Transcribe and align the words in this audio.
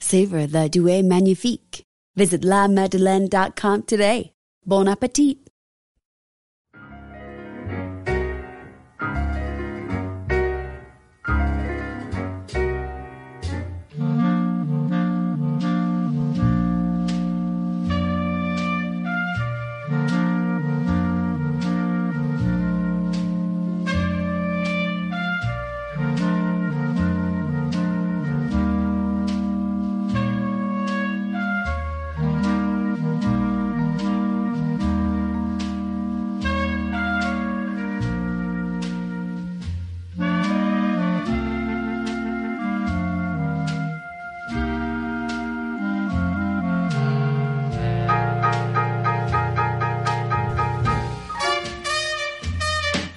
Savor 0.00 0.46
the 0.46 0.68
Douai 0.68 1.02
Magnifique. 1.02 1.82
Visit 2.16 2.42
lamadeleine.com 2.42 3.82
today. 3.82 4.32
Bon 4.64 4.88
appetit! 4.88 5.45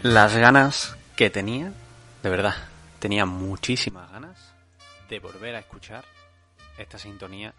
Las 0.09 0.35
ganas 0.35 0.97
que 1.15 1.29
tenía, 1.29 1.71
de 2.23 2.29
verdad, 2.31 2.55
tenía 2.97 3.27
muchísimas 3.27 4.11
ganas 4.11 4.55
de 5.07 5.19
volver 5.19 5.53
a 5.53 5.59
escuchar 5.59 6.03
esta 6.79 6.97
sintonía 6.97 7.53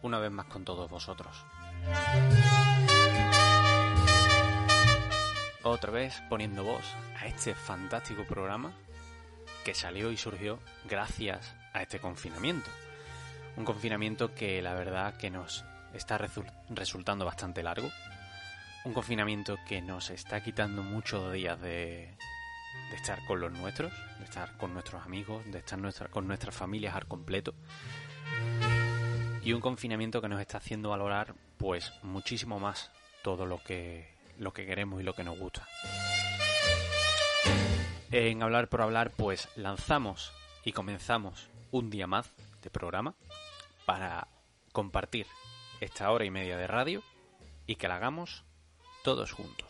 una 0.00 0.20
vez 0.20 0.30
más 0.30 0.46
con 0.46 0.64
todos 0.64 0.88
vosotros. 0.88 1.36
Otra 5.64 5.90
vez 5.90 6.22
poniendo 6.28 6.62
voz 6.62 6.84
a 7.18 7.26
este 7.26 7.56
fantástico 7.56 8.22
programa 8.22 8.72
que 9.64 9.74
salió 9.74 10.12
y 10.12 10.16
surgió 10.16 10.60
gracias 10.88 11.56
a 11.72 11.82
este 11.82 11.98
confinamiento. 11.98 12.70
Un 13.56 13.64
confinamiento 13.64 14.32
que 14.32 14.62
la 14.62 14.74
verdad 14.74 15.16
que 15.16 15.28
nos 15.28 15.64
está 15.92 16.20
resultando 16.68 17.24
bastante 17.24 17.64
largo, 17.64 17.90
un 18.84 18.92
confinamiento 18.92 19.58
que 19.66 19.80
nos 19.80 20.10
está 20.10 20.42
quitando 20.42 20.82
muchos 20.82 21.32
días 21.32 21.60
de, 21.60 22.16
estar 22.94 23.24
con 23.24 23.40
los 23.40 23.50
nuestros, 23.50 23.92
de 24.18 24.24
estar 24.24 24.56
con 24.58 24.74
nuestros 24.74 25.02
amigos, 25.02 25.42
de 25.50 25.58
estar 25.58 25.80
con 26.10 26.28
nuestras 26.28 26.54
familias 26.54 26.94
al 26.94 27.06
completo. 27.06 27.54
Y 29.42 29.52
un 29.52 29.60
confinamiento 29.60 30.20
que 30.20 30.28
nos 30.28 30.40
está 30.40 30.58
haciendo 30.58 30.90
valorar 30.90 31.34
pues 31.56 31.92
muchísimo 32.02 32.60
más 32.60 32.90
todo 33.22 33.46
lo 33.46 33.62
que, 33.62 34.14
lo 34.38 34.52
que 34.52 34.66
queremos 34.66 35.00
y 35.00 35.04
lo 35.04 35.14
que 35.14 35.24
nos 35.24 35.38
gusta. 35.38 35.66
En 38.10 38.42
Hablar 38.42 38.68
por 38.68 38.82
Hablar 38.82 39.10
pues 39.10 39.48
lanzamos 39.56 40.32
y 40.62 40.72
comenzamos 40.72 41.48
un 41.70 41.90
día 41.90 42.06
más 42.06 42.30
de 42.62 42.70
programa 42.70 43.14
para 43.86 44.28
compartir 44.72 45.26
esta 45.80 46.10
hora 46.10 46.24
y 46.24 46.30
media 46.30 46.56
de 46.56 46.66
radio 46.66 47.02
y 47.66 47.76
que 47.76 47.88
la 47.88 47.96
hagamos 47.96 48.44
todos 49.04 49.32
juntos. 49.32 49.68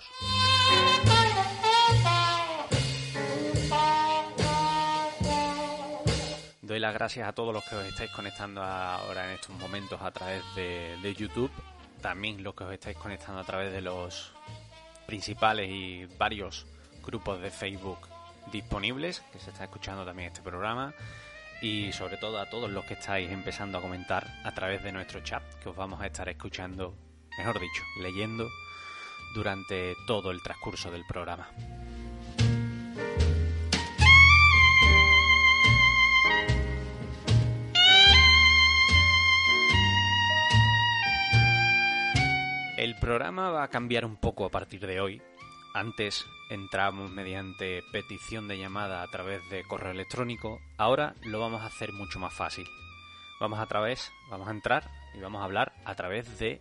Doy 6.62 6.78
las 6.78 6.94
gracias 6.94 7.28
a 7.28 7.32
todos 7.32 7.52
los 7.52 7.64
que 7.64 7.74
os 7.74 7.84
estáis 7.84 8.10
conectando 8.12 8.62
ahora 8.62 9.26
en 9.26 9.32
estos 9.32 9.54
momentos 9.56 10.00
a 10.00 10.12
través 10.12 10.42
de, 10.54 11.14
YouTube, 11.18 11.50
también 12.00 12.42
los 12.42 12.54
que 12.54 12.64
os 12.64 12.72
estáis 12.72 12.96
conectando 12.96 13.40
a 13.40 13.44
través 13.44 13.72
de 13.72 13.82
los 13.82 14.32
principales 15.06 15.68
y 15.68 16.06
varios 16.16 16.64
grupos 17.04 17.42
de 17.42 17.50
Facebook 17.50 18.08
disponibles, 18.52 19.20
que 19.32 19.40
se 19.40 19.50
está 19.50 19.64
escuchando 19.64 20.04
también 20.04 20.28
este 20.28 20.42
programa, 20.42 20.94
y 21.60 21.92
sobre 21.92 22.18
todo 22.18 22.38
a 22.38 22.48
todos 22.48 22.70
los 22.70 22.84
que 22.84 22.94
estáis 22.94 23.30
empezando 23.30 23.78
a 23.78 23.82
comentar 23.82 24.26
a 24.44 24.54
través 24.54 24.82
de 24.84 24.92
nuestro 24.92 25.20
chat, 25.20 25.42
que 25.60 25.68
os 25.68 25.76
vamos 25.76 26.00
a 26.00 26.06
estar 26.06 26.28
escuchando, 26.28 26.94
mejor 27.36 27.58
dicho, 27.58 27.82
leyendo 28.00 28.48
durante 29.34 29.96
todo 30.06 30.30
el 30.30 30.40
transcurso 30.42 30.90
del 30.90 31.04
programa. 31.04 31.50
El 42.76 42.96
programa 42.96 43.50
va 43.50 43.62
a 43.64 43.68
cambiar 43.68 44.04
un 44.04 44.16
poco 44.16 44.44
a 44.44 44.50
partir 44.50 44.86
de 44.86 45.00
hoy. 45.00 45.22
Antes 45.72 46.26
entramos 46.50 47.10
mediante 47.10 47.82
petición 47.92 48.46
de 48.46 48.58
llamada 48.58 49.02
a 49.02 49.08
través 49.08 49.40
de 49.48 49.64
correo 49.64 49.92
electrónico. 49.92 50.60
Ahora 50.76 51.14
lo 51.22 51.40
vamos 51.40 51.62
a 51.62 51.66
hacer 51.66 51.92
mucho 51.92 52.18
más 52.20 52.34
fácil. 52.34 52.68
Vamos 53.40 53.58
a 53.58 53.66
través, 53.66 54.12
vamos 54.30 54.48
a 54.48 54.52
entrar 54.52 54.90
y 55.14 55.20
vamos 55.20 55.40
a 55.40 55.44
hablar 55.44 55.72
a 55.84 55.94
través 55.94 56.38
de 56.38 56.60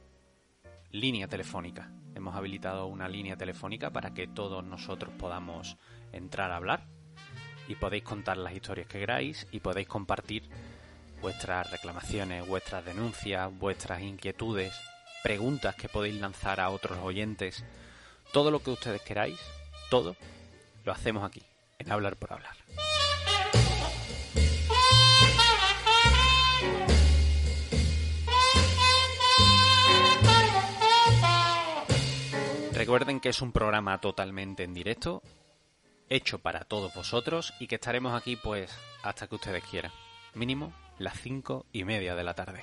línea 0.94 1.28
telefónica. 1.28 1.90
Hemos 2.14 2.36
habilitado 2.36 2.86
una 2.86 3.10
línea 3.10 3.36
telefónica 3.36 3.90
para 3.90 4.14
que 4.14 4.28
todos 4.28 4.64
nosotros 4.64 5.12
podamos 5.18 5.76
entrar 6.12 6.52
a 6.52 6.58
hablar 6.58 6.86
y 7.68 7.74
podéis 7.74 8.04
contar 8.04 8.38
las 8.38 8.54
historias 8.54 8.88
que 8.88 9.00
queráis 9.00 9.48
y 9.52 9.60
podéis 9.60 9.88
compartir 9.88 10.44
vuestras 11.20 11.72
reclamaciones, 11.72 12.48
vuestras 12.48 12.86
denuncias, 12.86 13.52
vuestras 13.58 14.04
inquietudes, 14.04 14.72
preguntas 15.24 15.76
que 15.76 15.90
podéis 15.90 16.22
lanzar 16.22 16.60
a 16.60 16.70
otros 16.70 17.00
oyentes, 17.00 17.66
todo 18.32 18.52
lo 18.52 18.62
que 18.62 18.70
ustedes 18.70 19.02
queráis, 19.02 19.40
todo 19.90 20.16
lo 20.86 20.92
hacemos 20.92 21.24
aquí, 21.24 21.42
en 21.80 21.92
Hablar 21.92 22.18
por 22.18 22.34
Hablar. 22.34 22.63
Recuerden 32.84 33.22
que 33.22 33.30
es 33.30 33.42
un 33.42 33.54
programa 33.54 33.98
totalmente 34.02 34.64
en 34.64 34.74
directo, 34.74 35.24
hecho 36.10 36.40
para 36.40 36.66
todos 36.66 36.94
vosotros 36.94 37.54
y 37.58 37.68
que 37.68 37.76
estaremos 37.76 38.14
aquí 38.14 38.36
pues 38.36 38.78
hasta 39.04 39.26
que 39.26 39.36
ustedes 39.36 39.64
quieran. 39.64 39.94
Mínimo 40.34 40.74
las 41.00 41.18
cinco 41.18 41.66
y 41.72 41.86
media 41.86 42.14
de 42.14 42.24
la 42.26 42.34
tarde. 42.34 42.62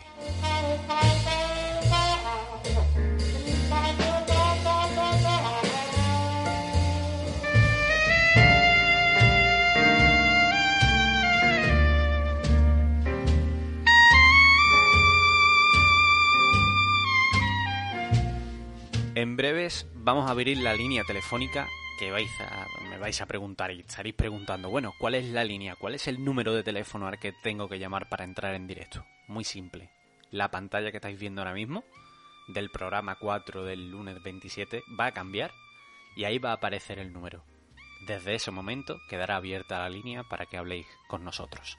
En 19.15 19.37
breves 19.37 19.87
vamos 20.03 20.27
a 20.27 20.31
abrir 20.31 20.59
la 20.59 20.75
línea 20.75 21.05
telefónica 21.05 21.69
que 21.99 22.11
vais 22.11 22.31
a, 22.41 22.67
me 22.89 22.99
vais 22.99 23.21
a 23.21 23.27
preguntar 23.27 23.71
y 23.71 23.81
estaréis 23.81 24.15
preguntando, 24.15 24.71
bueno, 24.71 24.95
¿cuál 24.99 25.15
es 25.15 25.27
la 25.27 25.45
línea? 25.45 25.77
¿Cuál 25.77 25.95
es 25.95 26.09
el 26.09 26.25
número 26.25 26.55
de 26.55 26.63
teléfono 26.63 27.07
al 27.07 27.19
que 27.19 27.33
tengo 27.33 27.69
que 27.69 27.79
llamar 27.79 28.09
para 28.09 28.25
entrar 28.25 28.55
en 28.55 28.67
directo? 28.67 29.05
Muy 29.29 29.45
simple. 29.45 29.91
La 30.31 30.51
pantalla 30.51 30.91
que 30.91 30.97
estáis 30.97 31.19
viendo 31.19 31.43
ahora 31.43 31.53
mismo, 31.53 31.85
del 32.49 32.71
programa 32.71 33.17
4 33.17 33.65
del 33.65 33.91
lunes 33.91 34.23
27 34.23 34.83
va 34.99 35.07
a 35.07 35.13
cambiar 35.13 35.53
y 36.17 36.25
ahí 36.25 36.39
va 36.39 36.51
a 36.51 36.55
aparecer 36.55 36.99
el 36.99 37.13
número. 37.13 37.45
Desde 38.07 38.35
ese 38.35 38.51
momento 38.51 38.99
quedará 39.09 39.37
abierta 39.37 39.79
la 39.79 39.91
línea 39.91 40.23
para 40.25 40.47
que 40.47 40.57
habléis 40.57 40.87
con 41.09 41.25
nosotros. 41.25 41.77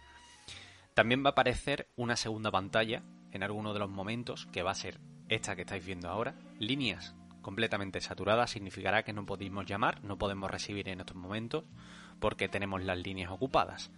También 0.94 1.24
va 1.24 1.30
a 1.30 1.32
aparecer 1.32 1.88
una 1.96 2.16
segunda 2.16 2.52
pantalla 2.52 3.02
en 3.32 3.42
alguno 3.42 3.74
de 3.74 3.80
los 3.80 3.90
momentos, 3.90 4.46
que 4.54 4.62
va 4.62 4.72
a 4.72 4.76
ser 4.76 5.00
esta 5.30 5.56
que 5.56 5.62
estáis 5.62 5.84
viendo 5.84 6.10
ahora. 6.10 6.36
Líneas 6.60 7.16
completamente 7.42 8.02
saturadas 8.02 8.52
significará 8.52 9.04
que 9.04 9.14
no 9.14 9.26
podemos 9.26 9.66
llamar, 9.66 10.04
no 10.04 10.18
podemos 10.18 10.50
recibir 10.50 10.90
en 10.90 11.00
estos 11.00 11.16
momentos 11.16 11.66
porque 12.20 12.48
tenemos 12.48 12.84
las 12.84 12.98
líneas 12.98 13.32
ocupadas. 13.32 13.92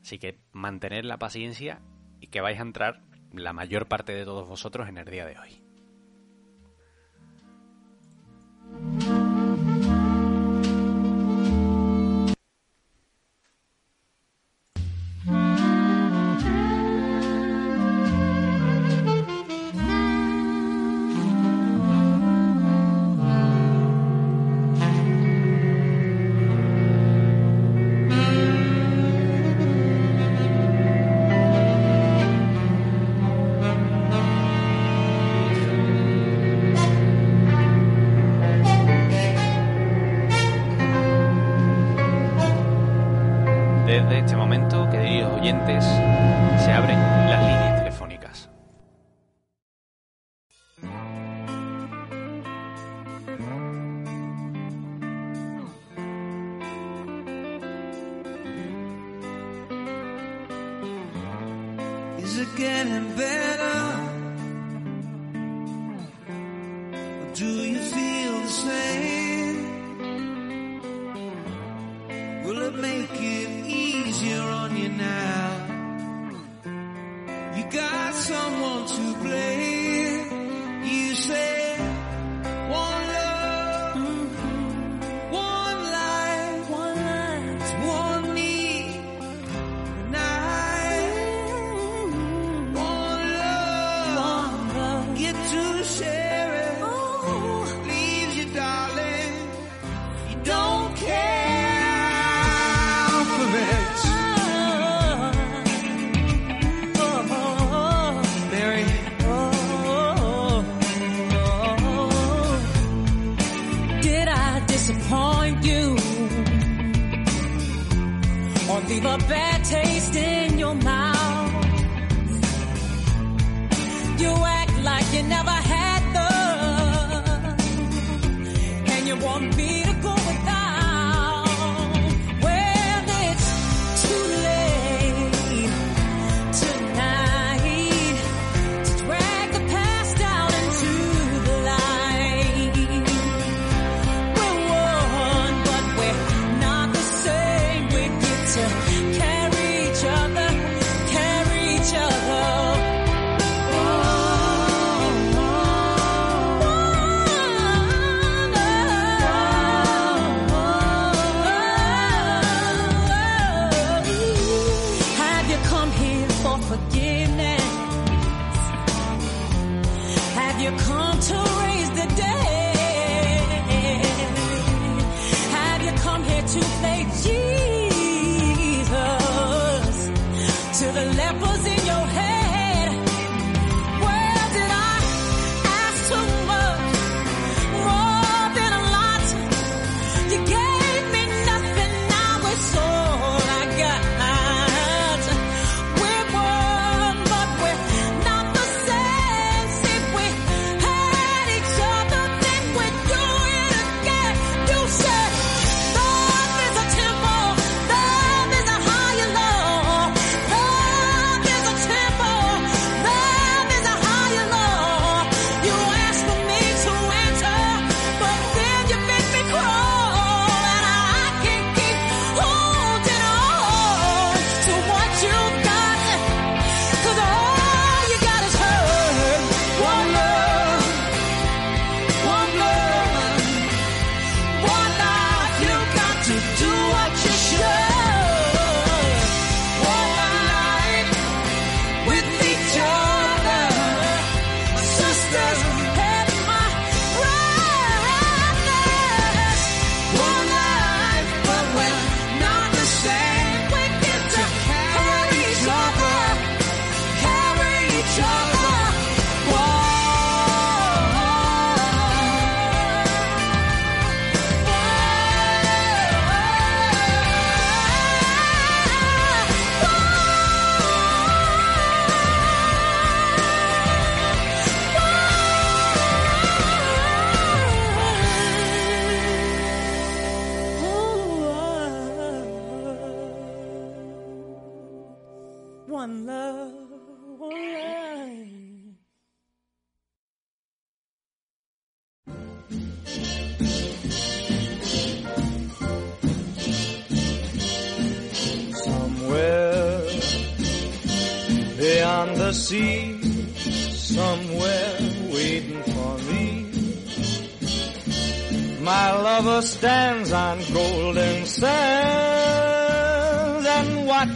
Así 0.00 0.18
que 0.18 0.38
mantener 0.52 1.04
la 1.04 1.18
paciencia 1.18 1.80
y 2.20 2.28
que 2.28 2.40
vais 2.40 2.58
a 2.58 2.62
entrar 2.62 3.02
la 3.32 3.52
mayor 3.52 3.86
parte 3.86 4.12
de 4.12 4.24
todos 4.24 4.48
vosotros 4.48 4.88
en 4.88 4.98
el 4.98 5.06
día 5.06 5.26
de 5.26 5.38
hoy. 5.38 5.62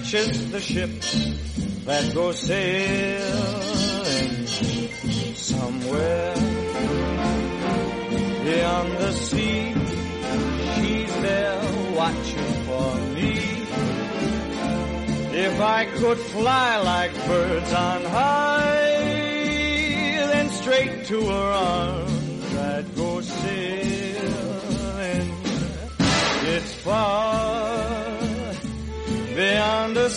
Watches 0.07 0.51
the 0.53 0.61
ship 0.61 0.91
that 1.85 2.15
goes 2.15 2.39
sailing 2.39 3.27
somewhere 5.35 6.35
beyond 8.45 8.93
the 8.99 9.13
sea. 9.13 9.75
She's 10.75 11.15
there 11.23 11.61
watching 11.97 12.53
for 12.67 12.95
me. 13.15 13.33
If 15.39 15.61
I 15.61 15.87
could 15.99 16.19
fly 16.19 16.77
like 16.83 17.13
birds 17.27 17.73
on 17.73 18.05
high, 18.05 19.01
then 20.31 20.51
straight 20.51 21.05
to 21.07 21.21
her 21.21 21.53
arms 21.53 22.55
I'd 22.55 22.95
go 22.95 23.21
sailing. 23.23 24.07
It's 26.55 26.75
far 26.75 27.26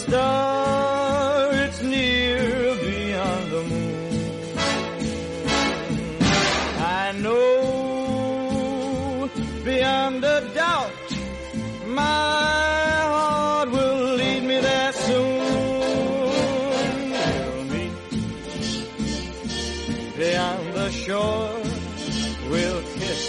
star, 0.10 1.54
it's 1.54 1.82
near 1.84 2.76
beyond 2.88 3.52
the 3.54 3.64
moon. 3.72 4.32
I 7.02 7.12
know 7.24 7.50
beyond 9.64 10.24
a 10.24 10.40
doubt 10.62 10.92
my 11.86 12.28
heart 13.14 13.70
will 13.72 14.16
lead 14.22 14.44
me 14.44 14.58
there 14.60 14.94
soon. 14.94 15.40
We'll 17.14 17.64
meet 17.74 17.96
beyond 20.18 20.66
the 20.74 20.90
shore. 20.92 21.62
We'll 22.50 22.82
kiss 22.98 23.24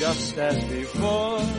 just 0.00 0.38
as 0.38 0.64
before. 0.64 1.51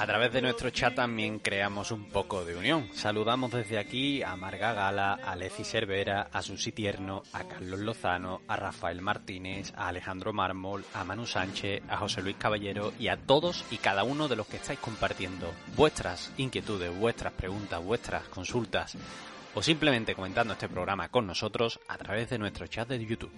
A 0.00 0.06
través 0.06 0.32
de 0.32 0.40
nuestro 0.40 0.70
chat 0.70 0.94
también 0.94 1.40
creamos 1.40 1.90
un 1.90 2.08
poco 2.08 2.46
de 2.46 2.56
unión. 2.56 2.88
Saludamos 2.94 3.50
desde 3.52 3.78
aquí 3.78 4.22
a 4.22 4.34
Marga 4.34 4.72
Gala, 4.72 5.12
a 5.12 5.36
Leci 5.36 5.62
Cervera, 5.62 6.30
a 6.32 6.40
Susi 6.40 6.72
Tierno, 6.72 7.22
a 7.34 7.44
Carlos 7.44 7.80
Lozano, 7.80 8.40
a 8.48 8.56
Rafael 8.56 9.02
Martínez, 9.02 9.74
a 9.76 9.88
Alejandro 9.88 10.32
Mármol, 10.32 10.86
a 10.94 11.04
Manu 11.04 11.26
Sánchez, 11.26 11.82
a 11.86 11.98
José 11.98 12.22
Luis 12.22 12.36
Caballero 12.36 12.94
y 12.98 13.08
a 13.08 13.18
todos 13.18 13.66
y 13.70 13.76
cada 13.76 14.02
uno 14.02 14.26
de 14.26 14.36
los 14.36 14.46
que 14.46 14.56
estáis 14.56 14.78
compartiendo 14.78 15.52
vuestras 15.76 16.32
inquietudes, 16.38 16.98
vuestras 16.98 17.34
preguntas, 17.34 17.84
vuestras 17.84 18.24
consultas 18.28 18.96
o 19.54 19.62
simplemente 19.62 20.14
comentando 20.14 20.54
este 20.54 20.70
programa 20.70 21.10
con 21.10 21.26
nosotros 21.26 21.78
a 21.88 21.98
través 21.98 22.30
de 22.30 22.38
nuestro 22.38 22.66
chat 22.68 22.88
de 22.88 23.04
YouTube. 23.04 23.32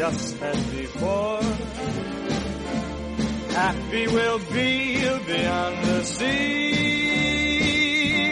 Just 0.00 0.42
as 0.42 0.56
before. 0.72 1.40
Happy 3.52 4.06
we'll 4.08 4.38
be 4.50 4.96
beyond 5.26 5.76
the 5.84 6.02
sea 6.04 7.20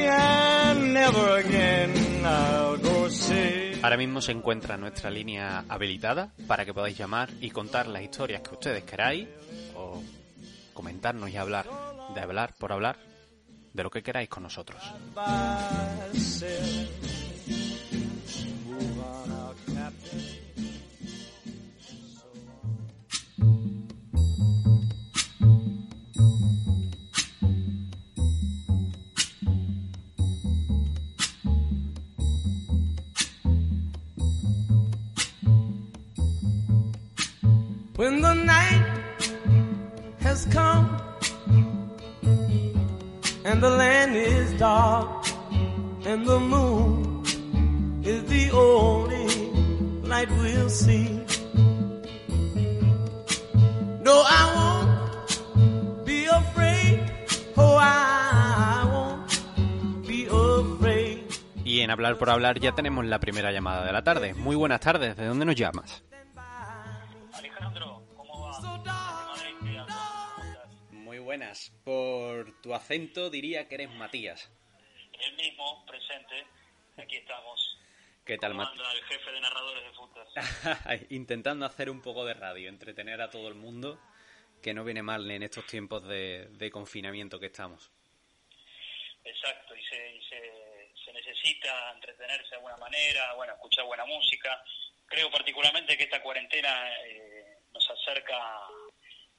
and 0.09 0.95
never 0.95 1.41
again 1.45 1.93
I'll 2.25 2.79
go 2.79 3.11
see. 3.11 3.79
Ahora 3.83 3.99
mismo 3.99 4.23
se 4.23 4.33
encuentra 4.33 4.79
nuestra 4.79 5.11
línea 5.11 5.67
habilitada 5.69 6.33
para 6.47 6.65
que 6.65 6.73
podáis 6.73 6.97
llamar 6.97 7.29
y 7.39 7.51
contar 7.51 7.87
las 7.87 8.03
historias 8.03 8.41
que 8.41 8.55
ustedes 8.55 8.85
queráis 8.85 9.29
o 9.77 10.03
comentarnos 10.73 11.29
y 11.29 11.37
hablar 11.37 11.67
de 12.15 12.21
hablar 12.21 12.55
por 12.59 12.73
hablar 12.73 12.97
de 13.75 13.83
lo 13.83 13.91
que 13.91 14.03
queráis 14.03 14.31
con 14.31 14.43
nosotros. 14.45 14.83
When 37.99 38.21
the 38.21 38.33
night 38.33 38.87
has 40.21 40.47
come 40.53 40.87
and 43.45 43.61
the 43.61 43.71
land 43.71 44.15
is 44.15 44.57
dark 44.57 45.27
and 46.07 46.25
the 46.25 46.39
moon 46.39 47.25
is 48.05 48.23
the 48.31 48.53
only 48.53 49.27
light 50.07 50.31
we'll 50.31 50.71
see. 50.71 51.11
No, 54.07 54.23
I 54.23 54.43
won't 54.55 56.07
be 56.07 56.27
afraid. 56.27 57.03
Oh, 57.57 57.79
I 57.81 58.87
won't 58.93 60.07
be 60.07 60.29
afraid. 60.31 61.25
Y 61.65 61.81
en 61.81 61.91
hablar 61.91 62.17
por 62.17 62.31
hablar 62.31 62.61
ya 62.61 62.71
tenemos 62.77 63.05
la 63.07 63.19
primera 63.19 63.51
llamada 63.51 63.85
de 63.85 63.93
la 63.93 64.05
tarde. 64.05 64.35
Muy 64.35 64.55
buenas 64.55 64.79
tardes, 64.79 65.17
¿de 65.17 65.27
dónde 65.27 65.45
nos 65.45 65.57
llamas? 65.57 66.05
Alejandro, 67.59 68.07
¿cómo 68.17 68.41
va? 68.41 69.35
Muy 70.93 71.19
buenas. 71.19 71.73
Por 71.85 72.61
tu 72.63 72.73
acento 72.73 73.31
diría 73.31 73.67
que 73.67 73.75
eres 73.75 73.91
Matías. 73.91 74.49
El 75.13 75.35
mismo, 75.35 75.85
presente. 75.85 76.47
Aquí 76.97 77.17
estamos. 77.17 77.79
¿Qué 78.25 78.39
tal, 78.39 78.53
¿Cómo 78.53 78.63
Matías? 78.63 78.95
el 78.95 79.05
jefe 79.07 79.33
de 79.33 79.41
narradores 79.41 79.83
de 79.83 79.91
Futas? 79.91 81.07
Intentando 81.11 81.67
hacer 81.67 81.91
un 81.91 82.01
poco 82.01 82.25
de 82.25 82.35
radio, 82.35 82.69
entretener 82.69 83.21
a 83.21 83.31
todo 83.31 83.49
el 83.49 83.55
mundo, 83.55 84.01
que 84.63 84.73
no 84.73 84.85
viene 84.85 85.03
mal 85.03 85.29
en 85.29 85.43
estos 85.43 85.67
tiempos 85.67 86.07
de, 86.07 86.47
de 86.51 86.71
confinamiento 86.71 87.41
que 87.41 87.47
estamos. 87.47 87.91
Exacto, 89.25 89.75
y, 89.75 89.83
se, 89.83 90.15
y 90.15 90.23
se, 90.27 90.93
se 91.05 91.13
necesita 91.13 91.91
entretenerse 91.93 92.51
de 92.51 92.57
alguna 92.57 92.77
manera, 92.77 93.35
bueno, 93.35 93.55
escuchar 93.55 93.85
buena 93.85 94.05
música. 94.05 94.63
Creo 95.07 95.31
particularmente 95.31 95.97
que 95.97 96.05
esta 96.05 96.23
cuarentena 96.23 96.93
eh, 97.07 97.28
nos 97.79 97.91
acerca 97.91 98.37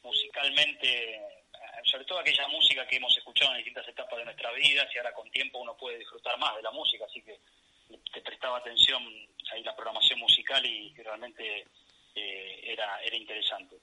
musicalmente, 0.02 1.16
eh, 1.16 1.22
sobre 1.84 2.06
todo 2.06 2.20
aquella 2.20 2.48
música 2.48 2.88
que 2.88 2.96
hemos 2.96 3.16
escuchado 3.18 3.52
en 3.52 3.58
distintas 3.58 3.88
etapas 3.88 4.18
de 4.20 4.26
nuestras 4.26 4.56
vidas 4.56 4.88
y 4.94 4.98
ahora 4.98 5.14
con 5.14 5.30
tiempo 5.30 5.60
uno 5.60 5.76
puede 5.76 6.00
disfrutar 6.00 6.40
más 6.40 6.56
de 6.56 6.62
la 6.62 6.72
música, 6.72 7.06
así 7.06 7.22
que 7.22 7.38
te 8.14 8.22
prestaba 8.22 8.58
atención 8.58 9.04
ahí 9.52 9.64
la 9.64 9.76
programación 9.76 10.20
musical 10.20 10.66
y, 10.66 10.94
realmente 10.96 11.66
eh, 12.16 12.62
era, 12.64 13.02
era 13.02 13.16
interesante. 13.16 13.78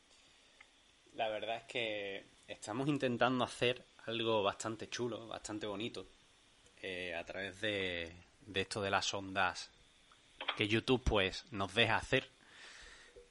La 1.15 1.29
verdad 1.29 1.57
es 1.57 1.65
que 1.65 2.25
estamos 2.49 2.89
intentando 2.89 3.45
hacer 3.45 3.83
algo 4.07 4.43
bastante 4.43 4.89
chulo, 4.89 5.27
bastante 5.27 5.67
bonito, 5.67 6.07
eh, 6.83 7.15
a 7.15 7.25
través 7.25 7.61
de, 7.61 8.13
de 8.41 8.61
esto 8.61 8.81
de 8.81 8.91
las 8.91 9.13
ondas 9.13 9.71
que 10.57 10.69
YouTube 10.69 11.03
pues 11.05 11.45
nos 11.51 11.75
deja 11.75 11.97
hacer. 11.97 12.29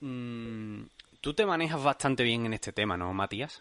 Mm, 0.02 0.84
Tú 1.26 1.34
te 1.34 1.44
manejas 1.44 1.84
bastante 1.84 2.22
bien 2.22 2.46
en 2.46 2.54
este 2.54 2.72
tema, 2.72 2.96
¿no, 2.98 3.12
Matías? 3.12 3.60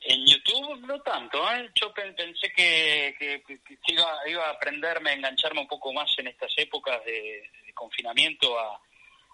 En 0.00 0.26
YouTube 0.26 0.80
no 0.80 1.00
tanto, 1.02 1.38
¿eh? 1.52 1.70
Yo 1.80 1.94
pen- 1.94 2.12
pensé 2.16 2.50
que, 2.50 3.14
que- 3.16 3.40
que- 3.46 3.60
que 3.62 3.92
iba, 3.92 4.04
iba 4.28 4.44
a 4.48 4.50
aprenderme, 4.50 5.10
a 5.10 5.12
engancharme 5.12 5.60
un 5.60 5.68
poco 5.68 5.92
más 5.92 6.10
en 6.18 6.26
estas 6.26 6.50
épocas 6.56 7.04
de, 7.04 7.48
de 7.64 7.72
confinamiento 7.72 8.58
a, 8.58 8.80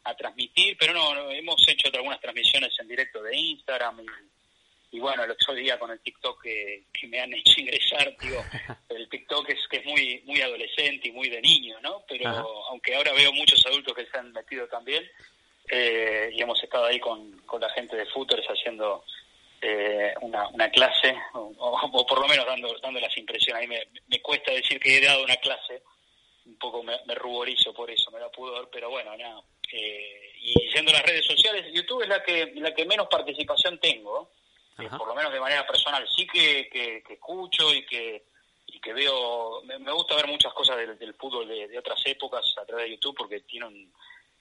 a 0.04 0.14
transmitir, 0.14 0.76
pero 0.78 0.92
no, 0.92 1.14
no, 1.14 1.30
hemos 1.30 1.66
hecho 1.68 1.88
algunas 1.90 2.20
transmisiones 2.20 2.78
en 2.78 2.88
directo 2.88 3.22
de 3.22 3.34
Instagram 3.34 4.04
y 4.92 4.98
bueno, 5.00 5.24
el 5.24 5.30
otro 5.30 5.54
día 5.54 5.78
con 5.78 5.90
el 5.90 6.00
TikTok 6.00 6.42
que, 6.42 6.84
que 6.92 7.06
me 7.06 7.18
han 7.18 7.32
hecho 7.32 7.60
ingresar, 7.62 8.14
digo, 8.20 8.44
el 8.90 9.08
TikTok 9.08 9.48
es 9.48 9.66
que 9.70 9.78
es 9.78 9.86
muy 9.86 10.22
muy 10.26 10.42
adolescente 10.42 11.08
y 11.08 11.12
muy 11.12 11.30
de 11.30 11.40
niño, 11.40 11.80
¿no? 11.80 12.04
Pero 12.06 12.28
aunque 12.68 12.94
ahora 12.94 13.14
veo 13.14 13.32
muchos 13.32 13.64
adultos 13.64 13.94
que 13.94 14.04
se 14.04 14.18
han 14.18 14.32
metido 14.32 14.68
también, 14.68 15.02
eh, 15.68 16.30
y 16.32 16.40
hemos 16.42 16.62
estado 16.62 16.86
ahí 16.86 16.98
con, 17.00 17.38
con 17.46 17.60
la 17.60 17.70
gente 17.70 17.96
de 17.96 18.06
Futures 18.06 18.46
haciendo 18.46 19.04
eh, 19.60 20.14
una, 20.22 20.48
una 20.48 20.70
clase, 20.70 21.14
o, 21.34 22.06
por 22.06 22.20
lo 22.20 22.28
menos 22.28 22.46
dando, 22.46 22.74
dando 22.82 23.00
las 23.00 23.16
impresiones. 23.16 23.62
A 23.62 23.66
mí 23.66 23.74
me, 23.74 23.88
me 24.08 24.22
cuesta 24.22 24.52
decir 24.52 24.80
que 24.80 24.98
he 24.98 25.04
dado 25.04 25.24
una 25.24 25.36
clase, 25.36 25.82
un 26.46 26.56
poco 26.58 26.82
me, 26.82 26.96
me 27.06 27.14
ruborizo 27.14 27.72
por 27.74 27.90
eso, 27.90 28.10
me 28.10 28.20
da 28.20 28.30
pudor, 28.30 28.68
pero 28.72 28.90
bueno, 28.90 29.16
nada. 29.16 29.42
Eh, 29.72 30.32
y 30.40 30.54
yendo 30.74 30.90
a 30.90 30.94
las 30.94 31.02
redes 31.02 31.26
sociales, 31.26 31.66
YouTube 31.72 32.02
es 32.02 32.08
la 32.08 32.22
que, 32.22 32.52
la 32.56 32.74
que 32.74 32.84
menos 32.86 33.06
participación 33.08 33.78
tengo, 33.78 34.32
eh, 34.78 34.88
por 34.96 35.06
lo 35.06 35.14
menos 35.14 35.32
de 35.32 35.40
manera 35.40 35.66
personal. 35.66 36.06
Sí 36.08 36.26
que, 36.26 36.68
que, 36.68 37.02
escucho 37.12 37.72
y 37.74 37.84
que, 37.84 38.24
y 38.66 38.80
que 38.80 38.92
veo, 38.92 39.62
me, 39.62 39.92
gusta 39.92 40.16
ver 40.16 40.26
muchas 40.26 40.52
cosas 40.52 40.76
del, 40.78 41.14
fútbol 41.14 41.46
de, 41.46 41.78
otras 41.78 42.00
épocas 42.06 42.44
a 42.60 42.64
través 42.64 42.86
de 42.86 42.92
YouTube 42.92 43.16
porque 43.16 43.40
tiene 43.40 43.66
un, 43.66 43.92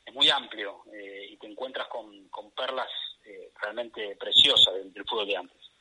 es 0.05 0.13
muy 0.13 0.29
amplio 0.29 0.83
eh, 0.93 1.27
y 1.31 1.37
te 1.37 1.47
encuentras 1.47 1.87
con, 1.87 2.27
con 2.29 2.51
perlas 2.51 2.89
eh, 3.25 3.51
realmente 3.61 4.15
preciosas 4.15 4.73
del, 4.75 5.05
fútbol 5.05 5.27
de 5.27 5.37
antes. 5.37 5.71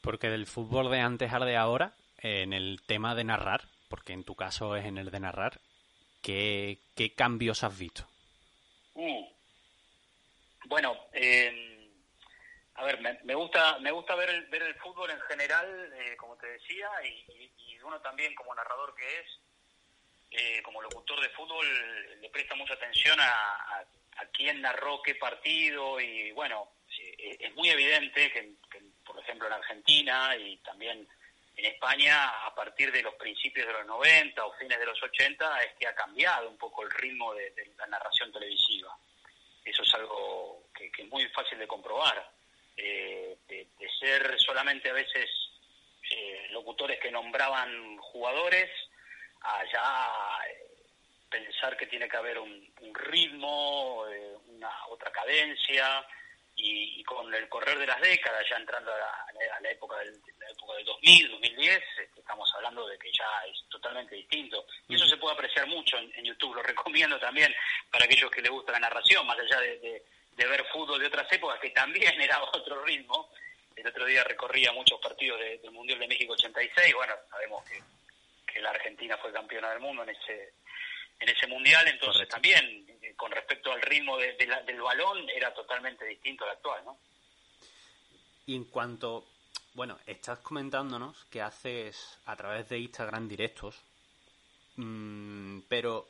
Porque 0.00 0.28
del 0.28 0.46
fútbol 0.46 0.90
de 0.90 1.00
antes 1.00 1.32
al 1.32 1.46
de 1.46 1.56
ahora, 1.56 1.94
en 2.18 2.52
el 2.52 2.82
tema 2.86 3.14
de 3.14 3.24
narrar, 3.24 3.68
porque 3.88 4.12
en 4.12 4.24
tu 4.24 4.34
caso 4.34 4.76
es 4.76 4.84
en 4.84 4.98
el 4.98 5.10
de 5.10 5.20
narrar, 5.20 5.60
¿qué, 6.22 6.78
qué 6.96 7.14
cambios 7.14 7.64
has 7.64 7.78
visto? 7.78 8.06
Mm. 8.94 9.24
Bueno, 10.66 10.96
eh, 11.12 11.90
a 12.74 12.84
ver, 12.84 13.00
me, 13.00 13.34
gusta 13.34 13.78
me 13.78 13.92
gusta 13.92 14.14
ver 14.14 14.30
el, 14.30 14.46
ver 14.46 14.62
el 14.62 14.74
fútbol 14.76 15.10
en 15.10 15.20
general, 15.22 15.92
eh, 15.94 16.16
como 16.16 16.36
te 16.36 16.46
decía, 16.46 16.88
y, 17.04 17.78
uno 17.84 18.00
también 18.00 18.34
como 18.34 18.54
narrador 18.54 18.94
que 18.94 19.20
es, 19.20 19.26
eh, 20.36 20.60
como 20.62 20.82
locutor 20.82 21.20
de 21.20 21.28
fútbol, 21.30 22.20
le 22.20 22.28
presta 22.30 22.54
mucha 22.54 22.74
atención 22.74 23.18
a, 23.20 23.84
quién 24.32 24.60
narró 24.60 25.00
qué 25.02 25.14
partido 25.14 26.00
y 26.00 26.32
bueno, 26.32 26.68
es 27.18 27.54
muy 27.54 27.68
evidente 27.68 28.32
que, 28.32 28.52
por 29.04 29.18
ejemplo, 29.20 29.46
en 29.46 29.52
Argentina 29.52 30.36
y 30.36 30.56
también 30.58 31.06
en 31.56 31.64
España, 31.66 32.46
a 32.46 32.54
partir 32.54 32.90
de 32.90 33.02
los 33.02 33.14
principios 33.14 33.66
de 33.66 33.72
los 33.72 33.86
90 33.86 34.44
o 34.44 34.52
fines 34.54 34.78
de 34.78 34.86
los 34.86 35.00
80, 35.00 35.62
es 35.62 35.74
que 35.78 35.86
ha 35.86 35.94
cambiado 35.94 36.48
un 36.48 36.58
poco 36.58 36.82
el 36.82 36.90
ritmo 36.90 37.32
de 37.34 37.52
la 37.78 37.86
narración 37.86 38.32
televisiva. 38.32 38.96
Eso 39.64 39.82
es 39.82 39.94
algo 39.94 40.64
que, 40.74 40.90
es 40.96 41.08
muy 41.08 41.24
fácil 41.28 41.58
de 41.58 41.66
comprobar. 41.66 42.30
Eh, 42.76 43.36
de, 43.48 43.68
ser 44.00 44.38
solamente 44.40 44.90
a 44.90 44.92
veces 44.92 45.30
eh, 46.10 46.48
locutores 46.50 46.98
que 46.98 47.10
nombraban 47.10 47.96
jugadores 47.98 48.68
a 49.44 49.64
ya 49.70 50.38
eh, 50.48 50.66
pensar 51.30 51.76
que 51.76 51.86
tiene 51.86 52.08
que 52.08 52.16
haber 52.16 52.38
un, 52.38 52.64
ritmo, 52.92 54.04
una 54.46 54.70
otra 54.88 55.10
cadencia, 55.10 56.06
y, 56.56 57.02
con 57.04 57.32
el 57.34 57.48
correr 57.48 57.78
de 57.78 57.86
las 57.86 58.00
décadas, 58.00 58.44
ya 58.48 58.56
entrando 58.56 58.92
a 58.92 59.60
la, 59.60 59.70
época, 59.70 59.98
del, 59.98 60.20
la 60.38 60.50
época 60.50 60.74
del 60.76 60.84
2000, 60.86 61.30
2010, 61.30 61.82
este, 61.98 62.20
estamos 62.20 62.52
hablando 62.54 62.86
de 62.86 62.98
que 62.98 63.10
ya 63.12 63.26
es 63.50 63.68
totalmente 63.68 64.14
distinto. 64.14 64.66
Y 64.88 64.94
eso 64.94 65.06
se 65.06 65.16
puede 65.16 65.34
apreciar 65.34 65.66
mucho 65.66 65.98
en, 65.98 66.24
YouTube, 66.24 66.54
lo 66.54 66.62
recomiendo 66.62 67.18
también 67.18 67.54
para 67.90 68.04
aquellos 68.04 68.30
que 68.30 68.42
les 68.42 68.50
gusta 68.50 68.72
la 68.72 68.80
narración, 68.80 69.26
más 69.26 69.38
allá 69.38 69.60
de, 69.60 70.02
ver 70.36 70.64
fútbol 70.72 71.00
de 71.00 71.06
otras 71.06 71.30
épocas, 71.32 71.60
que 71.60 71.70
también 71.70 72.20
era 72.20 72.42
otro 72.42 72.82
ritmo. 72.84 73.30
El 73.76 73.88
otro 73.88 74.06
día 74.06 74.22
recorría 74.22 74.72
muchos 74.72 75.00
partidos 75.00 75.40
del 75.40 75.72
Mundial 75.72 75.98
de 75.98 76.06
México 76.06 76.34
86, 76.34 76.94
bueno, 76.94 77.14
sabemos 77.28 77.64
que, 77.64 77.82
que 78.54 78.62
la 78.62 78.70
Argentina 78.70 79.18
fue 79.18 79.32
campeona 79.32 79.70
del 79.70 79.80
mundo 79.80 80.04
en 80.04 80.10
ese 80.10 80.54
en 81.18 81.28
ese 81.28 81.46
mundial, 81.46 81.86
entonces 81.88 82.28
también 82.28 82.86
eh, 83.02 83.14
con 83.16 83.30
respecto 83.30 83.72
al 83.72 83.80
ritmo 83.82 84.18
de, 84.18 84.34
del 84.34 84.80
balón 84.80 85.28
era 85.30 85.52
totalmente 85.54 86.04
distinto 86.04 86.44
al 86.44 86.50
actual, 86.50 86.84
¿no? 86.84 86.98
Y 88.46 88.56
en 88.56 88.64
cuanto, 88.64 89.24
bueno, 89.74 89.98
estás 90.06 90.40
comentándonos 90.40 91.24
que 91.26 91.40
haces 91.40 92.20
a 92.26 92.36
través 92.36 92.68
de 92.68 92.78
Instagram 92.78 93.28
directos, 93.28 93.80
mm, 94.76 95.60
pero 95.68 96.08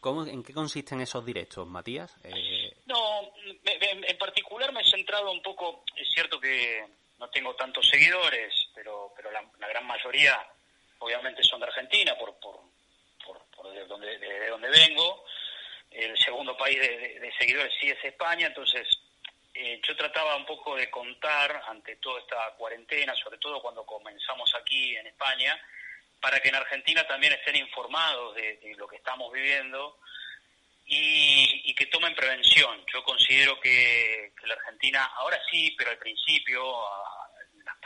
¿cómo, 0.00 0.26
¿en 0.26 0.42
qué 0.42 0.52
consisten 0.52 1.00
esos 1.00 1.24
directos, 1.24 1.66
Matías? 1.66 2.14
Eh... 2.24 2.76
No, 2.86 3.32
en 3.64 4.18
particular 4.18 4.72
me 4.72 4.82
he 4.82 4.90
centrado 4.90 5.30
un 5.30 5.40
poco, 5.40 5.84
es 5.96 6.08
cierto 6.12 6.38
que 6.40 6.84
no 7.18 7.30
tengo 7.30 7.54
tantos 7.54 7.88
seguidores, 7.88 8.52
pero, 8.74 9.12
pero 9.16 9.30
la, 9.30 9.42
gran 9.68 9.86
mayoría 9.86 10.38
obviamente 10.98 11.42
son 11.42 11.60
de 11.60 11.66
Argentina 11.66 12.16
por, 12.16 12.38
por, 12.38 13.72
de 13.72 13.84
donde, 13.86 14.18
de 14.18 14.48
donde 14.48 14.68
vengo. 14.70 15.24
El 15.90 16.16
segundo 16.18 16.56
país 16.56 16.78
de, 16.78 17.32
seguidores 17.38 17.72
sí 17.80 17.88
es 17.88 18.04
España, 18.04 18.48
entonces 18.48 18.86
eh, 19.54 19.80
yo 19.82 19.96
trataba 19.96 20.36
un 20.36 20.44
poco 20.44 20.76
de 20.76 20.90
contar 20.90 21.62
ante 21.68 21.96
toda 21.96 22.20
esta 22.20 22.54
cuarentena, 22.58 23.14
sobre 23.14 23.38
todo 23.38 23.62
cuando 23.62 23.86
comenzamos 23.86 24.54
aquí 24.54 24.94
en 24.96 25.06
España, 25.06 25.58
para 26.20 26.40
que 26.40 26.48
en 26.48 26.56
Argentina 26.56 27.06
también 27.06 27.32
estén 27.32 27.56
informados 27.56 28.34
de, 28.34 28.74
lo 28.76 28.86
que 28.86 28.96
estamos 28.96 29.32
viviendo 29.32 29.98
y, 30.86 31.74
que 31.74 31.86
tomen 31.86 32.14
prevención. 32.14 32.84
Yo 32.92 33.02
considero 33.02 33.58
que, 33.60 34.32
la 34.44 34.54
Argentina, 34.54 35.04
ahora 35.16 35.40
sí, 35.50 35.74
pero 35.76 35.90
al 35.90 35.98
principio, 35.98 36.62
las 36.62 37.25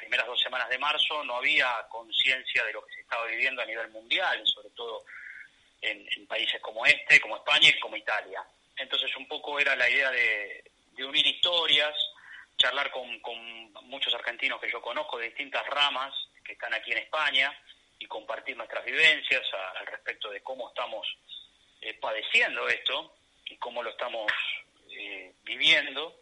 primeras 0.01 0.27
dos 0.27 0.41
semanas 0.41 0.69
de 0.69 0.79
marzo, 0.79 1.23
no 1.25 1.37
había 1.37 1.69
conciencia 1.89 2.65
de 2.65 2.73
lo 2.73 2.85
que 2.85 2.95
se 2.95 3.01
estaba 3.03 3.27
viviendo 3.27 3.61
a 3.61 3.67
nivel 3.67 3.91
mundial, 3.91 4.41
sobre 4.47 4.71
todo 4.71 5.05
en, 5.83 6.27
países 6.27 6.61
como 6.61 6.87
este, 6.87 7.21
como 7.21 7.37
España 7.37 7.69
y 7.69 7.79
como 7.79 7.97
Italia. 7.97 8.43
Entonces 8.77 9.15
un 9.17 9.29
poco 9.29 9.59
era 9.61 9.77
la 9.77 9.89
idea 9.89 10.11
de, 10.11 10.65
unir 11.05 11.27
historias, 11.27 11.95
charlar 12.59 12.91
con, 12.91 13.09
muchos 13.85 14.15
argentinos 14.15 14.61
que 14.61 14.71
yo 14.71 14.83
conozco 14.83 15.19
de 15.19 15.27
distintas 15.27 15.67
ramas 15.67 16.13
que 16.45 16.53
están 16.53 16.73
aquí 16.75 16.93
en 16.93 16.99
España 16.99 17.53
y 17.99 18.07
compartir 18.07 18.57
nuestras 18.57 18.85
vivencias 18.85 19.43
al 19.77 19.87
respecto 19.87 20.31
de 20.31 20.43
cómo 20.43 20.69
estamos 20.69 21.07
eh, 21.81 21.95
padeciendo 21.95 22.69
esto 22.69 23.15
y 23.47 23.57
cómo 23.57 23.83
lo 23.83 23.91
estamos 23.91 24.31
eh, 24.91 25.33
viviendo. 25.43 26.15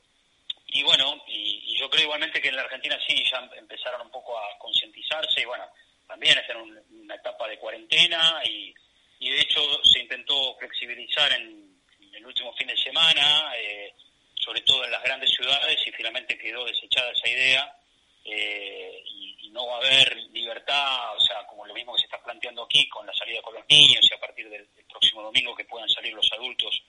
Y 0.68 0.82
bueno, 0.82 1.22
y, 1.26 1.76
yo 1.78 1.88
creo 1.88 2.04
igualmente 2.04 2.40
que 2.40 2.48
en 2.48 2.56
la 2.56 2.62
Argentina 2.62 2.98
sí 3.06 3.22
ya 3.30 3.38
empezaron 3.56 4.02
un 4.02 4.10
poco 4.10 4.36
a 4.38 4.58
concientizarse 4.58 5.40
y 5.40 5.44
bueno, 5.44 5.64
también 6.06 6.36
es 6.38 6.50
en 6.50 6.56
una 7.02 7.14
etapa 7.14 7.46
de 7.46 7.58
cuarentena 7.58 8.42
y 8.44 8.74
y 9.20 9.30
de 9.30 9.40
hecho 9.40 9.60
se 9.82 10.00
intentó 10.00 10.54
flexibilizar 10.58 11.32
en, 11.32 11.66
el 12.12 12.26
último 12.26 12.52
fin 12.54 12.66
de 12.66 12.76
semana, 12.76 13.52
eh, 13.56 13.94
sobre 14.34 14.60
todo 14.62 14.84
en 14.84 14.90
las 14.90 15.02
grandes 15.02 15.30
ciudades, 15.30 15.78
y 15.86 15.92
finalmente 15.92 16.38
quedó 16.38 16.64
desechada 16.64 17.12
esa 17.12 17.28
idea. 17.28 17.76
Eh, 18.24 19.02
y, 19.06 19.28
no 19.52 19.66
va 19.66 19.76
a 19.76 19.78
haber 19.78 20.14
libertad, 20.30 21.16
o 21.16 21.20
sea, 21.20 21.44
como 21.46 21.64
lo 21.66 21.72
mismo 21.72 21.94
que 21.94 22.00
se 22.00 22.04
está 22.04 22.22
planteando 22.22 22.64
aquí 22.64 22.86
con 22.90 23.04
la 23.06 23.14
salida 23.14 23.40
con 23.40 23.54
los 23.54 23.64
niños 23.68 24.06
y 24.08 24.14
a 24.14 24.20
partir 24.20 24.48
del, 24.48 24.68
próximo 24.88 25.22
domingo 25.22 25.56
que 25.56 25.64
puedan 25.64 25.88
salir 25.88 26.12
los 26.12 26.30
adultos 26.32 26.82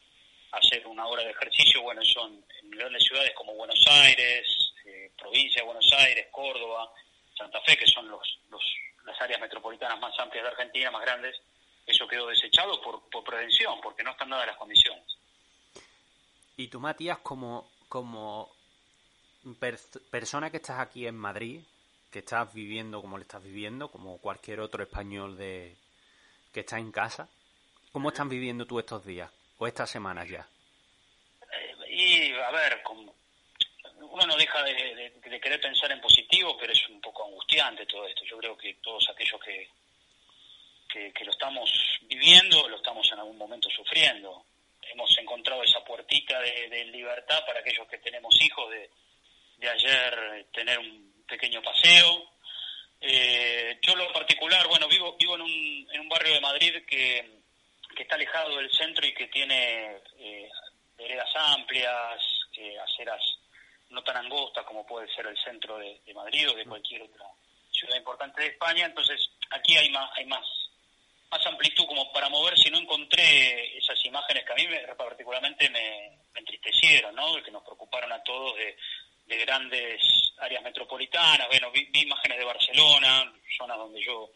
hacer 0.52 0.86
una 0.88 1.06
hora 1.08 1.24
de 1.24 1.32
ejercicio, 1.32 1.82
bueno, 1.82 2.02
son 2.04 2.44
en 2.62 2.72
grandes 2.72 3.04
ciudades 3.04 3.32
como 3.36 3.54
Buenos 3.54 3.80
Aires, 3.88 4.74
eh, 4.86 5.12
provincia 5.18 5.62
de 5.62 5.66
Buenos 5.66 5.92
Aires, 5.98 6.28
Córdoba, 6.32 6.92
Santa 7.38 7.62
Fe, 7.62 7.78
que 7.78 7.88
son 7.88 8.10
los, 8.10 8.40
los, 8.50 8.62
las 9.06 9.20
áreas 9.22 9.40
metropolitanas 9.40 10.00
más 10.00 10.18
amplias 10.20 10.44
de 10.44 10.50
Argentina, 10.52 10.92
más 10.92 11.02
grandes, 11.02 11.40
eso 11.86 12.08
quedó 12.08 12.28
desechado 12.28 12.82
por, 12.82 13.10
por 13.10 13.24
prevención, 13.24 13.80
porque 13.82 14.04
no 14.04 14.12
están 14.12 14.30
dadas 14.30 14.48
las 14.48 14.58
condiciones. 14.58 15.04
Y 16.58 16.68
tú, 16.68 16.80
Matías, 16.80 17.20
como, 17.20 17.72
como 17.88 18.52
persona 20.10 20.50
que 20.50 20.58
estás 20.58 20.80
aquí 20.80 21.08
en 21.08 21.16
Madrid, 21.16 21.62
que 22.12 22.20
estás 22.20 22.54
viviendo 22.54 23.02
como 23.02 23.18
le 23.18 23.24
estás 23.24 23.44
viviendo, 23.44 23.90
como 23.90 24.18
cualquier 24.18 24.60
otro 24.60 24.84
español 24.84 25.38
de 25.38 25.76
que 26.52 26.62
está 26.62 26.80
en 26.80 26.92
casa, 26.92 27.30
¿cómo 27.92 28.10
están 28.10 28.28
viviendo 28.28 28.66
tú 28.66 28.80
estos 28.80 29.06
días 29.06 29.32
o 29.60 29.68
estas 29.68 29.90
semanas 29.90 30.28
ya? 30.28 30.48
Eh, 31.52 31.76
y, 31.90 32.34
a 32.34 32.50
ver, 32.52 32.82
uno 34.02 34.26
no 34.26 34.36
deja 34.38 34.64
de, 34.64 35.14
querer 35.42 35.62
pensar 35.62 35.92
en 35.92 36.02
positivo, 36.02 36.58
pero 36.58 36.74
es 36.74 36.90
un 36.90 37.00
poco 37.02 37.26
angustiante 37.26 37.86
todo 37.86 38.08
esto. 38.08 38.24
Yo 38.24 38.38
creo 38.38 38.58
que 38.58 38.76
todos 38.76 39.08
aquellos 39.10 39.40
que, 39.42 39.70
que, 41.14 41.26
lo 41.26 41.32
estamos 41.32 41.70
viviendo, 42.04 42.68
lo 42.68 42.78
estamos 42.78 43.08
en 43.12 43.20
algún 43.20 43.38
momento 43.38 43.70
sufriendo. 43.70 44.46
Hemos 44.82 45.16
encontrado 45.20 45.62
esa 45.62 45.84
puertita 45.84 46.40
de, 46.40 46.86
libertad 46.86 47.46
para 47.46 47.60
aquellos 47.60 47.88
que 47.88 48.00
tenemos 48.00 48.34
hijos 48.42 48.70
de, 48.72 48.90
de 49.58 49.70
ayer 49.70 50.48
tener 50.54 50.80
un 50.80 51.24
pequeño 51.28 51.62
paseo. 51.62 52.32
Eh, 53.02 53.78
yo 53.82 53.96
lo 53.96 54.12
particular, 54.12 54.68
bueno, 54.68 54.88
vivo, 54.88 55.16
vivo 55.18 55.36
en, 55.36 55.42
un, 55.42 55.88
en 55.92 56.00
un 56.02 56.10
barrio 56.10 56.34
de 56.34 56.42
Madrid 56.42 56.84
que, 56.88 57.39
que 58.00 58.04
está 58.04 58.16
alejado 58.16 58.56
del 58.56 58.72
centro 58.72 59.06
y 59.06 59.14
que 59.14 59.28
tiene 59.28 59.98
eh, 60.18 60.50
veredas 60.98 61.30
amplias, 61.36 62.24
eh, 62.56 62.80
aceras 62.80 63.22
no 63.90 64.02
tan 64.04 64.16
angosta 64.16 64.64
como 64.64 64.88
puede 64.88 65.14
ser 65.14 65.28
el 65.28 65.38
centro 65.44 65.78
de, 65.78 66.00
Madrid 66.14 66.50
o 66.50 66.56
de 66.56 66.66
cualquier 66.66 67.02
otra 67.02 67.26
ciudad 67.70 67.98
importante 67.98 68.42
de 68.42 68.48
España, 68.48 68.86
entonces 68.86 69.30
aquí 69.50 69.76
hay 69.76 69.90
más, 69.90 70.10
hay 70.16 70.26
más, 70.28 70.46
más 71.30 71.46
amplitud 71.46 71.86
como 71.88 72.10
para 72.14 72.30
mover 72.30 72.58
si 72.58 72.70
no 72.70 72.78
encontré 72.78 73.78
esas 73.78 74.00
imágenes 74.06 74.46
que 74.46 74.54
a 74.54 74.56
mí 74.56 74.68
me, 74.68 74.80
particularmente 74.96 75.70
me, 75.70 76.20
entristecieron, 76.36 77.14
¿no? 77.14 77.44
que 77.44 77.52
nos 77.52 77.64
preocuparon 77.64 78.14
a 78.14 78.24
todos 78.24 78.56
de, 78.56 78.78
de 79.26 79.38
grandes 79.40 80.02
áreas 80.38 80.64
metropolitanas, 80.64 81.50
bueno, 81.50 81.70
vi, 81.72 81.90
imágenes 81.96 82.38
de 82.38 82.46
Barcelona, 82.46 83.30
zonas 83.58 83.78
donde 83.78 84.02
yo 84.02 84.30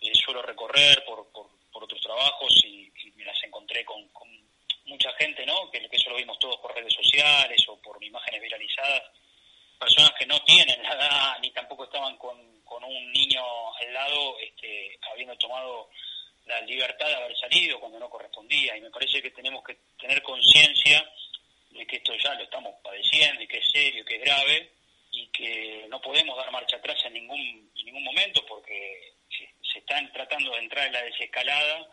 eh, 0.00 0.10
suelo 0.14 0.40
recorrer 0.40 1.04
por, 1.04 1.30
por, 1.32 1.50
por 1.74 1.84
otros 1.84 2.00
trabajos 2.00 2.52
y, 2.64 2.90
me 3.16 3.24
las 3.24 3.42
encontré 3.44 3.84
con, 3.84 4.08
con 4.08 4.28
mucha 4.86 5.12
gente, 5.14 5.44
¿no? 5.44 5.70
Que, 5.70 5.86
eso 5.90 6.10
lo 6.10 6.16
vimos 6.16 6.38
todos 6.38 6.56
por 6.58 6.74
redes 6.74 6.94
sociales 6.94 7.62
o 7.68 7.76
por 7.82 8.02
imágenes 8.02 8.40
viralizadas, 8.40 9.02
personas 9.78 10.12
que 10.18 10.26
no 10.26 10.40
tienen 10.44 10.82
la 10.82 10.94
edad 10.94 11.38
ni 11.42 11.50
tampoco 11.50 11.84
estaban 11.84 12.16
con, 12.16 12.62
con 12.62 12.82
un 12.84 13.12
niño 13.12 13.42
al 13.74 13.92
lado, 13.92 14.38
este, 14.38 14.98
habiendo 15.10 15.36
tomado 15.36 15.90
la 16.46 16.60
libertad 16.62 17.08
de 17.08 17.14
haber 17.14 17.36
salido 17.36 17.80
cuando 17.80 17.98
no 17.98 18.08
correspondía. 18.08 18.76
Y 18.76 18.80
me 18.80 18.90
parece 18.90 19.20
que 19.20 19.30
tenemos 19.30 19.64
que 19.64 19.78
tener 19.98 20.22
conciencia 20.22 21.04
de 21.70 21.86
que 21.86 21.96
esto 21.96 22.14
ya 22.16 22.34
lo 22.34 22.44
estamos 22.44 22.74
padeciendo 22.82 23.42
y 23.42 23.48
que 23.48 23.58
es 23.58 23.70
serio, 23.70 24.04
que 24.04 24.16
es 24.16 24.22
grave 24.22 24.70
y 25.10 25.26
que 25.28 25.86
no 25.88 26.00
podemos 26.00 26.36
dar 26.36 26.50
marcha 26.50 26.76
atrás 26.76 27.04
en 27.06 27.14
ningún, 27.14 27.70
en 27.76 27.84
ningún 27.84 28.04
momento 28.04 28.44
porque 28.46 29.14
se, 29.74 29.80
están 29.80 30.10
tratando 30.12 30.52
de 30.52 30.58
entrar 30.60 30.86
en 30.86 30.92
la 30.92 31.02
desescalada, 31.02 31.88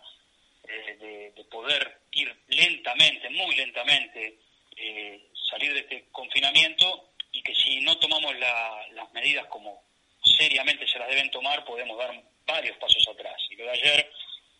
eh, 0.67 1.31
de, 1.35 1.43
poder 1.45 1.99
ir 2.11 2.33
lentamente, 2.47 3.29
muy 3.29 3.53
lentamente, 3.55 4.39
eh, 4.77 5.27
salir 5.49 5.73
de 5.73 5.79
este 5.79 6.05
confinamiento 6.11 7.11
y 7.33 7.41
que 7.41 7.53
si 7.53 7.81
no 7.81 7.97
tomamos 7.97 8.33
las 8.37 9.11
medidas 9.13 9.45
como 9.47 9.83
seriamente 10.23 10.87
se 10.87 10.99
las 10.99 11.09
deben 11.09 11.29
tomar, 11.31 11.65
podemos 11.65 11.97
dar 11.97 12.13
varios 12.45 12.77
pasos 12.77 13.05
atrás. 13.09 13.35
Y 13.49 13.55
lo 13.55 13.65
de 13.65 13.71
ayer, 13.71 14.11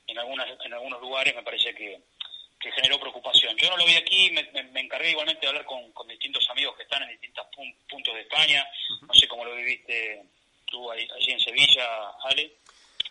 en, 0.08 0.18
algunas, 0.18 0.48
en 0.66 0.74
algunos 0.74 1.00
lugares, 1.00 1.34
me 1.34 1.44
parece 1.44 1.74
que, 1.74 2.02
que 2.60 2.72
generó 2.72 3.00
preocupación. 3.00 3.56
Yo 3.58 3.70
no 3.70 3.78
lo 3.78 3.86
vi 3.86 3.96
aquí, 3.96 4.32
me, 4.32 4.82
encargué 4.82 5.12
igualmente 5.12 5.42
de 5.42 5.48
hablar 5.48 5.66
con, 5.66 5.92
con, 5.94 6.08
distintos 6.08 6.50
amigos 6.50 6.76
que 6.76 6.84
están 6.84 7.04
en 7.04 7.10
distintos 7.10 7.46
puntos 7.90 8.14
de 8.14 8.22
España, 8.22 8.68
no 9.02 9.14
sé 9.14 9.28
cómo 9.28 9.46
lo 9.46 9.56
viviste 9.56 10.24
tú 10.66 10.90
allí 10.92 11.32
en 11.32 11.40
Sevilla, 11.40 11.86
Ale, 12.24 12.52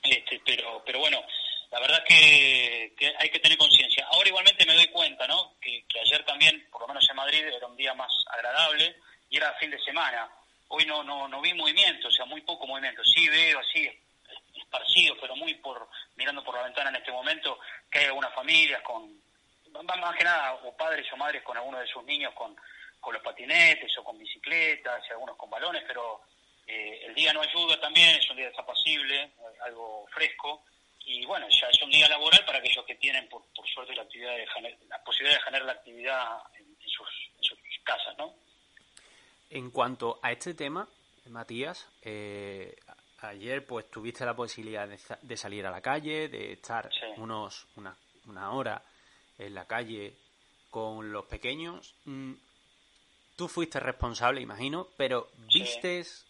este, 0.03 0.41
pero, 0.45 0.83
pero 0.85 0.99
bueno, 1.01 1.23
la 1.71 1.81
verdad 1.81 2.03
que, 2.05 2.95
que 2.99 3.13
hay 3.19 3.31
que 3.31 3.39
tener 3.39 3.57
conciencia. 3.57 4.07
Ahora 4.13 4.29
igualmente 4.29 4.67
me 4.67 4.75
doy 4.75 4.89
cuenta, 4.89 5.27
¿no? 5.27 5.55
Que, 5.61 5.85
que, 5.89 6.01
ayer 6.01 6.25
también, 6.25 6.69
por 6.71 6.83
lo 6.83 6.89
menos 6.89 7.07
en 7.09 7.17
Madrid, 7.17 7.45
era 7.45 7.67
un 7.67 7.77
día 7.77 7.95
más 7.95 8.13
agradable 8.31 8.97
y 9.29 9.37
era 9.37 9.55
fin 9.55 9.71
de 9.71 9.81
semana. 9.81 10.29
Hoy 10.69 10.85
no, 10.87 11.03
no, 11.03 11.29
no 11.29 11.41
vi 11.41 11.55
movimiento, 11.55 12.09
o 12.09 12.13
sea, 12.13 12.25
muy 12.25 12.41
poco 12.43 12.67
movimiento. 12.67 13.03
Sí 13.05 13.29
veo 13.29 13.59
así 13.59 13.89
esparcido, 14.55 15.17
pero 15.21 15.35
muy 15.37 15.55
por 15.55 15.89
mirando 16.17 16.45
por 16.45 16.55
la 16.55 16.63
ventana 16.63 16.91
en 16.91 16.97
este 16.97 17.13
momento, 17.13 17.59
que 17.91 18.01
hay 18.01 18.05
algunas 18.07 18.35
familias 18.35 18.83
con 18.83 19.21
más 19.73 20.17
que 20.17 20.25
nada, 20.25 20.55
o 20.55 20.77
padres 20.77 21.07
o 21.13 21.17
madres 21.17 21.43
con 21.43 21.57
algunos 21.57 21.81
de 21.81 21.87
sus 21.87 22.05
niños 22.05 22.33
con, 22.35 22.57
con 23.01 23.15
los 23.15 23.23
patinetes 23.23 23.97
o 23.99 24.05
con 24.05 24.19
bicicletas 24.19 25.03
y 25.09 25.13
algunos 25.13 25.37
con 25.37 25.49
balones, 25.49 25.85
pero 25.87 26.23
eh, 26.71 27.07
el 27.07 27.15
día 27.15 27.33
no 27.33 27.43
ayuda 27.43 27.81
también, 27.81 28.17
es 28.17 28.31
un 28.31 28.37
día 28.37 28.49
desapacible, 28.49 29.33
algo 29.65 30.07
fresco, 30.15 30.63
y 31.05 31.27
bueno, 31.27 31.47
ya 31.49 31.67
es 31.67 31.83
un 31.83 31.91
día 31.91 32.09
laboral 32.09 32.45
para 32.45 32.59
aquellos 32.59 32.85
que 32.85 32.95
tienen, 32.95 33.29
por, 33.29 33.43
por 33.55 33.67
suerte, 33.67 33.93
la, 33.97 34.03
actividad 34.03 34.37
de, 34.37 34.47
la 34.89 35.03
posibilidad 35.03 35.37
de 35.37 35.43
generar 35.43 35.67
la 35.67 35.73
actividad 35.73 36.39
en, 36.57 36.77
sus, 36.89 37.09
sus, 37.41 37.59
casas, 37.83 38.17
¿no? 38.19 38.35
En 39.49 39.73
cuanto 39.73 40.21
a 40.23 40.31
este 40.31 40.55
tema, 40.55 40.89
Matías, 41.27 41.89
eh, 42.03 42.77
ayer 43.19 43.67
pues 43.67 43.91
tuviste 43.91 44.25
la 44.25 44.37
posibilidad 44.37 44.89
de, 44.89 45.37
salir 45.37 45.67
a 45.67 45.73
la 45.73 45.81
calle, 45.81 46.29
de 46.29 46.53
estar 46.53 46.89
unos 47.17 47.67
una, 47.75 47.97
una 48.27 48.53
hora 48.53 48.83
en 49.39 49.55
la 49.55 49.67
calle 49.67 50.15
con 50.71 51.11
los 51.11 51.25
pequeños. 51.27 51.97
Mm, 52.05 52.35
tú 53.35 53.49
fuiste 53.49 53.81
responsable, 53.81 54.41
imagino, 54.41 54.89
pero 54.97 55.31
¿vistes 55.53 56.30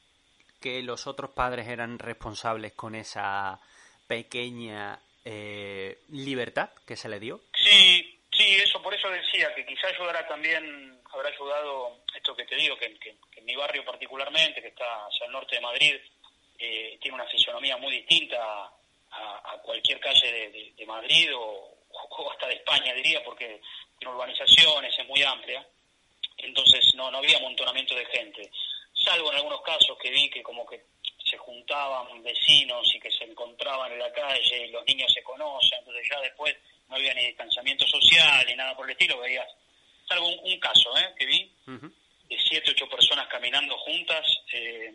que 0.61 0.83
los 0.83 1.07
otros 1.07 1.31
padres 1.31 1.69
eran 1.69 1.99
responsables 1.99 2.73
con 2.73 2.95
esa 2.95 3.61
pequeña 4.07 5.01
eh, 5.25 5.99
libertad 6.11 6.71
que 6.87 6.97
se 6.97 7.09
le 7.09 7.21
dio? 7.21 7.41
Sí, 7.55 8.21
sí, 8.31 8.57
eso 8.57 8.83
por 8.83 8.95
eso 8.95 9.09
decía 9.09 9.55
que 9.55 9.67
quizá 9.67 9.89
ayudará 9.89 10.27
también, 10.27 11.01
habrá 11.13 11.29
ayudado 11.29 12.01
esto 12.15 12.37
que 12.37 12.45
te 12.45 12.57
digo, 12.57 12.77
que, 12.77 12.87
en 13.37 13.45
mi 13.45 13.57
barrio 13.57 13.85
particularmente, 13.85 14.61
que 14.61 14.69
está 14.69 15.07
hacia 15.07 15.27
el 15.27 15.33
norte 15.33 15.57
de 15.57 15.63
Madrid, 15.63 15.97
eh, 16.59 16.99
tiene 17.01 17.15
una 17.15 17.27
fisonomía 17.27 17.77
muy 17.77 17.93
distinta 17.93 18.39
a, 19.13 19.59
cualquier 19.63 19.99
calle 20.01 20.73
de 20.77 20.87
Madrid 20.87 21.35
o, 21.35 21.81
o 21.93 22.31
hasta 22.31 22.47
de 22.47 22.55
España 22.55 22.95
diría, 22.95 23.23
porque 23.25 23.61
tiene 23.99 24.15
urbanizaciones, 24.15 24.99
es 24.99 25.07
muy 25.07 25.23
amplia, 25.23 25.67
entonces 26.39 26.95
no, 26.95 27.11
no 27.11 27.19
había 27.19 27.39
amontonamiento 27.39 27.95
de 27.95 28.07
gente, 28.07 28.51
salvo 29.05 29.31
en 29.31 29.37
algunos 29.37 29.63
casos 29.63 29.97
que 29.99 30.11
vi 30.11 30.29
que 30.31 30.43
como 30.43 30.67
que 30.67 30.85
se 31.25 31.37
juntaban 31.39 32.23
vecinos 32.23 32.93
y 32.95 33.01
que 33.01 33.11
se 33.11 33.25
encontraban 33.25 33.93
en 33.93 33.99
la 33.99 34.13
calle 34.13 34.67
y 34.67 34.71
los 34.71 34.85
niños 34.87 35.13
se 35.13 35.23
conocen, 35.23 35.79
entonces 35.79 36.07
ya 36.11 36.21
después 36.21 36.57
no 36.89 36.97
había 36.97 37.15
ni 37.15 37.27
distanciamiento 37.27 37.87
social 37.87 38.45
ni 38.47 38.55
nada 38.55 38.77
por 38.77 38.87
el 38.87 38.93
estilo, 38.93 39.19
veías, 39.19 39.47
salvo 40.09 40.29
un, 40.29 40.59
caso 40.59 40.97
¿eh? 40.99 41.15
que 41.17 41.27
vi, 41.27 41.53
de 41.67 42.39
siete, 42.49 42.73
ocho 42.73 42.89
personas 42.89 43.29
caminando 43.29 43.77
juntas, 43.79 44.27
eh, 44.53 44.93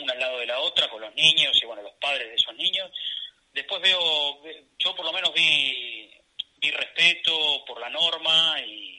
una 0.00 0.12
al 0.12 0.20
lado 0.20 0.38
de 0.38 0.46
la 0.46 0.60
otra, 0.60 0.88
con 0.88 1.00
los 1.00 1.14
niños 1.14 1.56
y 1.60 1.66
bueno, 1.66 1.82
los 1.82 1.94
padres 1.94 2.28
de 2.28 2.34
esos 2.34 2.54
niños, 2.56 2.90
después 3.52 3.80
veo, 3.80 4.42
yo 4.78 4.94
por 4.94 5.04
lo 5.04 5.12
menos 5.12 5.32
vi, 5.32 6.10
vi 6.58 6.70
respeto 6.70 7.64
por 7.64 7.80
la 7.80 7.88
norma 7.88 8.60
y, 8.60 8.92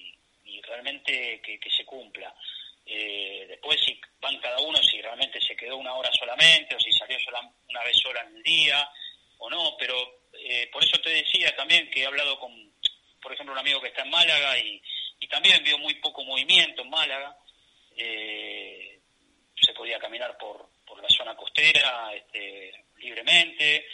realmente 0.67 1.41
que, 1.43 1.69
se 1.69 1.86
cumpla. 1.86 2.34
Eh, 2.88 3.45
después 3.47 3.79
si 3.86 3.99
van 4.19 4.39
cada 4.39 4.60
uno, 4.62 4.81
si 4.81 4.99
realmente 4.99 5.39
se 5.39 5.55
quedó 5.55 5.77
una 5.77 5.93
hora 5.93 6.10
solamente 6.12 6.73
o 6.75 6.79
si 6.79 6.91
salió 6.91 7.19
sola, 7.19 7.47
una 7.69 7.84
vez 7.84 7.95
sola 7.99 8.21
en 8.21 8.38
el 8.38 8.43
día 8.43 8.89
o 9.38 9.49
no, 9.49 9.74
pero 9.85 10.19
eh, 10.33 10.67
por 10.71 10.83
eso 10.83 10.99
te 10.99 11.11
decía 11.11 11.55
también 11.55 11.87
que 11.91 12.01
he 12.01 12.05
hablado 12.07 12.39
con, 12.39 12.51
por 13.21 13.31
ejemplo, 13.31 13.53
un 13.53 13.59
amigo 13.59 13.79
que 13.79 13.89
está 13.89 14.01
en 14.01 14.09
Málaga 14.09 14.57
y, 14.57 14.81
también 15.29 15.63
vio 15.63 15.77
muy 15.79 15.95
poco 15.95 16.23
movimiento 16.23 16.83
en 16.83 16.89
Málaga. 16.89 17.35
Eh, 17.97 18.99
se 19.59 19.73
podía 19.73 19.99
caminar 19.99 20.37
por, 20.37 20.69
por 20.85 21.01
la 21.01 21.09
zona 21.09 21.35
costera 21.35 22.13
este, 22.15 22.71
libremente. 22.99 23.87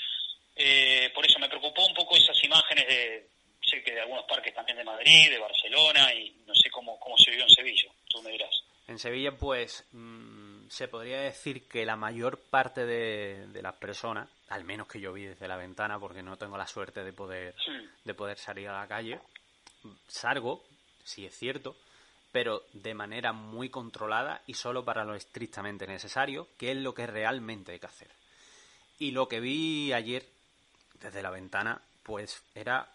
Eh, 0.56 1.10
por 1.16 1.26
eso 1.26 1.40
me 1.40 1.48
preocupó 1.48 1.86
un 1.88 1.96
poco 1.96 2.18
esas 2.18 2.38
imágenes 2.44 2.86
de, 2.86 3.30
sé 3.62 3.82
que 3.82 3.94
de 3.94 4.02
algunos 4.02 4.26
parques 4.26 4.54
también 4.54 4.78
de 4.78 4.84
Madrid, 4.84 5.32
de 5.32 5.40
Barcelona, 5.40 6.14
y 6.14 6.30
no 6.46 6.54
sé 6.54 6.70
cómo, 6.70 7.00
cómo 7.00 7.18
se 7.18 7.32
vivió 7.32 7.46
en 7.46 7.50
Sevilla, 7.50 7.90
tú 8.10 8.22
me 8.22 8.32
dirás. 8.32 8.62
En 8.88 9.00
Sevilla, 9.00 9.32
pues, 9.32 9.86
mm, 9.94 10.68
se 10.70 10.88
podría 10.88 11.22
decir 11.22 11.68
que 11.68 11.86
la 11.86 11.96
mayor 11.96 12.42
parte 12.50 12.86
de, 12.86 13.62
las 13.62 13.76
personas, 13.76 14.30
al 14.52 14.66
menos 14.66 14.88
que 14.88 15.00
yo 15.00 15.14
vi 15.14 15.24
desde 15.24 15.48
la 15.48 15.56
ventana, 15.56 15.98
porque 15.98 16.22
no 16.22 16.38
tengo 16.38 16.58
la 16.58 16.68
suerte 16.68 17.06
de 17.06 17.14
poder, 17.14 17.56
de 18.04 18.14
poder 18.14 18.38
salir 18.38 18.68
a 18.68 18.82
la 18.82 18.88
calle, 18.88 19.20
salgo, 20.10 20.64
sí 21.06 21.26
es 21.26 21.34
cierto, 21.38 21.78
pero 22.34 22.64
de 22.74 22.94
manera 22.94 23.32
muy 23.32 23.70
controlada 23.70 24.42
y 24.48 24.54
solo 24.54 24.84
para 24.84 25.06
lo 25.06 25.16
estrictamente 25.16 25.88
necesario, 25.88 26.50
que 26.58 26.72
es 26.72 26.78
lo 26.78 26.94
que 26.94 27.08
realmente 27.08 27.72
hay 27.72 27.80
que 27.80 27.86
hacer. 27.86 28.12
Y 29.00 29.12
lo 29.12 29.30
que 29.30 29.40
vi 29.40 29.94
ayer 29.94 30.28
desde 31.00 31.24
la 31.24 31.30
ventana, 31.30 31.82
pues 32.04 32.44
era 32.54 32.90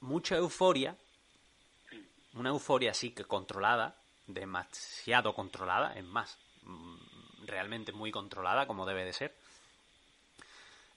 mucha 0.00 0.36
euforia, 0.36 0.96
una 2.34 2.48
euforia 2.48 2.90
así 2.90 3.12
que 3.12 3.24
controlada, 3.24 3.94
demasiado 4.26 5.32
controlada, 5.32 5.94
es 5.94 6.04
más, 6.04 6.36
mm, 6.64 7.46
realmente 7.46 7.92
muy 7.92 8.10
controlada 8.10 8.66
como 8.66 8.84
debe 8.84 9.04
de 9.04 9.12
ser. 9.12 9.41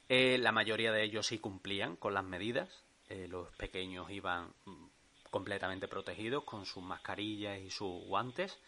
Eh, 0.08 0.38
la 0.38 0.52
mayoría 0.52 0.92
de 0.92 1.04
ellos 1.04 1.26
sí 1.26 1.40
cumplían 1.40 1.96
con 1.96 2.14
las 2.14 2.24
medidas, 2.24 2.84
eh, 3.10 3.28
los 3.28 3.52
pequeños 3.56 4.10
iban 4.12 4.54
mm, 4.66 4.86
completamente 5.32 5.88
protegidos 5.88 6.44
con 6.44 6.66
sus 6.66 6.84
mascarillas 6.84 7.60
y 7.60 7.70
sus 7.70 8.04
guantes, 8.06 8.60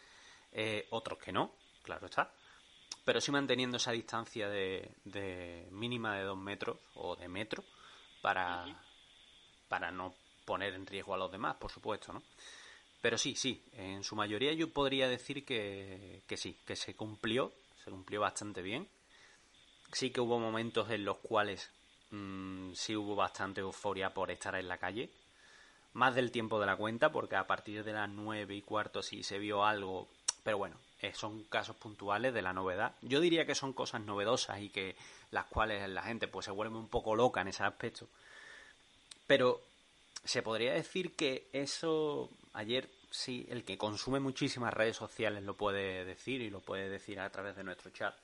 eh, 0.52 0.86
otros 0.90 1.18
que 1.18 1.32
no, 1.32 1.54
claro 1.82 2.06
está 2.06 2.32
pero 3.08 3.22
sí 3.22 3.32
manteniendo 3.32 3.78
esa 3.78 3.92
distancia 3.92 4.50
de, 4.50 5.66
mínima 5.70 6.18
de 6.18 6.24
dos 6.24 6.36
metros 6.36 6.76
o 6.92 7.16
de 7.16 7.26
metro 7.26 7.64
para, 8.20 8.66
para 9.66 9.90
no 9.90 10.14
poner 10.44 10.74
en 10.74 10.86
riesgo 10.86 11.14
a 11.14 11.16
los 11.16 11.32
demás, 11.32 11.56
por 11.56 11.70
supuesto, 11.70 12.12
¿no? 12.12 12.22
Pero 13.00 13.16
sí, 13.16 13.34
sí, 13.34 13.64
en 13.72 14.04
su 14.04 14.14
mayoría 14.14 14.52
yo 14.52 14.74
podría 14.74 15.08
decir 15.08 15.46
que, 15.46 16.22
que 16.26 16.36
sí, 16.36 16.58
que 16.66 16.76
se 16.76 16.94
cumplió, 16.96 17.54
se 17.82 17.90
cumplió 17.90 18.20
bastante 18.20 18.60
bien. 18.60 18.86
Sí 19.92 20.10
que 20.10 20.20
hubo 20.20 20.38
momentos 20.38 20.90
en 20.90 21.04
los 21.04 21.18
cuales 21.18 21.70
mm, 22.10 22.72
sí 22.74 22.96
hubo 22.96 23.16
bastante 23.16 23.60
euforia 23.60 24.14
por 24.14 24.30
estar 24.30 24.54
en 24.54 24.68
la 24.68 24.78
calle, 24.78 25.10
más 25.94 26.14
del 26.14 26.30
tiempo 26.30 26.60
de 26.60 26.66
la 26.66 26.76
cuenta, 26.76 27.10
porque 27.10 27.36
a 27.36 27.46
partir 27.46 27.84
de 27.84 27.92
las 27.92 28.08
nueve 28.08 28.54
y 28.54 28.62
cuarto 28.62 29.02
sí 29.02 29.22
se 29.22 29.38
vio 29.38 29.64
algo 29.64 30.08
pero 30.48 30.56
bueno, 30.56 30.76
eh, 31.02 31.12
son 31.12 31.44
casos 31.44 31.76
puntuales 31.76 32.32
de 32.32 32.40
la 32.40 32.54
novedad. 32.54 32.94
Yo 33.02 33.20
diría 33.20 33.44
que 33.44 33.54
son 33.54 33.74
cosas 33.74 34.00
novedosas 34.00 34.60
y 34.60 34.70
que 34.70 34.96
las 35.30 35.44
cuales 35.44 35.86
la 35.90 36.02
gente 36.02 36.26
pues 36.26 36.46
se 36.46 36.52
vuelve 36.52 36.78
un 36.78 36.88
poco 36.88 37.14
loca 37.14 37.42
en 37.42 37.48
ese 37.48 37.64
aspecto. 37.64 38.08
Pero 39.26 39.60
se 40.24 40.40
podría 40.40 40.72
decir 40.72 41.14
que 41.14 41.48
eso 41.52 42.30
ayer 42.54 42.88
sí, 43.10 43.46
el 43.50 43.64
que 43.64 43.76
consume 43.76 44.20
muchísimas 44.20 44.72
redes 44.72 44.96
sociales 44.96 45.42
lo 45.42 45.54
puede 45.54 46.06
decir 46.06 46.40
y 46.40 46.48
lo 46.48 46.60
puede 46.60 46.88
decir 46.88 47.20
a 47.20 47.28
través 47.28 47.54
de 47.54 47.64
nuestro 47.64 47.90
chat 47.90 48.14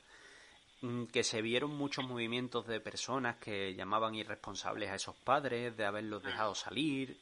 que 1.13 1.25
se 1.25 1.43
vieron 1.43 1.77
muchos 1.77 2.05
movimientos 2.07 2.67
de 2.67 2.81
personas 2.81 3.37
que 3.37 3.75
llamaban 3.75 4.15
irresponsables 4.15 4.91
a 4.91 4.97
esos 4.97 5.17
padres 5.17 5.77
de 5.77 5.85
haberlos 5.85 6.23
dejado 6.23 6.55
salir, 6.55 7.19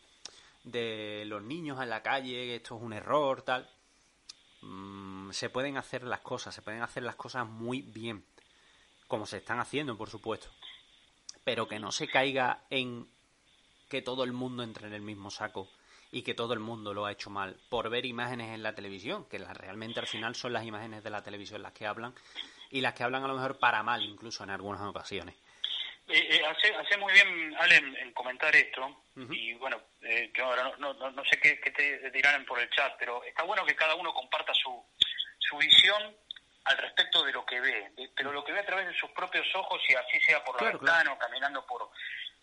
de 0.64 1.25
los 1.27 1.42
niños 1.42 1.81
en 1.81 1.90
la 1.90 2.03
calle, 2.03 2.57
esto 2.57 2.77
es 2.77 2.83
un 2.83 2.92
error, 2.92 3.42
tal. 3.42 3.68
Mm, 4.62 5.31
se 5.31 5.51
pueden 5.51 5.77
hacer 5.77 6.05
las 6.05 6.20
cosas, 6.20 6.55
se 6.55 6.62
pueden 6.62 6.83
hacer 6.83 7.03
las 7.03 7.16
cosas 7.16 7.46
muy 7.46 7.83
bien, 7.83 8.25
como 9.07 9.27
se 9.27 9.38
están 9.38 9.61
haciendo, 9.61 9.96
por 9.96 10.11
supuesto, 10.11 10.48
pero 11.44 11.68
que 11.68 11.79
no 11.79 11.92
se 11.92 12.09
caiga 12.09 12.64
en 12.70 13.09
que 13.88 14.03
todo 14.03 14.25
el 14.25 14.33
mundo 14.33 14.62
entre 14.62 14.87
en 14.87 14.94
el 14.94 15.03
mismo 15.03 15.31
saco 15.31 15.68
y 16.11 16.22
que 16.22 16.35
todo 16.35 16.53
el 16.53 16.61
mundo 16.61 16.94
lo 16.94 17.07
ha 17.07 17.12
hecho 17.12 17.31
mal 17.31 17.57
por 17.68 17.90
ver 17.90 18.07
imágenes 18.07 18.55
en 18.55 18.62
la 18.62 18.75
televisión, 18.75 19.25
que 19.27 19.38
realmente 19.38 20.01
al 20.01 20.07
final 20.07 20.35
son 20.35 20.53
las 20.53 20.64
imágenes 20.64 21.03
de 21.03 21.11
la 21.11 21.22
televisión 21.22 21.62
las 21.62 21.72
que 21.72 21.87
hablan 21.87 22.14
y 22.73 22.81
las 22.81 22.95
que 22.95 23.05
hablan 23.05 23.23
a 23.23 23.29
lo 23.29 23.35
mejor 23.35 23.59
para 23.59 23.83
mal 23.83 24.03
incluso 24.03 24.43
en 24.43 24.51
algunas 24.51 24.81
ocasiones. 24.81 25.37
Eh, 26.09 26.37
eh, 26.37 26.43
hace, 26.47 26.75
hace, 26.75 26.97
muy 26.97 27.13
bien, 27.13 27.55
Ale, 27.61 27.77
en, 27.77 28.13
comentar 28.13 28.55
esto. 28.57 29.05
Y 29.31 29.53
bueno, 29.55 29.79
eh, 30.01 30.33
yo 30.35 30.47
ahora 30.47 30.75
no, 30.79 30.95
no, 30.95 31.11
no 31.11 31.25
sé 31.25 31.39
qué, 31.39 31.61
qué, 31.61 31.71
te 31.71 32.11
dirán 32.11 32.45
por 32.47 32.59
el 32.59 32.69
chat, 32.71 32.95
pero 32.99 33.23
está 33.25 33.43
bueno 33.43 33.65
que 33.65 33.77
cada 33.77 33.95
uno 33.95 34.13
comparta 34.15 34.53
su, 34.55 34.85
su 35.39 35.57
visión 35.59 36.17
al 36.65 36.79
respecto 36.79 37.23
de 37.25 37.33
lo 37.33 37.45
que 37.45 37.61
ve, 37.61 37.93
pero 38.17 38.33
lo 38.33 38.43
que 38.43 38.53
ve 38.53 38.61
a 38.61 38.67
través 38.67 38.87
de 38.87 38.95
sus 38.95 39.11
propios 39.11 39.47
ojos 39.55 39.83
y 39.89 39.95
así 39.95 40.19
sea 40.21 40.43
por 40.43 40.61
la 40.63 40.71
ventana 40.71 41.13
o 41.13 41.19
caminando 41.19 41.67
por, 41.67 41.91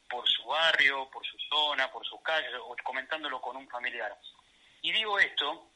por 0.10 0.28
su 0.28 0.46
barrio, 0.46 1.10
por 1.10 1.26
su 1.26 1.38
zona, 1.50 1.92
por 1.92 2.06
sus 2.06 2.22
calles 2.22 2.52
o 2.62 2.76
comentándolo 2.84 3.42
con 3.42 3.58
un 3.58 3.68
familiar. 3.68 4.15
Y 4.82 4.92
digo 4.92 5.18
esto 5.20 5.70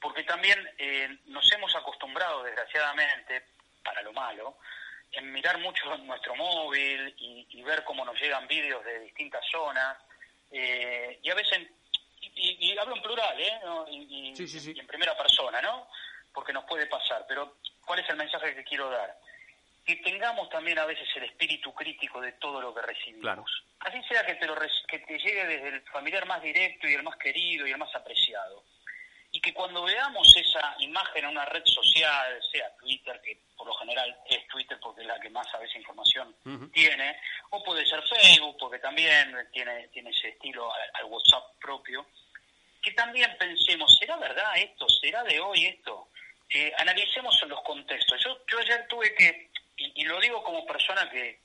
porque 0.00 0.24
también 0.24 0.58
eh, 0.78 1.18
nos 1.26 1.50
hemos 1.52 1.74
acostumbrado, 1.76 2.42
desgraciadamente, 2.42 3.44
para 3.82 4.02
lo 4.02 4.12
malo, 4.12 4.58
en 5.12 5.32
mirar 5.32 5.58
mucho 5.58 5.96
nuestro 5.98 6.34
móvil 6.34 7.14
y, 7.18 7.62
ver 7.62 7.84
cómo 7.84 8.04
nos 8.04 8.20
llegan 8.20 8.46
vídeos 8.48 8.84
de 8.84 9.00
distintas 9.00 9.44
zonas. 9.50 9.96
Eh, 10.50 11.20
y 11.22 11.30
a 11.30 11.34
veces, 11.34 11.68
y, 12.20 12.76
hablo 12.78 12.96
en 12.96 13.02
plural, 13.02 13.40
¿eh? 13.40 13.60
Y, 13.90 14.34
y, 14.36 14.80
en 14.80 14.86
primera 14.86 15.16
persona, 15.16 15.60
¿no? 15.60 15.88
Porque 16.32 16.52
nos 16.52 16.64
puede 16.64 16.86
pasar. 16.86 17.24
Pero, 17.28 17.58
¿cuál 17.84 18.00
es 18.00 18.08
el 18.08 18.16
mensaje 18.16 18.54
que 18.54 18.64
quiero 18.64 18.90
dar? 18.90 19.16
Que 19.86 19.96
tengamos 19.96 20.48
también 20.48 20.78
a 20.78 20.86
veces 20.86 21.08
el 21.16 21.24
espíritu 21.24 21.72
crítico 21.74 22.20
de 22.20 22.32
todo 22.32 22.60
lo 22.60 22.74
que 22.74 22.82
recibimos. 22.82 23.64
Así 23.80 24.02
sea 24.04 24.24
que 24.24 24.34
te, 24.36 24.46
lo, 24.46 24.56
que 24.88 24.98
te 24.98 25.18
llegue 25.18 25.46
desde 25.46 25.68
el 25.68 25.82
familiar 25.82 26.26
más 26.26 26.42
directo 26.42 26.88
y 26.88 26.94
el 26.94 27.02
más 27.02 27.16
querido 27.16 27.66
y 27.66 27.72
el 27.72 27.78
más 27.78 27.94
apreciado 27.94 28.64
que 29.42 29.52
cuando 29.52 29.82
veamos 29.82 30.36
esa 30.36 30.76
imagen 30.78 31.24
en 31.24 31.30
una 31.30 31.44
red 31.46 31.64
social, 31.66 32.40
sea 32.52 32.72
Twitter, 32.76 33.20
que 33.20 33.40
por 33.56 33.66
lo 33.66 33.74
general 33.74 34.16
es 34.30 34.46
Twitter 34.46 34.78
porque 34.80 35.00
es 35.00 35.08
la 35.08 35.18
que 35.18 35.30
más 35.30 35.52
a 35.52 35.58
veces 35.58 35.76
información 35.76 36.32
tiene, 36.72 37.18
o 37.50 37.62
puede 37.64 37.84
ser 37.84 38.00
Facebook 38.04 38.56
porque 38.60 38.78
también 38.78 39.36
tiene, 39.52 39.88
tiene 39.88 40.10
ese 40.10 40.28
estilo 40.28 40.72
al, 40.94 41.06
WhatsApp 41.06 41.42
propio, 41.60 42.06
que 42.80 42.92
también 42.92 43.36
pensemos, 43.36 43.96
¿será 43.98 44.16
verdad 44.16 44.56
esto? 44.58 44.88
¿Será 44.88 45.24
de 45.24 45.40
hoy 45.40 45.66
esto? 45.66 46.08
Eh, 46.48 46.72
analicemos 46.78 47.42
los 47.48 47.62
contextos. 47.62 48.22
Yo, 48.24 48.38
yo 48.46 48.58
ayer 48.60 48.86
tuve 48.88 49.12
que, 49.14 49.50
y, 49.76 50.04
lo 50.04 50.20
digo 50.20 50.42
como 50.44 50.64
persona 50.64 51.10
que, 51.10 51.40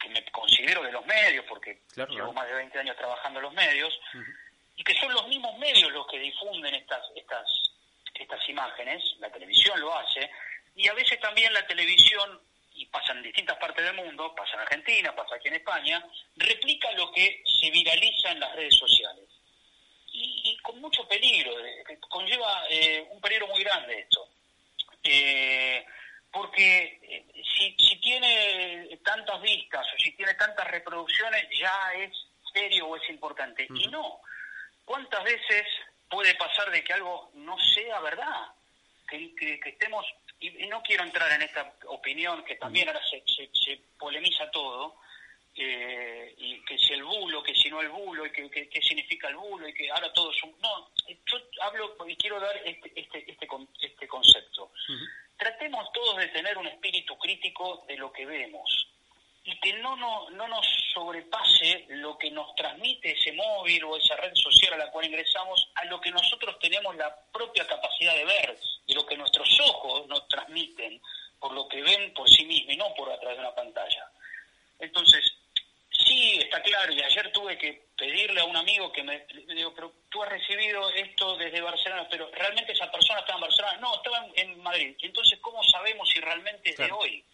que, 0.00 0.08
me 0.08 0.24
considero 0.30 0.82
de 0.82 0.92
los 0.92 1.04
medios, 1.04 1.44
porque 1.46 1.82
llevo 1.94 2.32
más 2.32 2.46
de 2.46 2.54
20 2.54 2.78
años 2.78 2.96
trabajando 2.96 3.40
en 3.40 3.44
los 3.44 3.52
medios, 3.52 3.92
y 4.76 4.84
que 4.84 4.94
son 4.98 5.12
los 5.12 5.26
mismos 5.28 5.56
medios 5.58 5.90
los 5.92 6.06
que 6.06 6.18
difunden 6.18 6.74
estas, 6.74 7.02
estas, 7.14 7.46
estas 8.14 8.48
imágenes, 8.48 9.02
la 9.18 9.30
televisión 9.30 9.80
lo 9.80 9.96
hace, 9.96 10.30
y 10.74 10.86
a 10.88 10.92
veces 10.92 11.18
también 11.20 11.52
la 11.52 11.66
televisión, 11.66 12.40
y 12.74 12.84
pasa 12.86 13.12
en 13.12 13.22
distintas 13.22 13.56
partes 13.56 13.84
del 13.84 13.94
mundo, 13.94 14.34
pasa 14.34 14.54
en 14.54 14.60
Argentina, 14.60 15.16
pasa 15.16 15.36
aquí 15.36 15.48
en 15.48 15.54
España, 15.54 16.04
replica 16.36 16.92
lo 16.92 17.10
que 17.10 17.42
se 17.44 17.70
viraliza 17.70 18.30
en 18.30 18.40
las 18.40 18.54
redes 18.54 18.76
sociales. 18.76 19.24
Y, 20.18 20.56
con 20.62 20.80
mucho 20.80 21.06
peligro, 21.06 21.52
conlleva 22.08 22.64
eh, 22.70 23.06
un 23.10 23.20
peligro 23.20 23.48
muy 23.48 23.62
grande 23.62 24.00
esto. 24.00 24.26
Eh, 25.02 25.84
porque 26.32 26.98
eh, 27.02 27.24
si, 27.56 27.76
si 27.78 28.00
tiene 28.00 28.98
tantas 29.04 29.40
vistas 29.42 29.86
o 29.86 30.02
si 30.02 30.12
tiene 30.12 30.34
tantas 30.34 30.66
reproducciones, 30.68 31.46
ya 31.58 31.92
es 31.96 32.12
serio 32.52 32.88
o 32.88 32.96
es 32.96 33.08
importante. 33.10 33.66
Y 33.68 33.88
no, 33.88 34.20
¿Cuántas 34.86 35.24
veces 35.24 35.66
puede 36.08 36.32
pasar 36.36 36.70
de 36.70 36.82
que 36.82 36.92
algo 36.92 37.30
no 37.34 37.58
sea 37.58 38.00
verdad? 38.00 38.52
Que, 39.08 39.34
que, 39.34 39.60
estemos, 39.68 40.06
y, 40.38 40.50
no 40.68 40.80
quiero 40.82 41.02
entrar 41.02 41.30
en 41.32 41.42
esta 41.42 41.74
opinión 41.88 42.44
que 42.44 42.54
también 42.54 42.88
ahora 42.88 43.02
se, 43.10 43.22
se, 43.26 43.80
polemiza 43.98 44.48
todo, 44.52 44.94
eh, 45.56 46.34
y 46.38 46.64
que 46.64 46.78
si 46.78 46.92
el 46.92 47.02
bulo, 47.02 47.42
que 47.42 47.54
si 47.54 47.68
no 47.68 47.80
el 47.80 47.88
bulo, 47.88 48.26
y 48.26 48.30
que, 48.30 48.48
qué 48.48 48.80
significa 48.80 49.28
el 49.28 49.36
bulo, 49.36 49.68
y 49.68 49.74
que 49.74 49.90
ahora 49.90 50.12
todo 50.12 50.30
es 50.30 50.40
un... 50.44 50.54
No, 50.60 50.88
yo 51.08 51.38
hablo 51.62 51.96
y 52.06 52.16
quiero 52.16 52.38
dar 52.38 52.56
este, 52.64 52.92
este, 52.94 53.30
este, 53.30 53.48
este 53.80 54.08
concepto. 54.08 54.70
Tratemos 55.36 55.92
todos 55.92 56.16
de 56.18 56.28
tener 56.28 56.56
un 56.58 56.68
espíritu 56.68 57.18
crítico 57.18 57.84
de 57.88 57.96
lo 57.96 58.12
que 58.12 58.24
vemos 58.24 58.86
y 59.46 59.58
que 59.60 59.72
no, 59.74 59.96
no, 59.96 60.28
no 60.30 60.48
nos 60.48 60.66
sobrepase 60.92 61.86
lo 61.88 62.18
que 62.18 62.30
nos 62.32 62.54
transmite 62.56 63.12
ese 63.12 63.32
móvil 63.32 63.84
o 63.84 63.96
esa 63.96 64.16
red 64.16 64.34
social 64.34 64.74
a 64.74 64.78
la 64.78 64.90
cual 64.90 65.06
ingresamos 65.06 65.70
a 65.76 65.84
lo 65.84 66.00
que 66.00 66.10
nosotros 66.10 66.58
tenemos 66.58 66.94
la 66.96 67.16
propia 67.32 67.66
capacidad 67.66 68.14
de 68.14 68.24
ver, 68.24 68.58
de 68.86 68.94
lo 68.94 69.06
que 69.06 69.16
nuestros 69.16 69.48
ojos 69.60 70.06
nos 70.08 70.26
transmiten 70.26 71.00
por 71.38 71.52
lo 71.52 71.68
que 71.68 71.80
ven 71.80 72.12
por 72.12 72.28
sí 72.28 72.44
mismos 72.44 72.74
y 72.74 72.76
no 72.76 72.92
por 72.94 73.10
a 73.10 73.20
través 73.20 73.38
de 73.38 73.44
una 73.44 73.54
pantalla. 73.54 74.10
Entonces, 74.80 75.32
sí, 75.90 76.38
está 76.40 76.60
claro, 76.62 76.92
y 76.92 77.00
ayer 77.00 77.30
tuve 77.30 77.56
que 77.56 77.86
pedirle 77.96 78.40
a 78.40 78.44
un 78.44 78.56
amigo 78.56 78.90
que 78.92 79.04
me 79.04 79.26
digo, 79.54 79.72
pero 79.74 79.92
tú 80.10 80.22
has 80.24 80.28
recibido 80.28 80.90
esto 80.90 81.36
desde 81.36 81.60
Barcelona, 81.60 82.06
pero 82.10 82.28
realmente 82.32 82.72
esa 82.72 82.90
persona 82.90 83.20
estaba 83.20 83.38
en 83.38 83.42
Barcelona, 83.42 83.78
no, 83.78 83.94
estaba 83.94 84.26
en, 84.34 84.60
Madrid. 84.62 84.96
Y 84.98 85.06
entonces, 85.06 85.38
¿cómo 85.40 85.62
sabemos 85.62 86.08
si 86.08 86.20
realmente 86.20 86.70
es 86.70 86.76
de 86.76 86.90
hoy? 86.90 87.24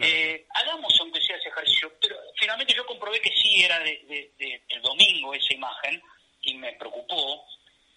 Eh, 0.00 0.46
hagamos 0.50 0.94
aunque 1.00 1.20
sea 1.20 1.36
ese 1.36 1.48
ejercicio, 1.48 1.92
pero 2.00 2.16
finalmente 2.36 2.74
yo 2.74 2.86
comprobé 2.86 3.20
que 3.20 3.32
sí 3.32 3.62
era 3.64 3.78
de, 3.80 4.62
el 4.68 4.82
domingo 4.82 5.34
esa 5.34 5.54
imagen 5.54 6.00
y 6.42 6.54
me 6.54 6.72
preocupó, 6.74 7.44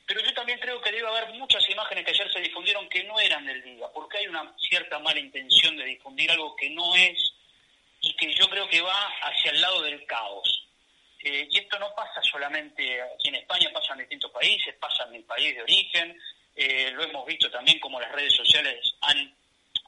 pero 0.08 0.22
yo 0.22 0.34
también 0.34 0.60
creo 0.60 0.82
que 0.82 0.92
debe 0.92 1.08
haber 1.08 1.30
muchas 1.34 1.68
imágenes 1.70 2.04
que 2.04 2.12
ayer 2.12 2.32
se 2.34 2.42
difundieron 2.42 2.90
que 2.90 3.04
no 3.04 3.20
eran 3.20 3.46
del 3.46 3.64
día, 3.64 3.88
porque 3.94 4.18
hay 4.18 4.28
una 4.28 4.52
cierta 4.58 4.98
mala 5.00 5.20
intención 5.20 5.78
de 5.78 5.86
difundir 5.86 6.32
algo 6.32 6.56
que 6.56 6.70
no 6.72 6.96
es 6.96 7.34
y 8.02 8.16
que 8.16 8.34
yo 8.34 8.50
creo 8.50 8.68
que 8.68 8.82
va 8.82 9.08
hacia 9.22 9.52
el 9.52 9.62
lado 9.62 9.82
del 9.84 10.04
caos. 10.08 10.68
Eh, 11.24 11.48
y 11.52 11.60
esto 11.60 11.78
no 11.78 11.94
pasa 11.94 12.20
solamente 12.24 13.00
aquí 13.00 13.28
en 13.30 13.36
España, 13.36 13.70
pasa 13.72 13.94
en 13.94 14.00
distintos 14.00 14.32
países, 14.32 14.74
pasa 14.80 15.04
en 15.04 15.12
mi 15.12 15.20
país 15.20 15.56
de 15.56 15.62
origen, 15.62 16.20
eh, 16.56 16.90
lo 16.92 17.04
hemos 17.04 17.26
visto 17.28 17.50
también 17.52 17.80
como 17.80 18.02
las 18.02 18.12
redes 18.12 18.34
sociales 18.34 18.96
han 19.02 19.34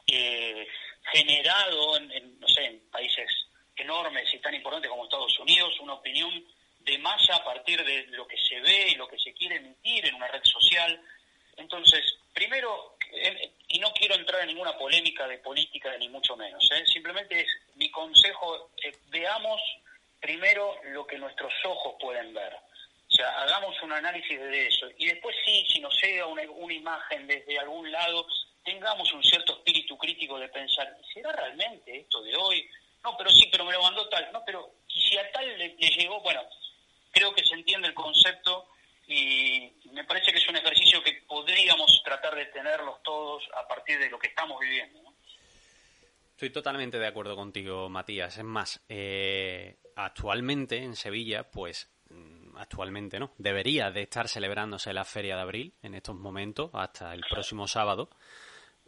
eh, 0.07 0.67
generado 1.11 1.97
en, 1.97 2.39
no 2.39 2.47
sé, 2.47 2.65
en 2.65 2.79
países 2.89 3.29
enormes 3.75 4.31
y 4.33 4.39
tan 4.39 4.53
importantes 4.53 4.89
como 4.89 5.03
Estados 5.03 5.37
Unidos 5.39 5.79
una 5.79 5.93
opinión 5.93 6.31
de 6.79 6.97
masa 6.97 7.35
a 7.35 7.43
partir 7.43 7.83
de 7.83 8.07
lo 8.07 8.27
que 8.27 8.37
se 8.37 8.59
ve 8.59 8.89
y 8.89 8.95
lo 8.95 9.07
que 9.07 9.17
se 9.17 9.33
quiere 9.33 9.55
emitir 9.55 10.05
en 10.05 10.15
una 10.15 10.27
red 10.27 10.43
social. 10.43 11.01
Entonces, 11.57 12.01
primero, 12.33 12.97
y 13.67 13.79
no 13.79 13.91
quiero 13.93 14.15
entrar 14.15 14.41
en 14.41 14.47
ninguna 14.47 14.77
polémica 14.77 15.27
de 15.27 15.37
política 15.37 15.95
ni 15.97 16.09
mucho 16.09 16.35
menos, 16.35 16.67
¿eh? 16.71 16.83
simplemente 16.85 17.39
es 17.39 17.47
mi 17.75 17.89
consejo, 17.89 18.71
eh, 18.83 18.91
veamos 19.09 19.61
primero 20.19 20.75
lo 20.85 21.05
que 21.05 21.17
nuestros 21.17 21.53
ojos 21.65 21.95
pueden 21.99 22.33
ver. 22.33 22.53
O 22.53 23.15
sea, 23.15 23.29
hagamos 23.41 23.79
un 23.83 23.93
análisis 23.93 24.39
de 24.39 24.67
eso. 24.67 24.87
Y 24.97 25.05
después 25.05 25.35
sí, 25.45 25.65
si 25.71 25.79
nos 25.79 25.93
llega 26.01 26.25
una, 26.25 26.41
una 26.49 26.73
imagen 26.73 27.27
desde 27.27 27.59
algún 27.59 27.91
lado, 27.91 28.25
tengamos 28.63 29.11
un 29.13 29.23
cierto 29.23 29.53
espíritu 29.53 29.97
crítico 29.97 30.39
de 30.39 30.49
pensar, 30.49 30.95
¿será 31.13 31.31
realmente 31.31 31.99
esto 31.99 32.21
de 32.21 32.35
hoy? 32.35 32.69
No, 33.03 33.15
pero 33.17 33.29
sí, 33.29 33.47
pero 33.51 33.65
me 33.65 33.73
lo 33.73 33.81
mandó 33.81 34.07
tal, 34.09 34.31
no, 34.31 34.43
pero 34.45 34.75
y 34.87 35.01
si 35.01 35.17
a 35.17 35.31
tal 35.31 35.57
le, 35.57 35.75
llegó, 35.75 36.21
bueno, 36.21 36.41
creo 37.11 37.33
que 37.33 37.43
se 37.43 37.55
entiende 37.55 37.87
el 37.87 37.93
concepto 37.93 38.69
y 39.07 39.71
me 39.91 40.05
parece 40.05 40.31
que 40.31 40.37
es 40.37 40.47
un 40.47 40.55
ejercicio 40.55 41.03
que 41.03 41.23
podríamos 41.27 42.01
tratar 42.05 42.35
de 42.35 42.45
tenerlos 42.45 43.03
todos 43.03 43.43
a 43.55 43.67
partir 43.67 43.99
de 43.99 44.09
lo 44.09 44.17
que 44.17 44.27
estamos 44.27 44.59
viviendo. 44.59 44.99
Estoy 46.31 46.49
totalmente 46.49 46.97
de 46.97 47.07
acuerdo 47.07 47.35
contigo, 47.35 47.89
Matías. 47.89 48.37
Es 48.37 48.43
más, 48.43 48.83
eh, 48.89 49.77
actualmente 49.95 50.77
en 50.77 50.95
Sevilla, 50.95 51.49
pues 51.49 51.89
mm, 52.09 52.57
actualmente 52.57 53.19
no, 53.19 53.33
debería 53.37 53.91
de 53.91 54.03
estar 54.03 54.27
celebrándose 54.27 54.93
la 54.93 55.05
Feria 55.05 55.35
de 55.35 55.41
Abril 55.41 55.73
en 55.81 55.93
estos 55.95 56.15
momentos 56.15 56.71
hasta 56.73 57.13
el 57.13 57.21
próximo 57.29 57.67
sábado. 57.67 58.09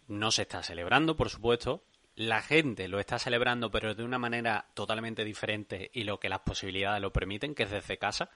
No 0.07 0.31
se 0.31 0.43
está 0.43 0.63
celebrando, 0.63 1.15
por 1.15 1.29
supuesto. 1.29 1.83
La 2.15 2.41
gente 2.41 2.87
lo 2.87 2.99
está 2.99 3.19
celebrando, 3.19 3.71
pero 3.71 3.93
de 3.93 4.03
una 4.03 4.17
manera 4.17 4.67
totalmente 4.73 5.25
diferente 5.25 5.89
y 5.93 6.03
lo 6.03 6.19
que 6.19 6.29
las 6.29 6.39
posibilidades 6.39 7.01
lo 7.01 7.11
permiten, 7.11 7.53
que 7.53 7.63
es 7.63 7.71
desde 7.71 7.97
casa. 7.97 8.29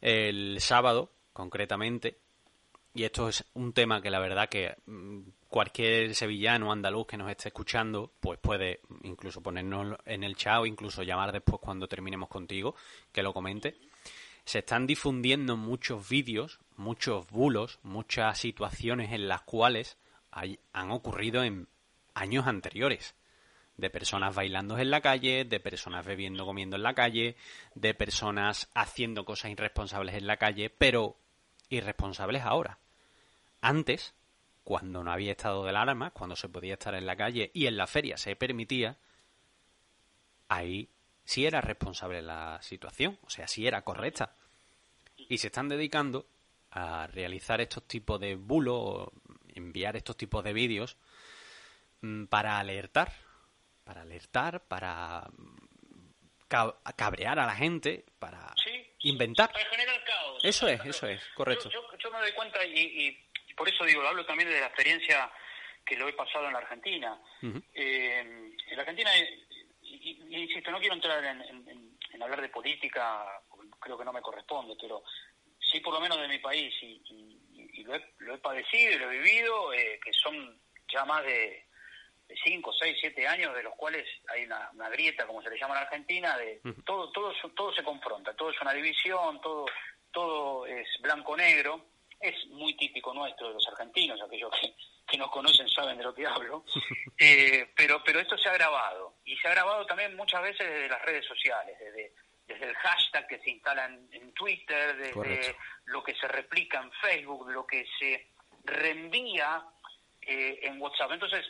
El 0.00 0.60
sábado, 0.60 1.12
concretamente, 1.32 2.18
y 2.94 3.04
esto 3.04 3.28
es 3.28 3.44
un 3.54 3.72
tema 3.72 4.02
que 4.02 4.10
la 4.10 4.18
verdad 4.18 4.48
que 4.48 4.76
mm, 4.86 5.20
cualquier 5.48 6.14
sevillano 6.14 6.72
andaluz 6.72 7.06
que 7.06 7.16
nos 7.16 7.30
esté 7.30 7.48
escuchando, 7.48 8.12
pues 8.20 8.38
puede 8.38 8.80
incluso 9.02 9.42
ponernos 9.42 9.98
en 10.04 10.24
el 10.24 10.36
chat 10.36 10.60
o 10.60 10.66
incluso 10.66 11.02
llamar 11.02 11.32
después 11.32 11.60
cuando 11.60 11.88
terminemos 11.88 12.28
contigo, 12.28 12.74
que 13.10 13.22
lo 13.22 13.32
comente. 13.32 13.76
Se 14.44 14.58
están 14.58 14.86
difundiendo 14.86 15.56
muchos 15.56 16.08
vídeos, 16.08 16.58
muchos 16.76 17.28
bulos, 17.30 17.78
muchas 17.82 18.38
situaciones 18.38 19.12
en 19.12 19.28
las 19.28 19.42
cuales 19.42 19.96
han 20.32 20.90
ocurrido 20.90 21.44
en 21.44 21.68
años 22.14 22.46
anteriores. 22.46 23.14
De 23.76 23.90
personas 23.90 24.34
bailando 24.34 24.78
en 24.78 24.90
la 24.90 25.00
calle, 25.00 25.44
de 25.44 25.60
personas 25.60 26.04
bebiendo, 26.04 26.44
comiendo 26.44 26.76
en 26.76 26.82
la 26.82 26.94
calle, 26.94 27.36
de 27.74 27.94
personas 27.94 28.68
haciendo 28.74 29.24
cosas 29.24 29.50
irresponsables 29.50 30.14
en 30.14 30.26
la 30.26 30.36
calle, 30.36 30.70
pero 30.70 31.16
irresponsables 31.68 32.42
ahora. 32.42 32.78
Antes, 33.60 34.14
cuando 34.64 35.02
no 35.02 35.10
había 35.10 35.32
estado 35.32 35.64
de 35.64 35.70
alarma, 35.70 36.10
cuando 36.10 36.36
se 36.36 36.48
podía 36.48 36.74
estar 36.74 36.94
en 36.94 37.06
la 37.06 37.16
calle 37.16 37.50
y 37.54 37.66
en 37.66 37.76
la 37.76 37.86
feria 37.86 38.16
se 38.16 38.36
permitía, 38.36 38.98
ahí 40.48 40.90
sí 41.24 41.46
era 41.46 41.60
responsable 41.60 42.22
la 42.22 42.60
situación, 42.62 43.18
o 43.22 43.30
sea, 43.30 43.48
sí 43.48 43.66
era 43.66 43.82
correcta. 43.82 44.36
Y 45.16 45.38
se 45.38 45.48
están 45.48 45.68
dedicando 45.68 46.26
a 46.70 47.06
realizar 47.06 47.60
estos 47.60 47.86
tipos 47.86 48.20
de 48.20 48.36
bulos, 48.36 49.08
enviar 49.54 49.96
estos 49.96 50.16
tipos 50.16 50.44
de 50.44 50.52
vídeos 50.52 50.96
mm, 52.00 52.26
para 52.26 52.58
alertar, 52.58 53.12
para 53.84 54.02
alertar, 54.02 54.60
para 54.66 55.28
cabrear 56.96 57.38
a 57.38 57.46
la 57.46 57.54
gente, 57.54 58.04
para 58.18 58.54
inventar. 59.00 59.52
Para 59.52 59.64
generar 59.66 60.04
caos. 60.04 60.44
Eso 60.44 60.68
es, 60.68 60.84
eso 60.84 61.06
es, 61.06 61.22
correcto. 61.34 61.70
Yo, 61.70 62.10
me 62.10 62.18
doy 62.18 62.32
cuenta 62.32 62.64
y 62.64 63.16
por 63.56 63.68
eso 63.68 63.84
digo, 63.84 64.02
hablo 64.02 64.24
también 64.26 64.48
de 64.48 64.60
la 64.60 64.66
experiencia 64.66 65.30
que 65.84 65.96
lo 65.96 66.08
he 66.08 66.12
pasado 66.12 66.46
en 66.46 66.52
la 66.52 66.60
Argentina. 66.60 67.18
Eh, 67.74 68.54
en 68.66 68.76
la 68.76 68.82
Argentina, 68.82 69.10
insisto, 69.82 70.70
no 70.70 70.78
quiero 70.78 70.94
entrar 70.94 71.24
en, 71.24 72.22
hablar 72.22 72.40
de 72.40 72.48
política, 72.48 73.24
creo 73.80 73.98
que 73.98 74.04
no 74.04 74.12
me 74.12 74.22
corresponde, 74.22 74.76
pero 74.80 75.02
sí 75.58 75.80
por 75.80 75.94
lo 75.94 76.00
menos 76.00 76.20
de 76.20 76.28
mi 76.28 76.38
país, 76.38 76.72
y, 76.82 77.51
lo, 77.84 77.94
he, 78.34 78.38
padecido 78.38 78.92
y 78.92 78.98
lo 78.98 79.10
he 79.10 79.18
vivido, 79.18 79.72
eh, 79.72 80.00
que 80.02 80.12
son 80.12 80.60
ya 80.92 81.04
más 81.04 81.24
de 81.24 81.66
5, 82.44 82.72
6, 82.72 82.96
7 83.00 83.26
años, 83.26 83.54
de 83.54 83.62
los 83.62 83.74
cuales 83.74 84.06
hay 84.28 84.44
una, 84.44 84.88
grieta, 84.90 85.26
como 85.26 85.42
se 85.42 85.50
le 85.50 85.58
llama 85.58 85.76
en 85.76 85.82
Argentina, 85.82 86.36
de 86.36 86.60
todo, 86.84 87.10
todo, 87.12 87.32
todo 87.54 87.72
se 87.74 87.84
confronta, 87.84 88.34
todo 88.34 88.50
es 88.50 88.60
una 88.60 88.72
división, 88.72 89.40
todo, 89.40 89.66
todo 90.10 90.66
es 90.66 90.88
blanco-negro 91.00 91.92
es 92.22 92.46
muy 92.50 92.74
típico 92.76 93.12
nuestro 93.12 93.48
de 93.48 93.54
los 93.54 93.68
argentinos, 93.68 94.20
aquellos 94.22 94.50
que, 94.60 94.74
que 95.06 95.18
nos 95.18 95.30
conocen 95.30 95.68
saben 95.68 95.98
de 95.98 96.04
lo 96.04 96.14
que 96.14 96.26
hablo, 96.26 96.64
eh, 97.18 97.68
pero, 97.76 98.02
pero 98.04 98.20
esto 98.20 98.38
se 98.38 98.48
ha 98.48 98.54
grabado, 98.54 99.16
y 99.24 99.36
se 99.36 99.48
ha 99.48 99.50
grabado 99.50 99.84
también 99.86 100.14
muchas 100.16 100.40
veces 100.42 100.66
desde 100.66 100.88
las 100.88 101.02
redes 101.02 101.26
sociales, 101.26 101.76
desde, 101.78 102.14
desde 102.52 102.68
el 102.68 102.76
hashtag 102.76 103.26
que 103.26 103.38
se 103.40 103.50
instala 103.50 103.86
en, 103.86 104.32
Twitter, 104.34 104.96
desde 104.96 105.56
lo 105.86 106.02
que 106.02 106.14
se 106.14 106.28
replica 106.28 106.80
en 106.80 106.90
Facebook, 106.92 107.50
lo 107.50 107.66
que 107.66 107.86
se 107.98 108.28
reenvía 108.64 109.64
eh, 110.20 110.60
en 110.62 110.80
WhatsApp. 110.80 111.12
Entonces, 111.12 111.44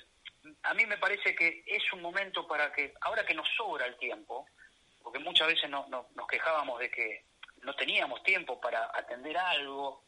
a 0.62 0.74
mí 0.74 0.86
me 0.86 0.98
parece 0.98 1.34
que 1.34 1.62
es 1.66 1.92
un 1.92 2.02
momento 2.02 2.46
para 2.46 2.72
que, 2.72 2.94
ahora 3.00 3.24
que 3.24 3.34
nos 3.34 3.48
sobra 3.56 3.86
el 3.86 3.96
tiempo, 3.96 4.46
porque 5.02 5.18
muchas 5.18 5.48
veces 5.48 5.70
nos 5.70 6.26
quejábamos 6.28 6.78
de 6.78 6.90
que 6.90 7.24
no 7.62 7.74
teníamos 7.74 8.22
tiempo 8.22 8.60
para 8.60 8.90
atender 8.94 9.36
algo, 9.36 10.04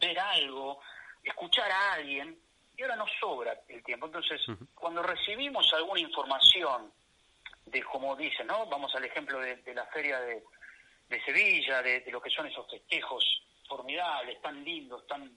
ver 0.00 0.18
algo, 0.18 0.80
escuchar 1.22 1.70
a 1.70 1.94
alguien, 1.94 2.38
y 2.76 2.82
ahora 2.82 2.96
nos 2.96 3.10
sobra 3.20 3.60
el 3.68 3.82
tiempo. 3.84 4.06
Entonces, 4.06 4.40
cuando 4.74 5.02
recibimos 5.02 5.72
alguna 5.74 6.00
información 6.00 6.92
de, 7.72 7.82
como 7.82 8.14
dicen, 8.14 8.46
¿no? 8.46 8.66
Vamos 8.66 8.94
al 8.94 9.04
ejemplo 9.04 9.40
de, 9.40 9.74
la 9.74 9.86
feria 9.86 10.20
de, 10.20 10.42
Sevilla, 11.24 11.82
de, 11.82 12.04
lo 12.10 12.20
que 12.20 12.30
son 12.30 12.46
esos 12.46 12.70
festejos 12.70 13.42
formidables, 13.66 14.40
tan 14.40 14.62
lindos, 14.62 15.06
tan, 15.06 15.30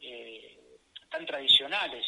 eh, 0.00 0.78
tan 1.10 1.26
tradicionales 1.26 2.06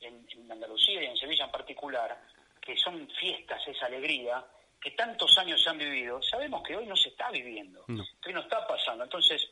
en, 0.00 0.50
Andalucía 0.50 1.02
y 1.02 1.06
en 1.06 1.16
Sevilla 1.16 1.44
en 1.46 1.50
particular, 1.50 2.20
que 2.60 2.76
son 2.76 3.08
fiestas, 3.18 3.66
esa 3.66 3.86
alegría, 3.86 4.44
que 4.80 4.90
tantos 4.92 5.38
años 5.38 5.62
se 5.62 5.70
han 5.70 5.78
vivido, 5.78 6.20
sabemos 6.22 6.62
que 6.62 6.76
hoy 6.76 6.86
no 6.86 6.96
se 6.96 7.10
está 7.10 7.30
viviendo, 7.30 7.84
que 7.86 8.28
hoy 8.28 8.34
no 8.34 8.40
está 8.40 8.66
pasando. 8.66 9.04
Entonces, 9.04 9.48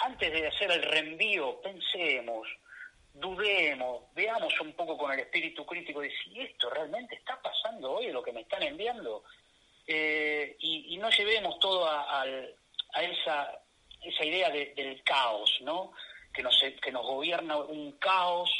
antes 0.00 0.32
de 0.32 0.46
hacer 0.46 0.70
el 0.72 0.82
reenvío, 0.82 1.60
pensemos, 1.60 2.48
dudemos, 3.20 4.04
veamos 4.14 4.52
un 4.60 4.74
poco 4.74 4.96
con 4.96 5.12
el 5.12 5.20
espíritu 5.20 5.64
crítico 5.64 6.00
de 6.00 6.10
si 6.10 6.38
esto 6.38 6.68
realmente 6.68 7.16
está 7.16 7.40
pasando 7.40 7.92
hoy, 7.92 8.12
lo 8.12 8.22
que 8.22 8.32
me 8.32 8.42
están 8.42 8.62
enviando, 8.62 9.24
eh, 9.86 10.56
y, 10.58 10.96
no 10.98 11.08
llevemos 11.10 11.58
todo 11.58 11.86
a, 11.88 12.24
esa, 13.00 13.60
esa 14.02 14.24
idea 14.24 14.50
del 14.50 15.02
caos, 15.02 15.50
¿no? 15.60 15.92
Que 16.32 16.42
nos, 16.42 16.60
que 16.82 16.92
nos 16.92 17.06
gobierna 17.06 17.56
un 17.56 17.92
caos, 17.92 18.50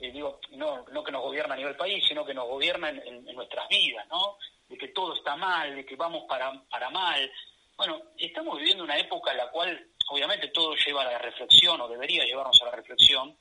eh, 0.00 0.10
digo, 0.10 0.40
no, 0.52 0.84
no 0.90 1.04
que 1.04 1.12
nos 1.12 1.22
gobierna 1.22 1.54
a 1.54 1.58
nivel 1.58 1.76
país, 1.76 2.04
sino 2.08 2.24
que 2.24 2.34
nos 2.34 2.48
gobierna 2.48 2.88
en, 2.88 3.28
en, 3.28 3.36
nuestras 3.36 3.68
vidas, 3.68 4.06
¿no? 4.08 4.38
De 4.68 4.78
que 4.78 4.88
todo 4.88 5.14
está 5.14 5.36
mal, 5.36 5.76
de 5.76 5.84
que 5.84 5.94
vamos 5.94 6.24
para, 6.28 6.52
para 6.70 6.90
mal. 6.90 7.30
Bueno, 7.76 8.02
estamos 8.16 8.58
viviendo 8.58 8.82
una 8.82 8.98
época 8.98 9.32
en 9.32 9.36
la 9.36 9.50
cual 9.50 9.88
obviamente 10.08 10.48
todo 10.48 10.74
lleva 10.74 11.02
a 11.02 11.12
la 11.12 11.18
reflexión 11.18 11.80
o 11.80 11.88
debería 11.88 12.24
llevarnos 12.24 12.60
a 12.62 12.66
la 12.66 12.72
reflexión 12.72 13.36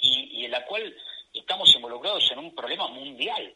y, 0.00 0.44
en 0.44 0.50
la 0.50 0.64
cual 0.64 0.94
estamos 1.32 1.74
involucrados 1.74 2.30
en 2.32 2.38
un 2.38 2.54
problema 2.54 2.88
mundial, 2.88 3.54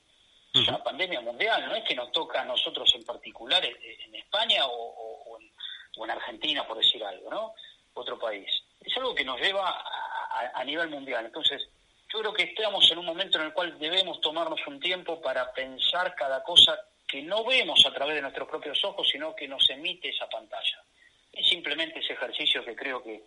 es 0.52 0.68
una 0.68 0.82
pandemia 0.82 1.20
mundial, 1.20 1.66
no 1.66 1.74
es 1.74 1.82
que 1.84 1.96
nos 1.96 2.12
toca 2.12 2.42
a 2.42 2.44
nosotros 2.44 2.88
en 2.94 3.02
particular 3.04 3.64
en, 3.64 4.14
España 4.14 4.62
o, 4.66 5.38
en, 5.38 6.10
Argentina, 6.10 6.66
por 6.66 6.76
decir 6.78 7.02
algo, 7.02 7.30
¿no? 7.30 7.54
Otro 7.94 8.18
país. 8.18 8.48
Es 8.80 8.96
algo 8.96 9.14
que 9.14 9.24
nos 9.24 9.40
lleva 9.40 9.68
a, 9.68 10.52
a 10.54 10.64
nivel 10.64 10.88
mundial. 10.90 11.24
Entonces, 11.24 11.62
yo 12.12 12.20
creo 12.20 12.32
que 12.32 12.42
estamos 12.44 12.88
en 12.90 12.98
un 12.98 13.06
momento 13.06 13.38
en 13.38 13.46
el 13.46 13.52
cual 13.52 13.78
debemos 13.78 14.20
tomarnos 14.20 14.60
un 14.66 14.78
tiempo 14.78 15.20
para 15.20 15.52
pensar 15.52 16.14
cada 16.14 16.42
cosa 16.42 16.78
que 17.06 17.22
no 17.22 17.44
vemos 17.44 17.84
a 17.86 17.92
través 17.92 18.16
de 18.16 18.22
nuestros 18.22 18.48
propios 18.48 18.84
ojos, 18.84 19.08
sino 19.10 19.34
que 19.34 19.48
nos 19.48 19.68
emite 19.70 20.10
esa 20.10 20.28
pantalla 20.28 20.84
es 21.34 21.48
simplemente 21.48 21.98
ese 21.98 22.12
ejercicio 22.12 22.64
que 22.64 22.76
creo 22.76 23.02
que, 23.02 23.22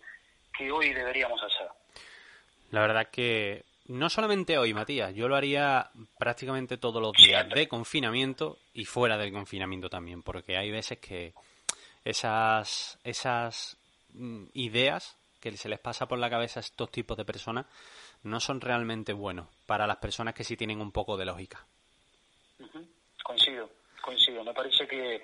hoy 0.72 0.92
deberíamos 0.92 1.40
hacer. 1.40 1.68
La 2.70 2.80
verdad 2.80 3.08
que 3.10 3.64
no 3.86 4.10
solamente 4.10 4.58
hoy, 4.58 4.74
Matías, 4.74 5.14
yo 5.14 5.28
lo 5.28 5.36
haría 5.36 5.90
prácticamente 6.18 6.76
todos 6.76 7.00
los 7.00 7.12
días 7.12 7.48
de 7.48 7.66
confinamiento 7.68 8.58
y 8.74 8.84
fuera 8.84 9.16
del 9.16 9.32
confinamiento 9.32 9.88
también, 9.88 10.22
porque 10.22 10.56
hay 10.56 10.70
veces 10.70 10.98
que 10.98 11.32
esas, 12.04 12.98
esas 13.04 13.78
mm, 14.10 14.44
ideas 14.54 15.16
que 15.40 15.56
se 15.56 15.68
les 15.68 15.78
pasa 15.78 16.06
por 16.06 16.18
la 16.18 16.28
cabeza 16.28 16.60
a 16.60 16.62
estos 16.62 16.90
tipos 16.90 17.16
de 17.16 17.24
personas 17.24 17.66
no 18.22 18.40
son 18.40 18.60
realmente 18.60 19.12
buenos 19.12 19.46
para 19.66 19.86
las 19.86 19.96
personas 19.98 20.34
que 20.34 20.44
sí 20.44 20.56
tienen 20.56 20.80
un 20.80 20.92
poco 20.92 21.16
de 21.16 21.24
lógica. 21.24 21.64
Coincido, 23.22 23.70
coincido. 24.02 24.42
Me 24.42 24.52
parece 24.52 24.86
que 24.86 25.22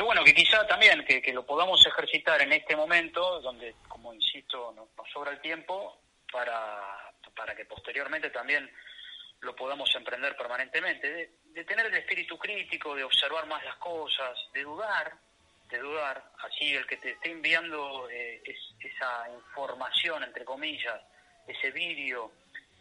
que 0.00 0.02
bueno, 0.02 0.24
que 0.24 0.34
quizá 0.34 0.66
también 0.66 1.04
que, 1.04 1.32
lo 1.32 1.44
podamos 1.44 1.84
ejercitar 1.86 2.40
en 2.40 2.52
este 2.52 2.74
momento, 2.74 3.40
donde, 3.42 3.74
como 3.86 4.14
insisto, 4.14 4.72
nos, 4.72 4.88
sobra 5.12 5.32
el 5.32 5.40
tiempo, 5.42 5.99
para, 6.32 7.12
para 7.34 7.54
que 7.54 7.64
posteriormente 7.64 8.30
también 8.30 8.70
lo 9.40 9.56
podamos 9.56 9.94
emprender 9.94 10.36
permanentemente, 10.36 11.32
de, 11.52 11.64
tener 11.64 11.86
el 11.86 11.94
espíritu 11.94 12.38
crítico, 12.38 12.94
de 12.94 13.04
observar 13.04 13.46
más 13.46 13.64
las 13.64 13.76
cosas, 13.76 14.38
de 14.52 14.62
dudar, 14.62 15.14
de 15.68 15.78
dudar, 15.78 16.32
así 16.38 16.74
el 16.74 16.86
que 16.86 16.96
te 16.96 17.12
esté 17.12 17.30
enviando 17.30 18.08
eh, 18.10 18.42
esa 18.80 19.28
información, 19.34 20.24
entre 20.24 20.44
comillas, 20.44 21.00
ese 21.46 21.70
vídeo, 21.70 22.32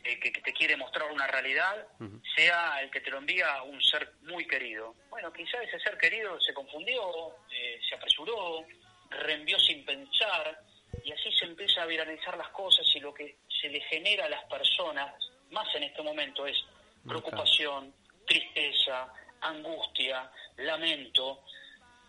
que, 0.03 0.31
te 0.31 0.53
quiere 0.53 0.75
mostrar 0.77 1.11
una 1.11 1.27
realidad, 1.27 1.87
sea 2.35 2.81
el 2.81 2.89
que 2.89 3.01
te 3.01 3.11
lo 3.11 3.17
envía 3.17 3.61
un 3.63 3.81
ser 3.81 4.13
muy 4.21 4.47
querido. 4.47 4.95
Bueno, 5.09 5.31
quizá 5.31 5.61
ese 5.61 5.79
ser 5.79 5.97
querido 5.97 6.39
se 6.39 6.53
confundió, 6.53 7.35
eh, 7.51 7.79
se 7.87 7.95
apresuró, 7.95 8.65
reenvió 9.09 9.59
sin 9.59 9.85
pensar, 9.85 10.61
y 11.03 11.11
así 11.11 11.31
se 11.33 11.45
empieza 11.45 11.83
a 11.83 11.85
viralizar 11.85 12.37
las 12.37 12.49
cosas 12.49 12.85
y 12.95 12.99
lo 12.99 13.13
que 13.13 13.37
se 13.61 13.69
le 13.69 13.81
genera 13.81 14.25
a 14.25 14.29
las 14.29 14.43
personas, 14.45 15.13
más 15.51 15.67
en 15.75 15.83
este 15.83 16.01
momento, 16.01 16.45
es 16.45 16.57
preocupación, 17.07 17.93
tristeza, 18.27 19.11
angustia, 19.41 20.29
lamento, 20.57 21.43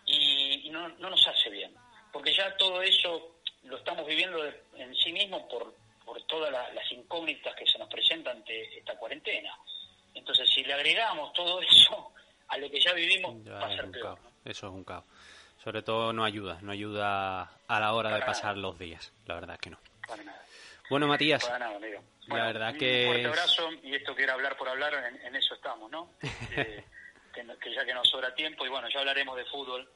y, 0.05 0.69
no, 0.69 0.87
no, 0.89 1.09
nos 1.09 1.27
hace 1.27 1.49
bien. 1.49 1.73
porque 2.11 2.33
ya 2.33 2.55
todo 2.57 2.81
eso 2.81 3.37
lo 3.63 3.77
estamos 3.77 4.05
viviendo 4.05 4.41
de- 4.43 4.61
en 4.75 4.93
sí 4.95 5.13
mismo 5.13 5.47
por, 5.47 5.73
por 6.03 6.21
todas 6.23 6.51
la- 6.51 6.69
las 6.73 6.91
incógnitas 6.91 7.55
que 7.55 7.65
se 7.65 7.77
nos 7.79 7.87
presentan 7.87 8.37
ante 8.37 8.77
esta 8.79 8.97
cuarentena. 8.97 9.57
Entonces, 10.13 10.49
si 10.53 10.61
le 10.65 10.73
agregamos 10.73 11.31
todo 11.31 11.61
eso 11.61 12.11
a 12.49 12.57
lo 12.57 12.69
que 12.69 12.81
ya 12.81 12.91
vivimos, 12.93 13.41
Ya 13.45 13.53
va 13.53 13.67
a 13.67 13.75
ser 13.77 13.89
peor. 13.91 14.17
caos. 14.17 14.33
Eso 14.43 14.67
es 14.67 14.73
un 14.73 14.83
caos. 14.83 15.05
Sobre 15.63 15.83
todo 15.83 16.11
no 16.13 16.23
ayuda, 16.23 16.57
no 16.61 16.71
ayuda 16.71 17.43
a 17.67 17.79
la 17.79 17.93
hora 17.93 18.15
de 18.15 18.21
pasar 18.21 18.57
los 18.57 18.77
días. 18.79 19.11
La 19.25 19.35
verdad 19.35 19.59
que 19.59 19.69
no. 19.69 19.77
Para 20.07 20.23
nada. 20.23 20.41
Bueno, 20.89 21.07
Matías, 21.07 21.43
Para 21.45 21.59
nada, 21.59 21.75
amigo. 21.77 22.01
La 22.27 22.45
verdad 22.47 22.71
un 22.71 22.77
que 22.77 23.03
fuerte 23.05 23.21
es- 23.21 23.27
abrazo 23.27 23.69
y 23.83 23.95
esto 23.95 24.15
que 24.15 24.23
era 24.23 24.33
hablar 24.33 24.57
por 24.57 24.67
hablar, 24.69 24.93
en, 24.93 25.21
en 25.25 25.35
eso 25.35 25.53
estamos, 25.55 25.89
¿no? 25.91 26.09
Eh, 26.55 26.83
que, 27.33 27.45
que 27.61 27.73
ya 27.73 27.85
que 27.85 27.93
nos 27.93 28.09
sobra 28.09 28.33
tiempo 28.35 28.65
y 28.65 28.69
bueno, 28.69 28.89
ya 28.89 28.99
hablaremos 28.99 29.37
de 29.37 29.45
fútbol 29.45 29.89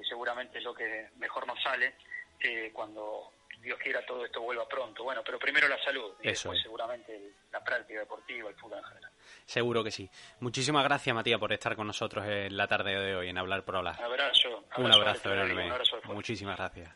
y 0.00 0.04
seguramente 0.04 0.58
es 0.58 0.64
lo 0.64 0.72
que 0.74 1.08
mejor 1.16 1.44
nos 1.46 1.60
sale 1.60 1.94
eh, 2.38 2.70
cuando 2.72 3.32
Dios 3.60 3.76
quiera 3.80 4.04
todo 4.06 4.24
esto 4.24 4.40
vuelva 4.42 4.68
pronto. 4.68 5.02
Bueno, 5.02 5.22
pero 5.24 5.38
primero 5.40 5.66
la 5.66 5.82
salud 5.82 6.12
y 6.22 6.28
Eso 6.28 6.50
después 6.50 6.58
es. 6.58 6.62
seguramente 6.62 7.32
la 7.50 7.64
práctica 7.64 7.98
deportiva, 8.00 8.48
el 8.48 8.54
fútbol 8.54 8.78
en 8.78 8.84
general. 8.84 9.07
Seguro 9.46 9.82
que 9.84 9.90
sí. 9.90 10.10
Muchísimas 10.40 10.84
gracias, 10.84 11.14
Matías, 11.14 11.38
por 11.38 11.52
estar 11.52 11.76
con 11.76 11.86
nosotros 11.86 12.24
en 12.26 12.56
la 12.56 12.66
tarde 12.66 12.98
de 12.98 13.16
hoy 13.16 13.28
en 13.28 13.38
Hablar 13.38 13.64
por 13.64 13.76
Hablar. 13.76 13.96
Un 13.98 14.04
abrazo. 14.04 14.64
Un 14.76 14.92
abrazo 14.92 15.32
enorme. 15.32 15.66
Un 15.66 15.72
abrazo. 15.72 15.96
Muchísimas 16.04 16.56
gracias. 16.56 16.90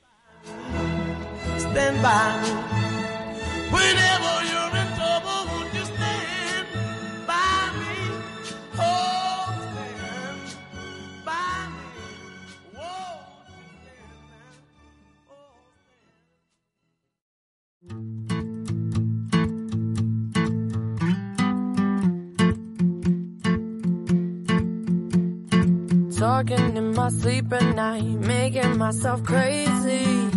Talking 26.32 26.78
in 26.78 26.94
my 26.94 27.10
sleep 27.10 27.52
at 27.52 27.74
night, 27.76 28.04
making 28.04 28.78
myself 28.78 29.22
crazy. 29.22 30.30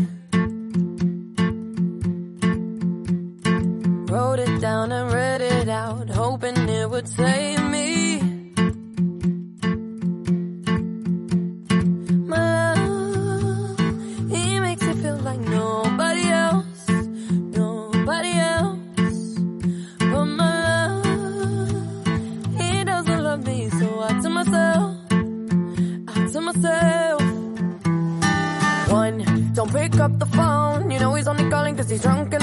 Wrote 4.12 4.40
it 4.40 4.60
down 4.60 4.92
and 4.92 5.14
read 5.14 5.40
it 5.40 5.70
out, 5.70 6.10
hoping 6.10 6.58
it 6.68 6.90
would 6.90 7.08
save 7.08 7.64
me. 7.72 8.35
He's 31.96 32.02
drunk 32.02 32.35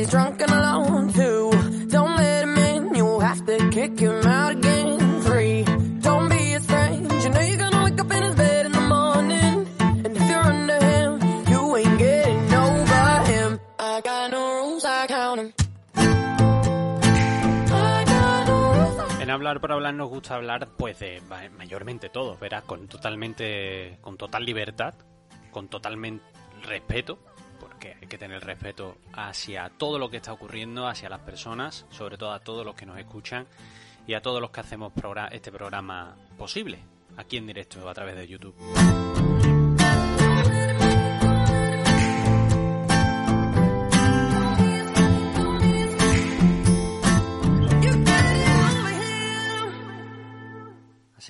he's 0.00 0.10
drunk 0.10 0.40
and 0.40 0.50
alone. 0.52 1.12
Two, 1.12 1.50
don't 1.88 2.16
let 2.16 2.42
him 2.44 2.56
in. 2.56 2.94
You 2.94 3.20
have 3.20 3.44
to 3.46 3.70
kick 3.70 3.98
him 3.98 4.26
out 4.26 4.52
again. 4.52 5.20
Three, 5.22 5.64
don't 6.00 6.28
be 6.28 6.58
friend. 6.58 7.12
You 7.22 7.28
know 7.30 7.40
you're 7.40 7.58
gonna 7.58 7.84
wake 7.84 8.00
up 8.00 8.10
in 8.12 8.22
his 8.22 8.34
bed 8.34 8.66
in 8.66 8.72
the 8.72 8.80
morning. 8.80 9.66
And 10.04 10.16
if 10.16 10.28
you're 10.30 10.46
under 10.54 10.78
him, 10.92 11.10
you 11.52 11.76
ain't 11.76 11.98
getting 11.98 12.54
over 12.54 13.04
him. 13.32 13.60
I 13.78 14.00
got 14.02 14.30
no 14.30 14.42
rules, 14.60 14.84
I 14.84 15.06
count 15.06 15.40
'em. 15.40 15.52
Rules. 18.48 19.20
En 19.22 19.30
hablar 19.30 19.60
por 19.60 19.72
hablar 19.72 19.94
nos 19.94 20.08
gusta 20.08 20.34
hablar, 20.36 20.66
pues, 20.76 20.98
de 20.98 21.20
ma- 21.28 21.48
mayormente 21.58 22.08
todo, 22.08 22.36
verás, 22.38 22.64
con 22.64 22.88
totalmente, 22.88 23.98
con 24.00 24.16
total 24.16 24.44
libertad, 24.44 24.94
con 25.52 25.68
totalmente 25.68 26.24
respeto, 26.62 27.18
porque 27.80 27.96
hay 27.98 28.08
que 28.08 28.18
tener 28.18 28.44
respeto 28.44 28.98
hacia 29.14 29.70
todo 29.70 29.98
lo 29.98 30.10
que 30.10 30.18
está 30.18 30.34
ocurriendo, 30.34 30.86
hacia 30.86 31.08
las 31.08 31.20
personas, 31.20 31.86
sobre 31.88 32.18
todo 32.18 32.32
a 32.32 32.40
todos 32.40 32.66
los 32.66 32.74
que 32.74 32.84
nos 32.84 32.98
escuchan 32.98 33.46
y 34.06 34.12
a 34.12 34.20
todos 34.20 34.38
los 34.38 34.50
que 34.50 34.60
hacemos 34.60 34.92
este 35.32 35.50
programa 35.50 36.14
posible, 36.36 36.78
aquí 37.16 37.38
en 37.38 37.46
directo 37.46 37.88
a 37.88 37.94
través 37.94 38.16
de 38.16 38.28
YouTube. 38.28 38.54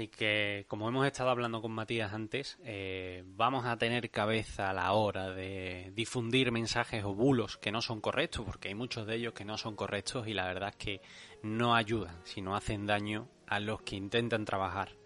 Así 0.01 0.09
que, 0.09 0.65
como 0.67 0.89
hemos 0.89 1.07
estado 1.07 1.29
hablando 1.29 1.61
con 1.61 1.73
Matías 1.73 2.15
antes, 2.15 2.57
eh, 2.65 3.23
vamos 3.37 3.67
a 3.67 3.77
tener 3.77 4.09
cabeza 4.09 4.71
a 4.71 4.73
la 4.73 4.95
hora 4.95 5.29
de 5.29 5.93
difundir 5.95 6.53
mensajes 6.53 7.05
o 7.05 7.15
bulos 7.15 7.59
que 7.59 7.71
no 7.71 7.83
son 7.83 8.01
correctos, 8.01 8.47
porque 8.47 8.69
hay 8.69 8.75
muchos 8.75 9.07
de 9.07 9.17
ellos 9.17 9.35
que 9.35 9.45
no 9.45 9.59
son 9.59 9.77
correctos 9.77 10.27
y 10.27 10.33
la 10.33 10.47
verdad 10.47 10.71
es 10.71 10.77
que 10.77 11.01
no 11.43 11.75
ayudan, 11.75 12.17
sino 12.25 12.57
hacen 12.57 12.87
daño 12.87 13.29
a 13.47 13.61
los 13.61 13.83
que 13.83 13.97
intentan 13.97 14.47
trabajar 14.47 14.97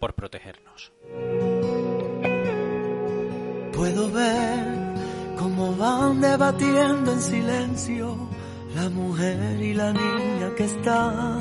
por 0.00 0.16
protegernos. 0.16 0.92
Puedo 3.72 4.10
ver 4.10 4.66
cómo 5.38 5.76
van 5.76 6.20
debatiendo 6.20 7.12
en 7.12 7.20
silencio 7.20 8.28
la 8.74 8.88
mujer 8.88 9.62
y 9.62 9.74
la 9.74 9.92
niña 9.92 10.52
que 10.56 10.64
está 10.64 11.38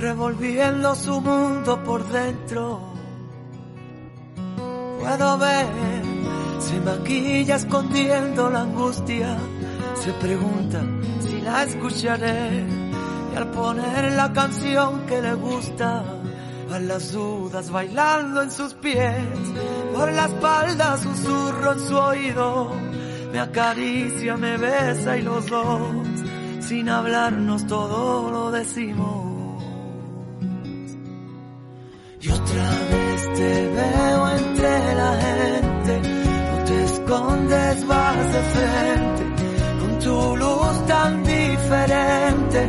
revolviendo 0.00 0.94
su 0.94 1.20
mundo 1.20 1.82
por 1.84 2.06
dentro. 2.08 2.80
Puedo 5.00 5.38
ver, 5.38 5.66
se 6.60 6.80
maquilla 6.80 7.56
escondiendo 7.56 8.50
la 8.50 8.62
angustia, 8.62 9.36
se 9.94 10.12
pregunta 10.14 10.82
si 11.20 11.40
la 11.40 11.62
escucharé 11.62 12.64
y 13.32 13.36
al 13.36 13.50
poner 13.50 14.12
la 14.12 14.32
canción 14.32 15.06
que 15.06 15.22
le 15.22 15.34
gusta, 15.34 16.04
a 16.72 16.78
las 16.80 17.12
dudas 17.12 17.70
bailando 17.70 18.42
en 18.42 18.50
sus 18.50 18.74
pies, 18.74 19.24
por 19.94 20.12
la 20.12 20.26
espalda 20.26 20.96
susurro 20.98 21.72
en 21.72 21.80
su 21.80 21.96
oído, 21.96 22.72
me 23.32 23.38
acaricia, 23.38 24.36
me 24.36 24.56
besa 24.56 25.16
y 25.16 25.22
los 25.22 25.46
dos, 25.46 25.80
sin 26.60 26.88
hablarnos 26.88 27.66
todo 27.66 28.30
lo 28.30 28.50
decimos. 28.50 29.35
Y 32.26 32.28
otra 32.28 32.70
vez 32.90 33.32
te 33.34 33.68
veo 33.68 34.28
entre 34.30 34.94
la 34.96 35.12
gente, 35.26 36.00
no 36.50 36.64
te 36.64 36.84
escondes, 36.84 37.86
vas 37.86 38.32
de 38.32 38.42
frente, 38.54 39.24
con 39.78 39.98
tu 40.00 40.36
luz 40.36 40.86
tan 40.88 41.22
diferente, 41.22 42.68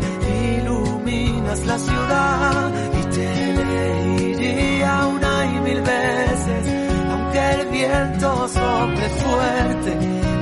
iluminas 0.60 1.66
la 1.66 1.80
ciudad. 1.80 2.72
Y 2.99 3.16
te 3.16 3.49
elegiría 3.49 5.08
una 5.08 5.45
y 5.45 5.60
mil 5.62 5.82
veces, 5.82 6.64
aunque 7.10 7.51
el 7.58 7.68
viento 7.70 8.47
sople 8.49 9.10
fuerte, 9.10 9.91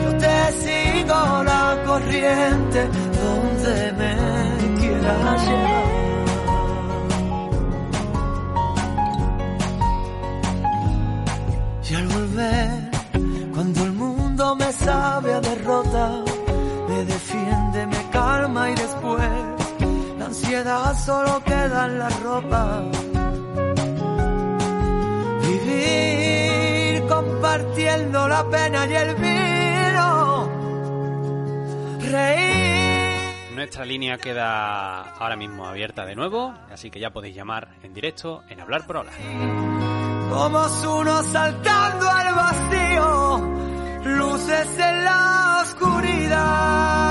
yo 0.04 0.18
te 0.18 0.52
sigo 0.64 1.44
la 1.52 1.84
corriente, 1.86 2.90
donde 3.24 3.94
me 3.94 4.05
sabe 14.86 15.34
a 15.34 15.42
derrota, 15.42 16.24
me 16.88 17.04
defiende, 17.06 17.88
me 17.88 18.10
calma 18.12 18.70
y 18.70 18.76
después 18.76 19.30
la 20.20 20.26
ansiedad 20.26 20.96
solo 21.06 21.44
queda 21.44 21.86
en 21.88 22.00
la 22.00 22.10
ropa. 22.10 22.84
Vivir 25.42 27.08
compartiendo 27.08 28.28
la 28.28 28.44
pena 28.50 28.86
y 28.86 28.94
el 28.94 29.16
vino. 29.16 30.50
Reír. 32.12 33.56
Nuestra 33.56 33.86
línea 33.86 34.18
queda 34.18 35.02
ahora 35.18 35.36
mismo 35.36 35.66
abierta 35.66 36.06
de 36.06 36.16
nuevo, 36.16 36.54
así 36.72 36.92
que 36.92 37.00
ya 37.00 37.10
podéis 37.10 37.36
llamar 37.36 37.70
en 37.82 37.94
directo 37.94 38.44
en 38.50 38.60
Hablar 38.60 38.86
por 38.86 38.98
Hola. 38.98 39.12
Somos 40.30 40.86
uno 40.86 41.24
saltando 41.24 42.10
al 42.10 42.36
vacío, 42.36 43.75
luces 44.06 44.68
en 44.78 45.04
la 45.04 45.62
oscuridad. 45.64 47.06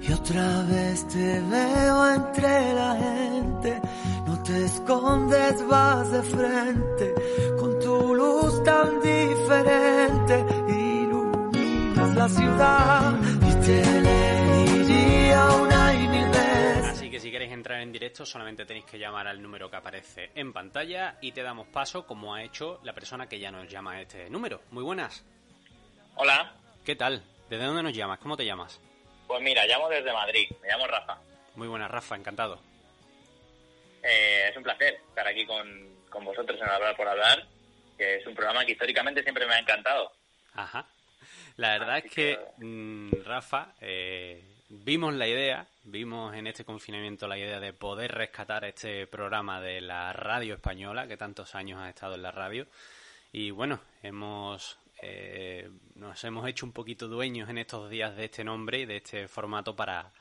Y 0.00 0.12
otra 0.12 0.62
vez 0.64 1.06
te 1.08 1.40
veo 1.40 2.10
entre 2.14 2.74
la 2.74 2.96
gente, 2.96 3.80
no 4.26 4.42
te 4.42 4.64
escondes, 4.64 5.66
vas 5.68 6.10
de 6.10 6.22
frente, 6.22 7.14
con 7.60 7.78
tu 7.78 8.14
luz 8.14 8.64
tan 8.64 9.00
diferente, 9.00 10.44
iluminas 10.68 12.14
la 12.16 12.28
ciudad 12.28 13.14
y 13.48 13.54
te 13.64 13.82
elegiría 13.98 15.46
una 15.62 15.71
entrar 17.72 17.82
en 17.82 17.92
directo 17.92 18.26
solamente 18.26 18.66
tenéis 18.66 18.84
que 18.84 18.98
llamar 18.98 19.26
al 19.26 19.40
número 19.40 19.70
que 19.70 19.76
aparece 19.76 20.30
en 20.34 20.52
pantalla 20.52 21.16
y 21.22 21.32
te 21.32 21.42
damos 21.42 21.66
paso 21.68 22.06
como 22.06 22.34
ha 22.34 22.42
hecho 22.42 22.78
la 22.84 22.92
persona 22.92 23.26
que 23.28 23.38
ya 23.38 23.50
nos 23.50 23.66
llama 23.66 23.92
a 23.92 24.00
este 24.02 24.28
número. 24.28 24.60
Muy 24.72 24.82
buenas. 24.84 25.24
Hola, 26.16 26.52
¿Qué 26.84 26.96
tal? 26.96 27.22
¿Desde 27.48 27.64
dónde 27.64 27.82
nos 27.82 27.94
llamas? 27.94 28.18
¿Cómo 28.18 28.36
te 28.36 28.44
llamas? 28.44 28.78
pues 29.26 29.40
mira, 29.40 29.64
llamo 29.66 29.88
desde 29.88 30.12
Madrid, 30.12 30.46
me 30.60 30.68
llamo 30.68 30.86
Rafa. 30.86 31.18
Muy 31.54 31.66
buenas, 31.66 31.90
Rafa, 31.90 32.16
encantado. 32.16 32.60
Eh, 34.02 34.48
es 34.50 34.56
un 34.58 34.62
placer 34.62 35.00
estar 35.08 35.26
aquí 35.26 35.46
con, 35.46 36.04
con 36.10 36.24
vosotros 36.26 36.60
en 36.60 36.68
Hablar 36.68 36.94
por 36.94 37.08
Hablar, 37.08 37.46
que 37.96 38.16
es 38.16 38.26
un 38.26 38.34
programa 38.34 38.66
que 38.66 38.72
históricamente 38.72 39.22
siempre 39.22 39.46
me 39.46 39.54
ha 39.54 39.58
encantado. 39.60 40.12
Ajá. 40.52 40.86
La 41.56 41.70
verdad 41.78 41.96
Así 41.96 42.08
es 42.08 42.12
que, 42.12 42.38
que- 42.58 42.64
mm, 42.66 43.24
Rafa, 43.24 43.72
eh, 43.80 44.44
vimos 44.68 45.14
la 45.14 45.26
idea, 45.26 45.66
vimos 45.84 46.34
en 46.34 46.46
este 46.46 46.64
confinamiento 46.64 47.26
la 47.26 47.38
idea 47.38 47.60
de 47.60 47.72
poder 47.72 48.12
rescatar 48.12 48.64
este 48.64 49.06
programa 49.06 49.60
de 49.60 49.80
la 49.80 50.12
radio 50.12 50.54
española, 50.54 51.06
que 51.08 51.16
tantos 51.16 51.54
años 51.54 51.80
ha 51.80 51.88
estado 51.88 52.14
en 52.14 52.22
la 52.22 52.30
radio. 52.30 52.66
Y 53.32 53.50
bueno, 53.50 53.80
hemos 54.02 54.78
eh, 55.02 55.68
nos 55.96 56.22
hemos 56.24 56.46
hecho 56.48 56.66
un 56.66 56.72
poquito 56.72 57.08
dueños 57.08 57.48
en 57.48 57.58
estos 57.58 57.90
días 57.90 58.14
de 58.16 58.26
este 58.26 58.44
nombre 58.44 58.78
y 58.80 58.84
de 58.86 58.96
este 58.96 59.26
formato 59.26 59.74
para 59.74 60.12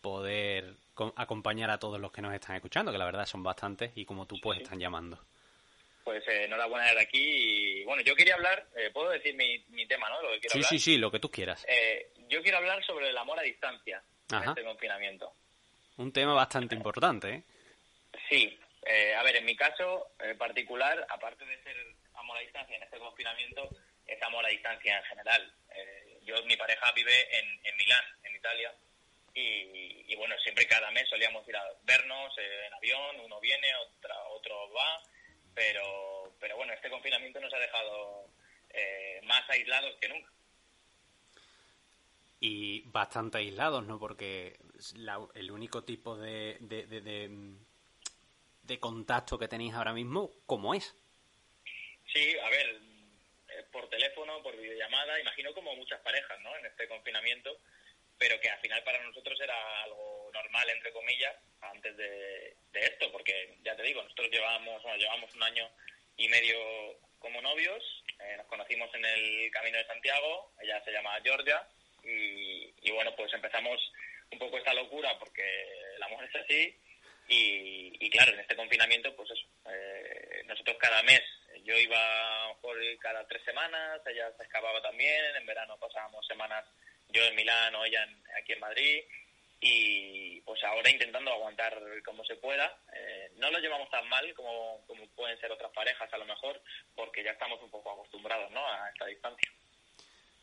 poder 0.00 0.74
co- 0.94 1.14
acompañar 1.16 1.70
a 1.70 1.78
todos 1.78 1.98
los 2.00 2.12
que 2.12 2.20
nos 2.22 2.34
están 2.34 2.56
escuchando, 2.56 2.92
que 2.92 2.98
la 2.98 3.04
verdad 3.06 3.24
son 3.26 3.42
bastantes 3.42 3.92
y 3.96 4.04
como 4.04 4.26
tú 4.26 4.36
pues 4.42 4.60
están 4.60 4.78
llamando. 4.78 5.18
Pues 6.04 6.22
eh, 6.28 6.44
enhorabuena 6.44 6.92
de 6.92 7.00
aquí. 7.00 7.18
Y 7.80 7.84
bueno, 7.84 8.02
yo 8.02 8.14
quería 8.14 8.34
hablar, 8.34 8.66
eh, 8.76 8.90
puedo 8.92 9.10
decir 9.10 9.34
mi, 9.34 9.58
mi 9.70 9.86
tema, 9.86 10.08
¿no? 10.08 10.22
Lo 10.22 10.30
que 10.34 10.40
quiero 10.40 10.52
Sí, 10.52 10.58
hablar. 10.58 10.68
sí, 10.70 10.78
sí, 10.78 10.98
lo 10.98 11.10
que 11.10 11.18
tú 11.18 11.30
quieras. 11.30 11.64
Eh, 11.68 12.10
yo 12.28 12.42
quiero 12.42 12.58
hablar 12.58 12.84
sobre 12.84 13.08
el 13.10 13.16
amor 13.18 13.38
a 13.40 13.42
distancia 13.42 14.02
Ajá. 14.30 14.50
este 14.50 14.64
confinamiento. 14.64 15.32
Un 15.98 16.12
tema 16.12 16.34
bastante 16.34 16.74
importante, 16.74 17.28
¿eh? 17.30 17.42
Sí, 18.28 18.58
eh, 18.84 19.14
a 19.14 19.22
ver, 19.22 19.36
en 19.36 19.44
mi 19.44 19.56
caso 19.56 20.08
eh, 20.20 20.34
particular, 20.34 21.06
aparte 21.08 21.44
de 21.44 21.62
ser 21.62 21.76
amor 22.14 22.36
a 22.36 22.40
distancia 22.40 22.76
en 22.76 22.82
este 22.82 22.98
confinamiento, 22.98 23.68
es 24.06 24.22
amor 24.22 24.44
a 24.44 24.48
distancia 24.48 24.98
en 24.98 25.04
general. 25.04 25.52
Eh, 25.74 26.18
yo, 26.24 26.42
mi 26.44 26.56
pareja 26.56 26.92
vive 26.92 27.38
en, 27.38 27.60
en 27.64 27.76
Milán, 27.76 28.04
en 28.24 28.36
Italia, 28.36 28.74
y, 29.34 30.04
y 30.08 30.16
bueno, 30.16 30.34
siempre 30.38 30.66
cada 30.66 30.90
mes 30.90 31.08
solíamos 31.08 31.46
ir 31.48 31.56
a 31.56 31.64
vernos 31.84 32.36
eh, 32.38 32.66
en 32.66 32.74
avión, 32.74 33.20
uno 33.20 33.40
viene, 33.40 33.68
otra, 33.76 34.16
otro 34.28 34.72
va, 34.72 35.02
pero, 35.54 36.32
pero 36.40 36.56
bueno, 36.56 36.72
este 36.72 36.90
confinamiento 36.90 37.40
nos 37.40 37.52
ha 37.52 37.58
dejado 37.58 38.28
eh, 38.70 39.20
más 39.24 39.48
aislados 39.50 39.94
que 40.00 40.08
nunca. 40.08 40.30
Y 42.40 42.82
bastante 42.90 43.38
aislados, 43.38 43.84
¿no? 43.86 43.98
Porque 43.98 44.58
la- 44.94 45.26
el 45.34 45.50
único 45.50 45.84
tipo 45.84 46.16
de, 46.16 46.56
de, 46.60 46.86
de, 46.86 48.80
contacto 48.80 49.38
que 49.38 49.48
tenéis 49.48 49.74
ahora 49.74 49.92
mismo, 49.92 50.30
¿cómo 50.44 50.74
es? 50.74 50.94
Sí, 52.12 52.36
a 52.38 52.48
ver, 52.50 52.80
eh, 53.48 53.64
por 53.72 53.88
teléfono, 53.88 54.42
por 54.42 54.56
videollamada, 54.56 55.18
imagino 55.20 55.54
como 55.54 55.74
muchas 55.76 56.00
parejas, 56.00 56.38
¿no? 56.40 56.56
En 56.58 56.66
este 56.66 56.86
confinamiento, 56.88 57.58
pero 58.18 58.38
que 58.40 58.50
al 58.50 58.58
final 58.60 58.82
para 58.84 59.02
nosotros 59.02 59.40
era 59.40 59.82
algo 59.84 60.30
normal, 60.32 60.68
entre 60.70 60.92
comillas, 60.92 61.34
antes 61.60 61.96
de, 61.96 62.56
de 62.72 62.80
esto, 62.80 63.10
porque 63.12 63.58
ya 63.62 63.74
te 63.76 63.82
digo, 63.82 64.02
nosotros 64.02 64.28
llevamos, 64.30 64.82
bueno, 64.82 64.98
llevamos 64.98 65.34
un 65.34 65.42
año 65.42 65.68
y 66.16 66.28
medio 66.28 66.56
como 67.18 67.40
novios, 67.40 67.82
eh, 68.20 68.34
nos 68.36 68.46
conocimos 68.46 68.92
en 68.94 69.04
el 69.04 69.50
Camino 69.50 69.78
de 69.78 69.86
Santiago, 69.86 70.52
ella 70.62 70.82
se 70.84 70.92
llama 70.92 71.18
Georgia, 71.22 71.66
y, 72.06 72.74
y 72.82 72.90
bueno, 72.92 73.14
pues 73.16 73.32
empezamos 73.34 73.80
un 74.30 74.38
poco 74.38 74.58
esta 74.58 74.74
locura 74.74 75.18
porque 75.18 75.42
el 75.96 76.02
amor 76.02 76.24
es 76.24 76.34
así, 76.36 76.74
y, 77.28 78.08
claro, 78.10 78.32
en 78.32 78.40
este 78.40 78.54
confinamiento, 78.54 79.14
pues 79.16 79.28
eso, 79.30 79.46
eh, 79.68 80.42
nosotros 80.46 80.76
cada 80.78 81.02
mes, 81.02 81.22
yo 81.64 81.76
iba 81.76 82.56
por 82.60 82.76
cada 83.00 83.26
tres 83.26 83.42
semanas, 83.44 84.00
ella 84.06 84.30
se 84.36 84.44
escapaba 84.44 84.80
también, 84.80 85.34
en 85.36 85.44
verano 85.46 85.76
pasábamos 85.78 86.24
semanas 86.26 86.64
yo 87.08 87.24
en 87.24 87.34
Milán 87.34 87.74
o 87.74 87.84
ella 87.84 88.02
en- 88.04 88.22
aquí 88.40 88.52
en 88.52 88.60
Madrid, 88.60 89.02
y 89.60 90.40
pues 90.42 90.62
ahora 90.64 90.88
intentando 90.90 91.32
aguantar 91.32 91.76
como 92.04 92.24
se 92.24 92.36
pueda. 92.36 92.78
Eh, 92.92 93.30
no 93.36 93.50
lo 93.50 93.58
llevamos 93.58 93.90
tan 93.90 94.06
mal 94.08 94.32
como, 94.34 94.84
como 94.86 95.06
pueden 95.08 95.38
ser 95.40 95.50
otras 95.50 95.72
parejas 95.72 96.12
a 96.12 96.18
lo 96.18 96.26
mejor, 96.26 96.62
porque 96.94 97.24
ya 97.24 97.32
estamos 97.32 97.60
un 97.62 97.70
poco 97.70 97.90
acostumbrados 97.90 98.50
¿no? 98.52 98.64
a 98.66 98.88
esta 98.90 99.06
distancia. 99.06 99.50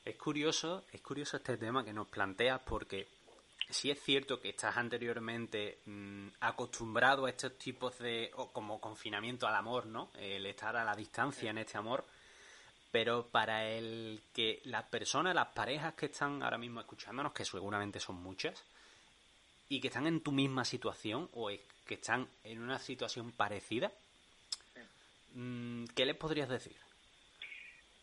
Es 0.06 0.16
curioso, 0.18 0.84
es 0.91 1.01
curioso 1.01 1.38
este 1.38 1.58
tema 1.58 1.84
que 1.86 1.93
nos 1.93 2.08
planteas 2.08 2.62
porque 2.66 3.08
sí 3.70 3.89
es 3.89 4.01
cierto 4.04 4.39
que 4.41 4.49
estás 4.49 4.76
anteriormente 4.76 5.80
mm, 5.86 6.28
acostumbrado 6.41 7.26
a 7.26 7.30
estos 7.30 7.58
tipos 7.58 7.97
de 7.99 8.32
o 8.36 8.51
como 8.51 8.82
confinamiento 8.82 9.47
al 9.47 9.56
amor, 9.56 9.86
¿no? 9.86 10.12
El 10.16 10.45
estar 10.45 10.76
a 10.76 10.84
la 10.84 10.95
distancia 10.95 11.49
en 11.51 11.58
este 11.60 11.78
amor, 11.78 12.04
pero 12.91 13.28
para 13.28 13.66
el 13.70 14.22
que 14.34 14.62
las 14.66 14.84
personas, 14.86 15.34
las 15.34 15.47
parejas 15.54 15.93
que 15.93 16.08
están 16.08 16.43
ahora 16.43 16.58
mismo 16.58 16.82
escuchándonos, 16.82 17.32
que 17.32 17.45
seguramente 17.45 17.99
son 18.01 18.18
muchas, 18.18 18.62
y 19.70 19.80
que 19.80 19.88
están 19.88 20.06
en 20.08 20.22
tu 20.22 20.32
misma 20.34 20.66
situación 20.66 21.30
o 21.34 21.49
es- 21.49 21.62
que 21.86 21.95
están 21.95 22.28
en 22.43 22.62
una 22.62 22.78
situación 22.80 23.32
parecida, 23.32 23.91
mm, 25.34 25.86
¿qué 25.95 26.06
les 26.06 26.16
podrías 26.18 26.49
decir? 26.49 26.76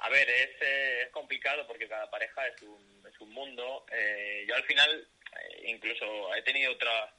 A 0.00 0.08
ver, 0.08 0.28
es, 0.28 0.50
eh, 0.60 1.02
es 1.02 1.10
complicado 1.10 1.66
porque 1.66 1.88
cada 1.88 2.10
pareja 2.10 2.46
es 2.48 2.60
un, 2.62 3.04
es 3.06 3.20
un 3.20 3.30
mundo. 3.30 3.84
Eh, 3.92 4.44
yo 4.48 4.54
al 4.54 4.64
final 4.64 5.08
eh, 5.40 5.62
incluso 5.66 6.34
he 6.34 6.42
tenido 6.42 6.72
otras 6.72 7.10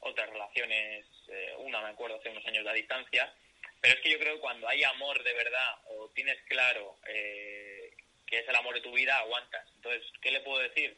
otras 0.00 0.30
relaciones, 0.30 1.06
eh, 1.28 1.54
una 1.58 1.80
me 1.80 1.88
acuerdo 1.88 2.16
hace 2.16 2.30
unos 2.30 2.46
años 2.46 2.64
de 2.64 2.72
distancia, 2.74 3.32
pero 3.80 3.94
es 3.94 4.00
que 4.00 4.10
yo 4.10 4.18
creo 4.18 4.34
que 4.34 4.40
cuando 4.40 4.68
hay 4.68 4.82
amor 4.84 5.22
de 5.22 5.34
verdad 5.34 5.74
o 5.86 6.08
tienes 6.10 6.40
claro 6.48 6.96
eh, 7.06 7.94
que 8.26 8.38
es 8.38 8.48
el 8.48 8.54
amor 8.56 8.74
de 8.74 8.80
tu 8.80 8.92
vida, 8.92 9.18
aguantas. 9.18 9.66
Entonces, 9.76 10.02
¿qué 10.20 10.30
le 10.30 10.40
puedo 10.40 10.62
decir? 10.62 10.96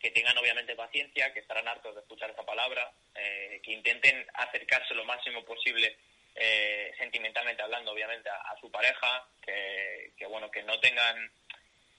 Que 0.00 0.10
tengan 0.10 0.36
obviamente 0.38 0.74
paciencia, 0.74 1.32
que 1.32 1.40
estarán 1.40 1.68
hartos 1.68 1.94
de 1.94 2.00
escuchar 2.00 2.30
esa 2.30 2.44
palabra, 2.44 2.92
eh, 3.14 3.60
que 3.62 3.72
intenten 3.72 4.26
acercarse 4.34 4.94
lo 4.94 5.04
máximo 5.04 5.44
posible 5.44 5.96
eh, 6.34 6.92
sentimentalmente 6.98 7.62
hablando, 7.62 7.92
obviamente, 7.92 8.28
a, 8.28 8.36
a 8.36 8.60
su 8.60 8.70
pareja, 8.70 9.28
que, 9.42 10.12
que, 10.16 10.26
bueno, 10.26 10.50
que 10.50 10.62
no 10.62 10.78
tengan 10.80 11.30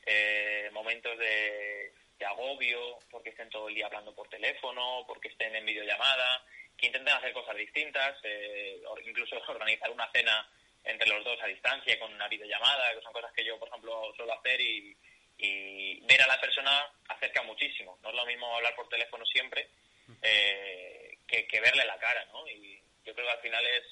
eh, 0.05 0.69
momentos 0.71 1.17
de, 1.17 1.93
de 2.17 2.25
agobio 2.25 2.99
porque 3.09 3.29
estén 3.29 3.49
todo 3.49 3.69
el 3.69 3.75
día 3.75 3.87
hablando 3.87 4.13
por 4.13 4.27
teléfono, 4.29 5.03
porque 5.07 5.29
estén 5.29 5.55
en 5.55 5.65
videollamada, 5.65 6.43
que 6.77 6.87
intenten 6.87 7.13
hacer 7.13 7.33
cosas 7.33 7.55
distintas, 7.55 8.17
eh, 8.23 8.81
incluso 9.05 9.41
organizar 9.47 9.89
una 9.91 10.09
cena 10.11 10.47
entre 10.83 11.09
los 11.09 11.23
dos 11.23 11.41
a 11.41 11.47
distancia 11.47 11.97
con 11.99 12.13
una 12.13 12.27
videollamada, 12.27 12.93
que 12.93 13.01
son 13.01 13.13
cosas 13.13 13.31
que 13.33 13.43
yo, 13.43 13.57
por 13.57 13.67
ejemplo, 13.69 14.13
suelo 14.15 14.33
hacer 14.33 14.61
y, 14.61 14.95
y 15.37 15.99
ver 16.01 16.21
a 16.21 16.27
la 16.27 16.39
persona 16.39 16.85
acerca 17.07 17.41
muchísimo. 17.43 17.97
No 18.03 18.09
es 18.09 18.15
lo 18.15 18.25
mismo 18.25 18.55
hablar 18.55 18.75
por 18.75 18.87
teléfono 18.87 19.25
siempre 19.25 19.67
eh, 20.21 21.17
que, 21.27 21.47
que 21.47 21.59
verle 21.59 21.85
la 21.85 21.97
cara, 21.97 22.23
¿no? 22.25 22.47
Y 22.47 22.79
yo 23.03 23.13
creo 23.13 23.25
que 23.25 23.31
al 23.31 23.41
final 23.41 23.65
es 23.65 23.83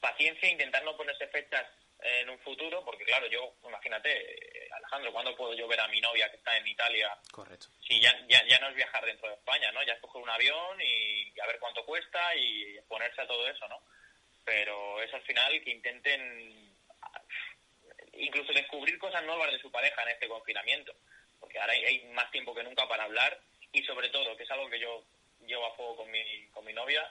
paciencia, 0.00 0.50
intentar 0.50 0.82
no 0.84 0.96
ponerse 0.96 1.26
fechas 1.28 1.66
en 2.02 2.30
un 2.30 2.38
futuro, 2.40 2.82
porque 2.84 3.04
claro, 3.04 3.26
yo, 3.26 3.54
imagínate, 3.66 4.10
eh, 4.10 4.68
Alejandro, 4.72 5.12
¿cuándo 5.12 5.36
puedo 5.36 5.54
yo 5.54 5.68
ver 5.68 5.80
a 5.80 5.88
mi 5.88 6.00
novia 6.00 6.30
que 6.30 6.36
está 6.36 6.56
en 6.56 6.66
Italia? 6.66 7.14
Correcto. 7.30 7.66
Si 7.86 8.00
ya, 8.00 8.14
ya, 8.26 8.42
ya 8.46 8.58
no 8.58 8.68
es 8.68 8.74
viajar 8.74 9.04
dentro 9.04 9.28
de 9.28 9.34
España, 9.34 9.70
¿no? 9.72 9.82
Ya 9.82 9.92
es 9.92 10.00
coger 10.00 10.22
un 10.22 10.30
avión 10.30 10.80
y 10.80 11.38
a 11.40 11.46
ver 11.46 11.58
cuánto 11.58 11.84
cuesta 11.84 12.34
y 12.36 12.76
exponerse 12.78 13.20
a 13.20 13.26
todo 13.26 13.46
eso, 13.48 13.68
¿no? 13.68 13.82
Pero 14.44 15.02
es 15.02 15.12
al 15.12 15.22
final 15.22 15.60
que 15.62 15.70
intenten 15.70 16.74
incluso 18.14 18.52
descubrir 18.52 18.98
cosas 18.98 19.22
nuevas 19.24 19.52
de 19.52 19.58
su 19.60 19.70
pareja 19.70 20.02
en 20.02 20.10
este 20.10 20.28
confinamiento, 20.28 20.94
porque 21.38 21.58
ahora 21.58 21.72
hay, 21.72 21.84
hay 21.84 22.04
más 22.12 22.30
tiempo 22.30 22.54
que 22.54 22.62
nunca 22.62 22.88
para 22.88 23.04
hablar 23.04 23.38
y 23.72 23.82
sobre 23.84 24.08
todo, 24.08 24.36
que 24.36 24.44
es 24.44 24.50
algo 24.50 24.68
que 24.68 24.80
yo 24.80 25.04
llevo 25.46 25.66
a 25.66 25.76
fuego 25.76 25.96
con 25.96 26.10
mi, 26.10 26.46
con 26.48 26.64
mi 26.64 26.72
novia, 26.72 27.08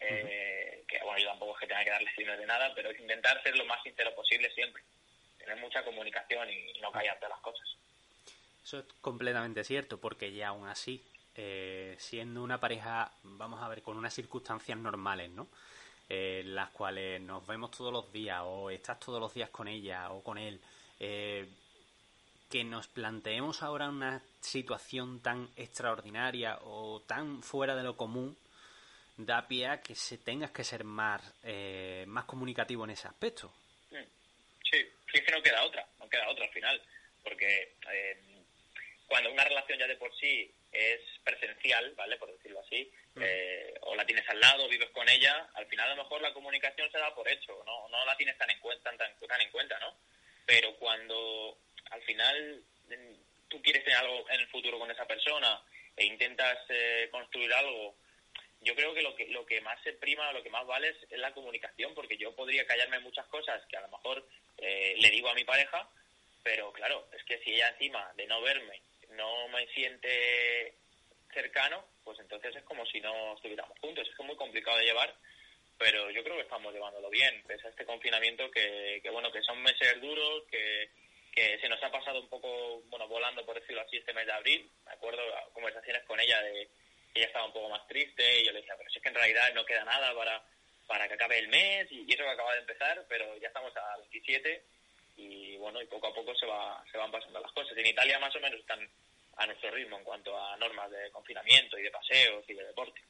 eh, 0.00 0.84
que 0.88 0.98
bueno, 1.04 1.18
yo 1.18 1.28
tampoco 1.28 1.54
es 1.54 1.60
que 1.60 1.66
tenga 1.66 1.84
que 1.84 1.90
darle 1.90 2.10
signos 2.14 2.38
de 2.38 2.46
nada, 2.46 2.72
pero 2.74 2.90
es 2.90 2.98
intentar 3.00 3.42
ser 3.42 3.56
lo 3.56 3.64
más 3.66 3.82
sincero 3.82 4.14
posible 4.14 4.50
siempre, 4.54 4.82
tener 5.38 5.56
mucha 5.58 5.84
comunicación 5.84 6.48
y, 6.50 6.78
y 6.78 6.80
no 6.80 6.90
callarte 6.90 7.28
las 7.28 7.40
cosas. 7.40 7.68
Eso 8.64 8.78
es 8.80 8.84
completamente 9.00 9.64
cierto, 9.64 9.98
porque 9.98 10.32
ya 10.32 10.48
aún 10.48 10.68
así, 10.68 11.04
eh, 11.34 11.96
siendo 11.98 12.42
una 12.42 12.60
pareja, 12.60 13.12
vamos 13.22 13.62
a 13.62 13.68
ver, 13.68 13.82
con 13.82 13.96
unas 13.96 14.14
circunstancias 14.14 14.76
normales, 14.78 15.30
¿no? 15.30 15.48
Eh, 16.08 16.42
las 16.44 16.70
cuales 16.70 17.20
nos 17.20 17.46
vemos 17.46 17.70
todos 17.70 17.92
los 17.92 18.12
días 18.12 18.42
o 18.44 18.68
estás 18.68 18.98
todos 18.98 19.20
los 19.20 19.32
días 19.32 19.48
con 19.50 19.68
ella 19.68 20.10
o 20.10 20.24
con 20.24 20.38
él, 20.38 20.60
eh, 20.98 21.48
que 22.50 22.64
nos 22.64 22.88
planteemos 22.88 23.62
ahora 23.62 23.88
una 23.88 24.20
situación 24.40 25.20
tan 25.20 25.48
extraordinaria 25.54 26.58
o 26.62 27.00
tan 27.06 27.44
fuera 27.44 27.76
de 27.76 27.84
lo 27.84 27.96
común, 27.96 28.36
da 29.26 29.46
pie 29.46 29.66
a 29.66 29.80
que 29.80 29.94
se 29.94 30.18
tengas 30.18 30.50
que 30.50 30.64
ser 30.64 30.84
más, 30.84 31.22
eh, 31.44 32.04
más 32.06 32.24
comunicativo 32.24 32.84
en 32.84 32.90
ese 32.90 33.08
aspecto. 33.08 33.52
Mm. 33.90 34.04
Sí, 34.70 34.78
sí, 34.80 35.18
es 35.18 35.22
que 35.22 35.32
no 35.32 35.42
queda 35.42 35.64
otra, 35.64 35.86
no 35.98 36.08
queda 36.08 36.28
otra 36.28 36.44
al 36.44 36.52
final, 36.52 36.80
porque 37.22 37.74
eh, 37.92 38.16
cuando 39.06 39.32
una 39.32 39.44
relación 39.44 39.78
ya 39.78 39.86
de 39.86 39.96
por 39.96 40.14
sí 40.16 40.50
es 40.72 41.00
presencial, 41.24 41.92
¿vale? 41.96 42.16
Por 42.16 42.30
decirlo 42.30 42.60
así, 42.60 42.90
eh, 43.20 43.74
o 43.80 43.96
la 43.96 44.06
tienes 44.06 44.28
al 44.28 44.38
lado, 44.38 44.68
vives 44.68 44.90
con 44.90 45.08
ella, 45.08 45.48
al 45.54 45.66
final 45.66 45.90
a 45.90 45.94
lo 45.96 46.04
mejor 46.04 46.22
la 46.22 46.32
comunicación 46.32 46.90
se 46.92 46.98
da 46.98 47.12
por 47.14 47.28
hecho, 47.28 47.62
no, 47.66 47.88
no 47.88 48.04
la 48.04 48.16
tienes 48.16 48.38
tan 48.38 48.50
en 48.50 48.60
cuenta, 48.60 48.96
tan, 48.96 49.18
tan 49.18 49.40
en 49.40 49.50
cuenta, 49.50 49.78
¿no? 49.80 49.96
Pero 50.46 50.76
cuando 50.76 51.58
al 51.90 52.02
final 52.02 52.62
mm, 52.88 53.48
tú 53.48 53.60
quieres 53.62 53.82
tener 53.84 53.98
algo 53.98 54.28
en 54.30 54.40
el 54.40 54.48
futuro 54.48 54.78
con 54.78 54.90
esa 54.90 55.06
persona 55.06 55.60
e 55.96 56.04
intentas 56.06 56.58
eh, 56.68 57.08
construir 57.10 57.52
algo, 57.52 57.96
yo 58.60 58.74
creo 58.74 58.92
que 58.94 59.02
lo 59.02 59.14
que 59.14 59.26
lo 59.28 59.46
que 59.46 59.60
más 59.60 59.82
se 59.82 59.92
prima, 59.94 60.32
lo 60.32 60.42
que 60.42 60.50
más 60.50 60.66
vale 60.66 60.88
es, 60.88 60.96
es 61.10 61.18
la 61.18 61.32
comunicación, 61.32 61.94
porque 61.94 62.16
yo 62.16 62.34
podría 62.34 62.66
callarme 62.66 63.00
muchas 63.00 63.26
cosas 63.26 63.62
que 63.66 63.76
a 63.76 63.82
lo 63.82 63.88
mejor 63.88 64.26
eh, 64.58 64.94
le 64.98 65.10
digo 65.10 65.28
a 65.28 65.34
mi 65.34 65.44
pareja, 65.44 65.88
pero 66.42 66.72
claro, 66.72 67.08
es 67.16 67.24
que 67.24 67.38
si 67.38 67.54
ella 67.54 67.68
encima 67.70 68.12
de 68.16 68.26
no 68.26 68.40
verme 68.42 68.82
no 69.10 69.48
me 69.48 69.66
siente 69.68 70.74
cercano, 71.32 71.84
pues 72.04 72.18
entonces 72.20 72.54
es 72.56 72.62
como 72.64 72.84
si 72.86 73.00
no 73.00 73.34
estuviéramos 73.34 73.78
juntos. 73.78 74.06
Es 74.06 74.12
es 74.12 74.26
muy 74.26 74.36
complicado 74.36 74.78
de 74.78 74.84
llevar, 74.84 75.14
pero 75.78 76.10
yo 76.10 76.22
creo 76.22 76.36
que 76.36 76.42
estamos 76.42 76.72
llevándolo 76.72 77.08
bien, 77.10 77.42
pese 77.46 77.66
a 77.66 77.70
este 77.70 77.84
confinamiento 77.84 78.50
que, 78.50 79.00
que 79.02 79.10
bueno, 79.10 79.32
que 79.32 79.42
son 79.42 79.60
meses 79.62 80.00
duros, 80.00 80.44
que, 80.50 80.90
que 81.32 81.58
se 81.58 81.68
nos 81.68 81.82
ha 81.82 81.90
pasado 81.90 82.20
un 82.20 82.28
poco, 82.28 82.82
bueno, 82.86 83.08
volando, 83.08 83.44
por 83.44 83.58
decirlo 83.58 83.80
así, 83.80 83.96
este 83.96 84.12
mes 84.12 84.26
de 84.26 84.32
abril. 84.32 84.70
Me 84.86 84.92
acuerdo 84.92 85.22
conversaciones 85.52 86.04
con 86.04 86.20
ella 86.20 86.42
de 86.42 86.68
ella 87.20 87.28
estaba 87.28 87.46
un 87.46 87.52
poco 87.52 87.68
más 87.68 87.86
triste 87.86 88.40
y 88.40 88.46
yo 88.46 88.52
le 88.52 88.60
decía, 88.60 88.74
pero 88.76 88.90
si 88.90 88.98
es 88.98 89.02
que 89.02 89.08
en 89.08 89.14
realidad 89.14 89.54
no 89.54 89.64
queda 89.64 89.84
nada 89.84 90.14
para, 90.14 90.42
para 90.86 91.06
que 91.06 91.14
acabe 91.14 91.38
el 91.38 91.48
mes 91.48 91.86
y, 91.90 92.04
y 92.08 92.12
eso 92.12 92.24
que 92.24 92.30
acaba 92.30 92.54
de 92.54 92.60
empezar, 92.60 93.04
pero 93.08 93.36
ya 93.38 93.48
estamos 93.48 93.76
a 93.76 93.96
27 93.98 94.64
y 95.16 95.56
bueno, 95.58 95.82
y 95.82 95.86
poco 95.86 96.08
a 96.08 96.14
poco 96.14 96.34
se, 96.34 96.46
va, 96.46 96.82
se 96.90 96.96
van 96.96 97.10
pasando 97.10 97.40
las 97.40 97.52
cosas. 97.52 97.76
En 97.76 97.86
Italia 97.86 98.18
más 98.18 98.34
o 98.34 98.40
menos 98.40 98.58
están 98.58 98.80
a 99.36 99.46
nuestro 99.46 99.70
ritmo 99.70 99.98
en 99.98 100.04
cuanto 100.04 100.36
a 100.38 100.56
normas 100.56 100.90
de 100.90 101.10
confinamiento 101.10 101.78
y 101.78 101.82
de 101.82 101.90
paseos 101.90 102.44
y 102.48 102.54
de 102.54 102.64
deporte. 102.64 103.00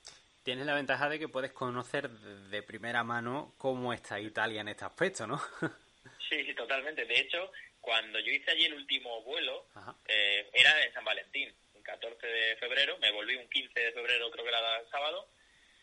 Tienes 0.42 0.66
la 0.66 0.74
ventaja 0.74 1.08
de 1.08 1.18
que 1.18 1.28
puedes 1.28 1.52
conocer 1.52 2.08
de 2.10 2.62
primera 2.62 3.04
mano 3.04 3.54
cómo 3.58 3.92
está 3.92 4.18
Italia 4.18 4.62
en 4.62 4.68
este 4.68 4.84
aspecto, 4.84 5.26
¿no? 5.26 5.40
Sí, 6.28 6.54
totalmente. 6.54 7.04
De 7.06 7.18
hecho, 7.18 7.50
cuando 7.80 8.20
yo 8.20 8.30
hice 8.30 8.52
allí 8.52 8.66
el 8.66 8.74
último 8.74 9.20
vuelo, 9.22 9.66
eh, 10.06 10.48
era 10.52 10.80
en 10.84 10.92
San 10.92 11.04
Valentín, 11.04 11.52
14 11.90 12.26
de 12.26 12.56
febrero, 12.56 12.96
me 12.98 13.10
volví 13.10 13.34
un 13.34 13.48
15 13.48 13.80
de 13.80 13.92
febrero, 13.92 14.30
creo 14.30 14.44
que 14.44 14.50
era 14.50 14.78
el 14.78 14.88
sábado, 14.90 15.28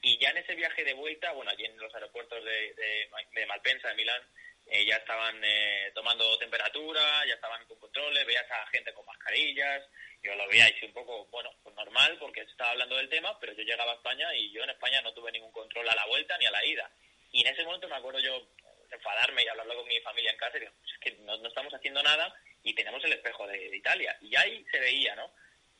y 0.01 0.17
ya 0.19 0.29
en 0.29 0.37
ese 0.37 0.55
viaje 0.55 0.83
de 0.85 0.93
vuelta, 0.93 1.31
bueno, 1.33 1.51
allí 1.51 1.65
en 1.65 1.77
los 1.77 1.93
aeropuertos 1.93 2.43
de, 2.45 2.73
de, 2.73 3.09
de 3.33 3.45
Malpensa, 3.45 3.89
de 3.89 3.95
Milán, 3.95 4.21
eh, 4.67 4.85
ya 4.85 4.97
estaban 4.97 5.35
eh, 5.43 5.91
tomando 5.93 6.37
temperatura, 6.37 7.25
ya 7.25 7.35
estaban 7.35 7.65
con 7.65 7.79
controles, 7.79 8.25
veías 8.25 8.49
a 8.51 8.67
gente 8.67 8.93
con 8.93 9.05
mascarillas, 9.05 9.83
yo 10.23 10.35
lo 10.35 10.47
veía 10.47 10.69
y 10.69 10.85
un 10.85 10.93
poco, 10.93 11.25
bueno, 11.27 11.51
pues 11.63 11.75
normal 11.75 12.17
porque 12.19 12.43
se 12.45 12.51
estaba 12.51 12.71
hablando 12.71 12.95
del 12.97 13.09
tema, 13.09 13.37
pero 13.39 13.53
yo 13.53 13.63
llegaba 13.63 13.91
a 13.91 13.95
España 13.95 14.33
y 14.35 14.51
yo 14.51 14.63
en 14.63 14.69
España 14.71 15.01
no 15.01 15.13
tuve 15.13 15.31
ningún 15.31 15.51
control 15.51 15.87
a 15.89 15.95
la 15.95 16.05
vuelta 16.05 16.37
ni 16.37 16.45
a 16.45 16.51
la 16.51 16.65
ida. 16.65 16.89
Y 17.31 17.41
en 17.41 17.53
ese 17.53 17.63
momento 17.63 17.87
me 17.87 17.95
acuerdo 17.95 18.19
yo 18.19 18.47
enfadarme 18.91 19.43
y 19.43 19.47
hablarlo 19.47 19.75
con 19.75 19.87
mi 19.87 19.99
familia 20.01 20.31
en 20.31 20.37
casa 20.37 20.57
y 20.57 20.61
digo, 20.61 20.71
"Pues 20.81 20.93
es 20.93 20.99
que 20.99 21.11
no, 21.23 21.37
no 21.37 21.47
estamos 21.47 21.73
haciendo 21.73 22.01
nada 22.03 22.33
y 22.63 22.73
tenemos 22.73 23.03
el 23.03 23.13
espejo 23.13 23.47
de, 23.47 23.57
de 23.57 23.77
Italia. 23.77 24.17
Y 24.21 24.35
ahí 24.35 24.65
se 24.71 24.79
veía, 24.79 25.15
¿no? 25.15 25.31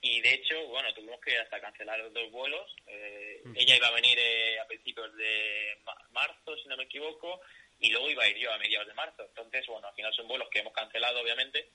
Y 0.10 0.22
de 0.22 0.34
hecho, 0.36 0.68
bueno, 0.68 0.94
tuvimos 0.94 1.20
que 1.20 1.38
hasta 1.38 1.60
cancelar 1.60 2.02
dos 2.14 2.32
vuelos. 2.32 2.74
Eh, 2.88 3.42
Ella 3.56 3.76
iba 3.76 3.88
a 3.88 3.92
venir 3.92 4.18
eh, 4.18 4.58
a 4.60 4.66
principios 4.66 5.14
de 5.18 5.78
ma- 5.84 5.98
marzo, 6.12 6.56
si 6.58 6.68
no 6.70 6.78
me 6.78 6.84
equivoco, 6.86 7.42
y 7.80 7.92
luego 7.92 8.10
iba 8.10 8.24
a 8.24 8.30
ir 8.30 8.38
yo 8.38 8.52
a 8.54 8.58
mediados 8.58 8.88
de 8.88 8.94
marzo. 8.94 9.24
Entonces, 9.24 9.66
bueno, 9.68 9.88
al 9.88 9.94
final 9.96 10.14
son 10.14 10.28
vuelos 10.30 10.48
que 10.50 10.60
hemos 10.60 10.72
cancelado, 10.74 11.20
obviamente, 11.20 11.70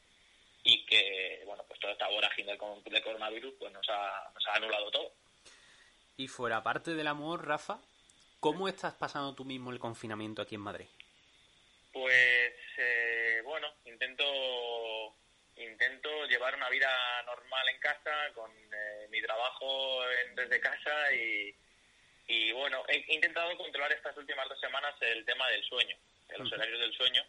y 0.64 0.86
que, 0.86 1.42
bueno, 1.44 1.62
pues 1.68 1.78
toda 1.78 1.92
esta 1.92 2.08
vorágine 2.08 2.48
del, 2.48 2.58
con- 2.58 2.82
del 2.82 3.02
coronavirus 3.02 3.54
pues 3.58 3.70
nos 3.72 3.86
ha, 3.90 4.30
nos 4.32 4.46
ha 4.46 4.54
anulado 4.54 4.90
todo. 4.90 5.12
Y 6.16 6.26
fuera 6.28 6.62
parte 6.62 6.92
del 6.94 7.08
amor, 7.08 7.46
Rafa, 7.46 7.80
¿cómo 8.40 8.66
estás 8.66 8.94
pasando 8.94 9.34
tú 9.34 9.44
mismo 9.44 9.70
el 9.72 9.78
confinamiento 9.78 10.40
aquí 10.40 10.54
en 10.54 10.60
Madrid? 10.62 10.86
Pues 11.92 12.54
eh, 12.78 13.42
bueno, 13.44 13.68
intento 13.84 14.24
intento 15.56 16.26
llevar 16.26 16.54
una 16.54 16.68
vida 16.70 17.22
normal 17.26 17.68
en 17.68 17.78
casa 17.78 18.30
con 18.34 18.50
eh, 18.50 19.06
mi 19.10 19.20
trabajo 19.22 20.02
en- 20.10 20.34
desde 20.34 20.60
casa 20.60 21.12
y, 21.12 21.54
y 22.28 22.52
bueno, 22.52 22.84
he 22.88 23.04
intentado 23.14 23.56
controlar 23.56 23.92
estas 23.92 24.16
últimas 24.16 24.48
dos 24.48 24.58
semanas 24.60 24.94
el 25.00 25.24
tema 25.24 25.48
del 25.50 25.62
sueño, 25.64 25.96
de 26.28 26.38
los 26.38 26.52
horarios 26.52 26.80
del 26.80 26.94
sueño, 26.94 27.24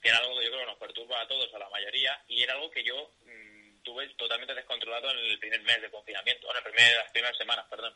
que 0.00 0.08
era 0.08 0.18
algo 0.18 0.38
que 0.38 0.44
yo 0.44 0.50
creo 0.50 0.60
que 0.62 0.70
nos 0.72 0.78
perturba 0.78 1.20
a 1.20 1.28
todos, 1.28 1.52
a 1.54 1.58
la 1.58 1.68
mayoría, 1.70 2.20
y 2.28 2.42
era 2.42 2.54
algo 2.54 2.70
que 2.70 2.82
yo 2.84 3.10
mm, 3.24 3.82
tuve 3.82 4.06
totalmente 4.14 4.54
descontrolado 4.54 5.10
en 5.10 5.18
el 5.18 5.38
primer 5.38 5.60
mes 5.62 5.82
de 5.82 5.90
confinamiento, 5.90 6.46
bueno, 6.46 6.58
el 6.58 6.72
primer, 6.72 6.96
las 6.96 7.10
primeras 7.12 7.36
semanas, 7.36 7.66
perdón. 7.68 7.94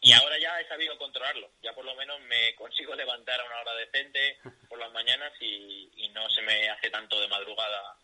Y 0.00 0.12
ahora 0.12 0.38
ya 0.38 0.60
he 0.60 0.68
sabido 0.68 0.96
controlarlo, 0.98 1.50
ya 1.62 1.72
por 1.74 1.84
lo 1.84 1.94
menos 1.96 2.20
me 2.22 2.54
consigo 2.56 2.94
levantar 2.94 3.40
a 3.40 3.44
una 3.44 3.60
hora 3.60 3.74
decente 3.74 4.38
por 4.68 4.78
las 4.78 4.92
mañanas 4.92 5.32
y, 5.40 5.90
y 5.96 6.08
no 6.10 6.28
se 6.30 6.42
me 6.42 6.68
hace 6.70 6.90
tanto 6.90 7.18
de 7.20 7.28
madrugada 7.28 7.96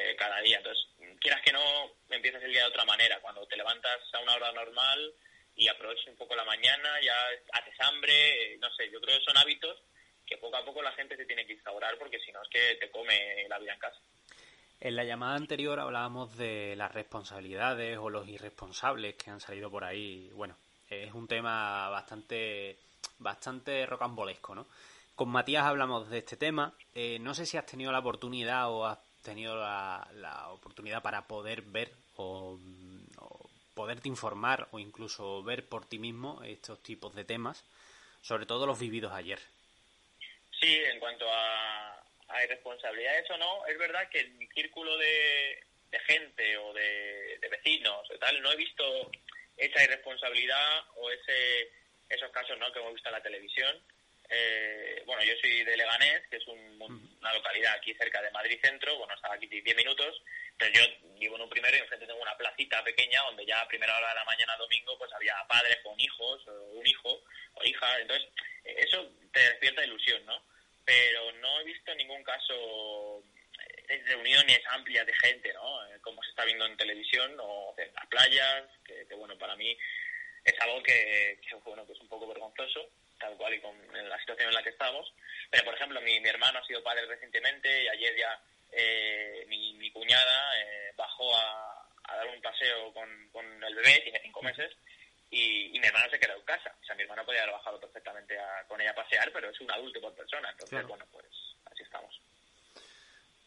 eh, 0.00 0.16
cada 0.16 0.40
día. 0.40 0.58
Entonces, 0.58 0.86
quieras 1.20 1.42
que 1.42 1.52
no, 1.52 1.60
empiezas 2.08 2.42
el 2.42 2.52
día 2.52 2.62
de 2.62 2.68
otra 2.68 2.84
manera. 2.84 3.20
Cuando 3.20 3.46
te 3.46 3.56
levantas 3.56 4.00
a 4.12 4.20
una 4.20 4.34
hora 4.34 4.52
normal 4.52 5.14
y 5.56 5.68
aprovechas 5.68 6.06
un 6.06 6.16
poco 6.16 6.34
la 6.34 6.44
mañana, 6.44 7.00
ya 7.02 7.14
haces 7.52 7.74
hambre, 7.80 8.54
eh, 8.54 8.58
no 8.58 8.72
sé, 8.74 8.90
yo 8.90 9.00
creo 9.00 9.18
que 9.18 9.24
son 9.24 9.36
hábitos 9.36 9.76
que 10.26 10.38
poco 10.38 10.56
a 10.56 10.64
poco 10.64 10.80
la 10.80 10.92
gente 10.92 11.16
se 11.16 11.26
tiene 11.26 11.44
que 11.44 11.54
instaurar 11.54 11.98
porque 11.98 12.20
si 12.20 12.30
no 12.30 12.40
es 12.42 12.48
que 12.48 12.76
te 12.76 12.90
come 12.90 13.46
la 13.48 13.58
vida 13.58 13.74
en 13.74 13.80
casa. 13.80 14.00
En 14.78 14.96
la 14.96 15.04
llamada 15.04 15.36
anterior 15.36 15.78
hablábamos 15.78 16.36
de 16.38 16.74
las 16.76 16.92
responsabilidades 16.92 17.98
o 17.98 18.08
los 18.08 18.28
irresponsables 18.28 19.16
que 19.16 19.30
han 19.30 19.40
salido 19.40 19.70
por 19.70 19.84
ahí. 19.84 20.30
Bueno, 20.32 20.56
es 20.88 21.12
un 21.12 21.28
tema 21.28 21.88
bastante, 21.90 22.78
bastante 23.18 23.84
rocambolesco, 23.86 24.54
¿no? 24.54 24.66
Con 25.14 25.28
Matías 25.28 25.64
hablamos 25.64 26.08
de 26.08 26.18
este 26.18 26.38
tema. 26.38 26.72
Eh, 26.94 27.18
no 27.20 27.34
sé 27.34 27.44
si 27.44 27.58
has 27.58 27.66
tenido 27.66 27.92
la 27.92 27.98
oportunidad 27.98 28.70
o 28.70 28.86
has 28.86 28.98
tenido 29.22 29.56
la, 29.56 30.48
oportunidad 30.50 31.02
para 31.02 31.26
poder 31.26 31.62
ver 31.62 31.90
o, 32.16 32.58
o 33.18 33.50
poderte 33.74 34.08
informar 34.08 34.68
o 34.72 34.78
incluso 34.78 35.42
ver 35.42 35.68
por 35.68 35.88
ti 35.88 35.98
mismo 35.98 36.42
estos 36.44 36.82
tipos 36.82 37.14
de 37.14 37.24
temas, 37.24 37.64
sobre 38.22 38.46
todo 38.46 38.66
los 38.66 38.78
vividos 38.78 39.12
ayer. 39.12 39.38
Sí, 40.60 40.80
en 40.92 40.98
cuanto 41.00 41.26
a, 41.30 42.02
a 42.28 42.44
irresponsabilidades 42.44 43.30
o 43.30 43.38
no, 43.38 43.66
es 43.66 43.78
verdad 43.78 44.08
que 44.10 44.20
en 44.20 44.38
mi 44.38 44.46
círculo 44.48 44.96
de, 44.98 45.64
de 45.90 45.98
gente 46.00 46.58
o 46.58 46.72
de, 46.74 47.38
de 47.40 47.48
vecinos 47.48 48.10
o 48.10 48.18
tal, 48.18 48.40
no 48.42 48.52
he 48.52 48.56
visto 48.56 49.10
esa 49.56 49.84
irresponsabilidad 49.84 50.84
o 50.96 51.10
ese 51.10 51.80
esos 52.10 52.30
casos 52.32 52.58
¿no? 52.58 52.70
que 52.72 52.80
hemos 52.80 52.92
visto 52.92 53.08
en 53.08 53.14
la 53.14 53.22
televisión. 53.22 53.80
Eh, 54.30 55.02
bueno, 55.06 55.22
yo 55.24 55.34
soy 55.40 55.64
de 55.64 55.76
Leganés, 55.76 56.22
que 56.30 56.36
es 56.36 56.46
un- 56.46 56.80
una 57.20 57.34
localidad 57.34 57.74
aquí 57.74 57.92
cerca 57.94 58.22
de 58.22 58.30
Madrid 58.30 58.58
Centro, 58.62 58.96
bueno, 58.96 59.12
estaba 59.14 59.34
aquí 59.34 59.46
10 59.46 59.76
minutos, 59.76 60.22
pero 60.56 60.72
yo 60.72 60.82
vivo 61.18 61.36
en 61.36 61.42
un 61.42 61.50
primero 61.50 61.76
y 61.76 61.80
enfrente 61.80 62.06
tengo 62.06 62.20
una 62.22 62.36
placita 62.36 62.82
pequeña 62.84 63.22
donde 63.22 63.44
ya 63.44 63.60
a 63.60 63.68
primera 63.68 63.96
hora 63.96 64.08
de 64.10 64.14
la 64.14 64.24
mañana 64.24 64.56
domingo 64.56 64.96
pues 64.98 65.12
había 65.12 65.34
padres 65.48 65.78
con 65.82 65.98
hijos, 66.00 66.46
o 66.46 66.52
un 66.78 66.86
hijo 66.86 67.22
o 67.54 67.64
hija, 67.64 68.00
entonces 68.00 68.28
eso 68.64 69.10
te 69.32 69.40
despierta 69.40 69.84
ilusión, 69.84 70.24
¿no? 70.26 70.42
Pero 70.84 71.32
no 71.32 71.60
he 71.60 71.64
visto 71.64 71.94
ningún 71.94 72.22
caso 72.24 73.22
de 73.88 73.98
reuniones 74.06 74.60
amplias 74.68 75.04
de 75.06 75.14
gente, 75.14 75.52
¿no? 75.52 75.86
Eh, 75.88 75.98
Como 76.02 76.22
se 76.22 76.30
está 76.30 76.44
viendo 76.44 76.64
en 76.66 76.76
televisión 76.76 77.36
o 77.40 77.74
en 77.76 77.92
las 77.94 78.06
playas, 78.06 78.64
que, 78.84 79.06
que, 79.08 79.14
bueno, 79.14 79.36
para 79.38 79.56
mí 79.56 79.76
es 80.44 80.54
algo 80.60 80.82
que, 80.82 81.38
que, 81.46 81.54
bueno, 81.56 81.84
que 81.86 81.92
es 81.92 82.00
un 82.00 82.08
poco 82.08 82.26
vergonzoso, 82.28 82.88
tal 83.20 83.36
cual 83.36 83.54
y 83.54 83.60
con 83.60 83.76
en 83.96 84.08
la 84.08 84.18
situación 84.18 84.48
en 84.48 84.54
la 84.54 84.62
que 84.62 84.70
estamos. 84.70 85.12
Pero, 85.50 85.64
por 85.64 85.74
ejemplo, 85.74 86.00
mi, 86.00 86.18
mi 86.20 86.28
hermano 86.28 86.58
ha 86.58 86.66
sido 86.66 86.82
padre 86.82 87.06
recientemente 87.06 87.84
y 87.84 87.88
ayer 87.88 88.16
ya 88.16 88.42
eh, 88.72 89.44
mi, 89.48 89.74
mi 89.74 89.90
cuñada 89.92 90.58
eh, 90.58 90.92
bajó 90.96 91.36
a, 91.36 91.88
a 92.04 92.16
dar 92.16 92.26
un 92.28 92.40
paseo 92.40 92.92
con, 92.92 93.28
con 93.30 93.44
el 93.64 93.74
bebé, 93.74 94.00
tiene 94.02 94.20
cinco 94.22 94.42
meses, 94.42 94.72
y, 95.30 95.76
y 95.76 95.78
mi 95.80 95.86
hermano 95.86 96.10
se 96.10 96.18
quedó 96.18 96.34
en 96.36 96.42
casa. 96.44 96.74
O 96.80 96.84
sea, 96.84 96.94
mi 96.96 97.02
hermano 97.02 97.24
podía 97.24 97.42
haber 97.42 97.54
bajado 97.54 97.78
perfectamente 97.80 98.38
a- 98.38 98.64
con 98.66 98.80
ella 98.80 98.90
a 98.92 98.94
pasear, 98.94 99.30
pero 99.32 99.50
es 99.50 99.60
un 99.60 99.70
adulto 99.70 100.00
por 100.00 100.14
persona. 100.14 100.48
Entonces, 100.50 100.70
Claro. 100.70 100.88
bueno, 100.88 101.06
pues 101.12 101.26
así 101.70 101.82
estamos. 101.82 102.20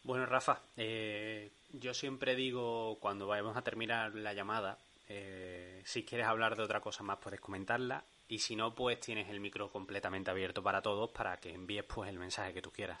Bueno, 0.02 0.26
Rafa, 0.26 0.60
eh, 0.76 1.50
yo 1.70 1.94
siempre 1.94 2.34
digo 2.34 2.98
cuando 3.00 3.26
vayamos 3.26 3.56
a 3.56 3.62
terminar 3.64 4.14
la 4.14 4.34
llamada, 4.34 4.78
eh, 5.08 5.82
si 5.86 6.04
quieres 6.04 6.26
hablar 6.26 6.56
de 6.56 6.62
otra 6.62 6.80
cosa 6.80 7.02
más 7.02 7.18
puedes 7.18 7.40
comentarla 7.40 8.04
y 8.28 8.38
si 8.38 8.56
no, 8.56 8.74
pues 8.74 9.00
tienes 9.00 9.28
el 9.28 9.40
micro 9.40 9.70
completamente 9.70 10.30
abierto 10.30 10.62
para 10.62 10.82
todos 10.82 11.10
para 11.10 11.36
que 11.38 11.50
envíes 11.50 11.84
pues 11.84 12.08
el 12.08 12.18
mensaje 12.18 12.54
que 12.54 12.62
tú 12.62 12.72
quieras. 12.72 12.98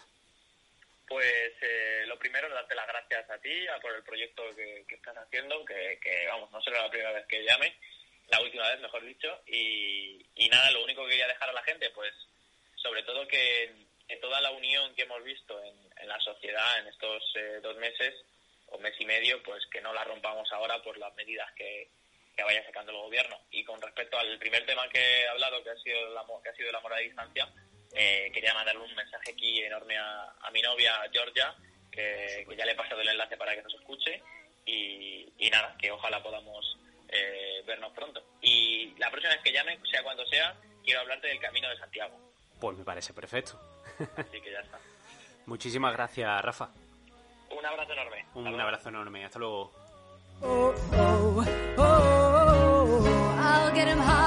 Pues 1.06 1.52
eh, 1.60 2.04
lo 2.06 2.18
primero, 2.18 2.48
darte 2.48 2.74
las 2.74 2.86
gracias 2.86 3.28
a 3.30 3.38
ti 3.38 3.66
a 3.68 3.78
por 3.80 3.94
el 3.94 4.02
proyecto 4.02 4.42
que, 4.56 4.84
estás 4.88 5.16
haciendo, 5.16 5.64
que, 5.64 5.98
que, 6.02 6.26
vamos, 6.28 6.50
no 6.50 6.62
será 6.62 6.82
la 6.82 6.90
primera 6.90 7.12
vez 7.12 7.26
que 7.26 7.44
llame, 7.44 7.74
la 8.28 8.40
última 8.40 8.68
vez, 8.70 8.80
mejor 8.80 9.04
dicho, 9.04 9.42
y, 9.46 10.24
y 10.34 10.48
nada, 10.48 10.70
lo 10.70 10.82
único 10.82 11.04
que 11.04 11.10
quería 11.10 11.28
dejar 11.28 11.50
a 11.50 11.54
la 11.54 11.62
gente, 11.62 11.90
pues 11.90 12.12
sobre 12.76 13.02
todo 13.02 13.28
que, 13.28 13.70
que 14.08 14.16
toda 14.16 14.40
la 14.40 14.50
unión 14.50 14.94
que 14.94 15.02
hemos 15.02 15.22
visto 15.22 15.62
en, 15.62 15.74
en 15.98 16.08
la 16.08 16.18
sociedad 16.20 16.78
en 16.78 16.88
estos 16.88 17.22
eh, 17.36 17.60
dos 17.62 17.76
meses 17.76 18.14
o 18.68 18.78
mes 18.78 18.94
y 18.98 19.04
medio, 19.04 19.42
pues 19.42 19.64
que 19.66 19.80
no 19.80 19.92
la 19.92 20.04
rompamos 20.04 20.50
ahora 20.52 20.82
por 20.82 20.96
las 20.96 21.14
medidas 21.14 21.52
que, 21.54 21.88
que 22.36 22.42
vaya 22.42 22.64
sacando 22.64 22.92
el 22.92 22.98
gobierno. 22.98 23.36
Y 23.50 23.64
con 23.64 23.80
respecto 23.80 24.18
al 24.18 24.38
primer 24.38 24.64
tema 24.66 24.88
que 24.88 25.22
he 25.22 25.28
hablado, 25.28 25.62
que 25.62 25.70
ha 25.70 25.76
sido 25.78 26.08
la, 26.10 26.24
que 26.42 26.48
ha 26.48 26.54
sido 26.54 26.70
el 26.70 26.76
amor 26.76 26.94
a 26.94 26.98
distancia, 26.98 27.48
eh, 27.94 28.30
quería 28.32 28.54
mandarle 28.54 28.82
un 28.82 28.94
mensaje 28.94 29.30
aquí 29.32 29.62
enorme 29.62 29.96
a, 29.96 30.34
a 30.40 30.50
mi 30.50 30.60
novia 30.60 30.94
Georgia, 31.12 31.54
que, 31.90 32.44
que 32.48 32.56
ya 32.56 32.64
le 32.64 32.72
he 32.72 32.76
pasado 32.76 33.00
el 33.00 33.08
enlace 33.08 33.36
para 33.36 33.54
que 33.54 33.62
nos 33.62 33.74
escuche 33.74 34.22
y, 34.66 35.32
y 35.38 35.50
nada, 35.50 35.76
que 35.78 35.90
ojalá 35.90 36.22
podamos 36.22 36.78
eh, 37.08 37.62
vernos 37.66 37.92
pronto. 37.92 38.22
Y 38.40 38.94
la 38.98 39.10
próxima 39.10 39.34
vez 39.34 39.42
que 39.42 39.52
llame, 39.52 39.78
sea 39.90 40.02
cuando 40.02 40.26
sea, 40.26 40.56
quiero 40.84 41.00
hablarte 41.00 41.28
del 41.28 41.40
Camino 41.40 41.68
de 41.68 41.78
Santiago. 41.78 42.18
Pues 42.60 42.76
me 42.76 42.84
parece 42.84 43.12
perfecto. 43.12 43.60
Así 44.16 44.40
que 44.40 44.50
ya 44.50 44.60
está. 44.60 44.78
Muchísimas 45.46 45.92
gracias, 45.92 46.42
Rafa. 46.42 46.70
Un 47.50 47.64
abrazo 47.64 47.92
enorme. 47.92 48.26
Un 48.34 48.60
abrazo 48.60 48.88
enorme. 48.88 49.24
Hasta 49.24 49.38
luego. 49.38 49.72
Oh, 50.40 50.74
oh, 50.96 51.44
oh, 51.78 51.93
I'll 53.84 53.90
get 53.90 53.98
him 53.98 54.04
hard, 54.06 54.23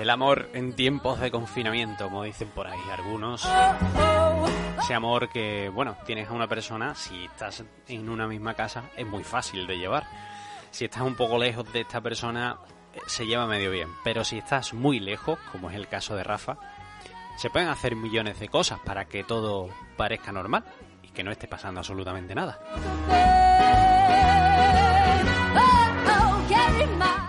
El 0.00 0.10
amor 0.10 0.48
en 0.52 0.74
tiempos 0.74 1.20
de 1.20 1.30
confinamiento, 1.30 2.04
como 2.04 2.24
dicen 2.24 2.48
por 2.48 2.66
ahí 2.66 2.80
algunos. 2.92 3.44
Oh, 3.44 4.46
Ese 4.80 4.94
amor 4.94 5.28
que, 5.28 5.68
bueno, 5.68 5.96
tienes 6.06 6.28
a 6.28 6.32
una 6.32 6.48
persona, 6.48 6.94
si 6.94 7.24
estás 7.24 7.64
en 7.88 8.08
una 8.08 8.26
misma 8.26 8.54
casa, 8.54 8.84
es 8.96 9.06
muy 9.06 9.24
fácil 9.24 9.66
de 9.66 9.78
llevar. 9.78 10.04
Si 10.70 10.84
estás 10.84 11.02
un 11.02 11.14
poco 11.14 11.38
lejos 11.38 11.70
de 11.72 11.80
esta 11.82 12.00
persona, 12.00 12.58
eh, 12.94 13.00
se 13.06 13.26
lleva 13.26 13.46
medio 13.46 13.70
bien. 13.70 13.88
Pero 14.04 14.24
si 14.24 14.38
estás 14.38 14.74
muy 14.74 15.00
lejos, 15.00 15.38
como 15.50 15.70
es 15.70 15.76
el 15.76 15.88
caso 15.88 16.16
de 16.16 16.24
Rafa, 16.24 16.56
se 17.36 17.50
pueden 17.50 17.68
hacer 17.68 17.96
millones 17.96 18.38
de 18.40 18.48
cosas 18.48 18.78
para 18.80 19.06
que 19.06 19.24
todo 19.24 19.68
parezca 19.96 20.32
normal 20.32 20.64
y 21.02 21.08
que 21.08 21.24
no 21.24 21.30
esté 21.30 21.48
pasando 21.48 21.80
absolutamente 21.80 22.34
nada. 22.34 22.58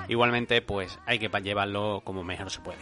Igualmente, 0.07 0.61
pues 0.61 0.99
hay 1.05 1.19
que 1.19 1.29
llevarlo 1.41 2.01
como 2.03 2.23
mejor 2.23 2.49
se 2.49 2.61
puede. 2.61 2.79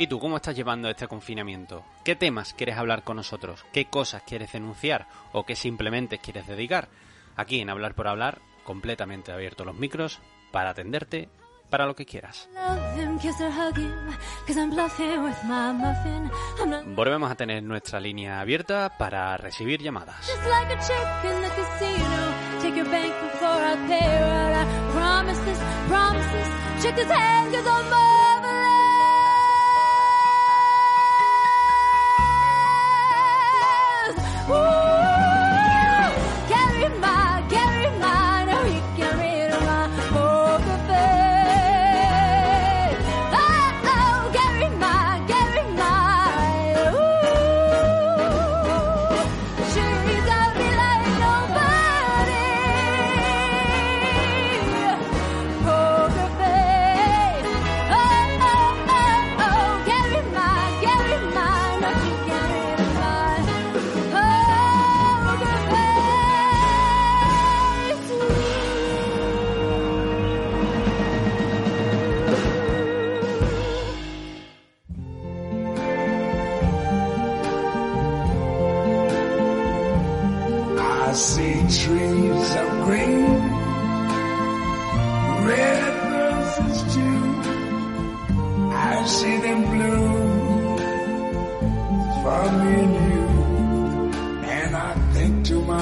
¿Y 0.00 0.06
tú 0.06 0.20
cómo 0.20 0.36
estás 0.36 0.54
llevando 0.54 0.88
este 0.88 1.08
confinamiento? 1.08 1.84
¿Qué 2.04 2.14
temas 2.14 2.54
quieres 2.54 2.76
hablar 2.76 3.02
con 3.02 3.16
nosotros? 3.16 3.64
¿Qué 3.72 3.86
cosas 3.86 4.22
quieres 4.22 4.52
denunciar? 4.52 5.08
¿O 5.32 5.44
qué 5.44 5.56
simplemente 5.56 6.18
quieres 6.18 6.46
dedicar? 6.46 6.88
Aquí 7.34 7.60
en 7.60 7.68
Hablar 7.68 7.94
por 7.94 8.06
Hablar, 8.06 8.40
completamente 8.64 9.32
abiertos 9.32 9.66
los 9.66 9.74
micros 9.74 10.20
para 10.52 10.70
atenderte 10.70 11.28
para 11.68 11.86
lo 11.86 11.94
que 11.94 12.04
quieras. 12.04 12.48
Volvemos 16.86 17.30
a 17.30 17.34
tener 17.34 17.62
nuestra 17.62 18.00
línea 18.00 18.40
abierta 18.40 18.92
para 18.98 19.36
recibir 19.36 19.80
llamadas. 19.82 20.28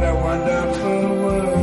what 0.00 0.08
a 0.08 0.14
wonderful 0.14 1.02
world. 1.22 1.60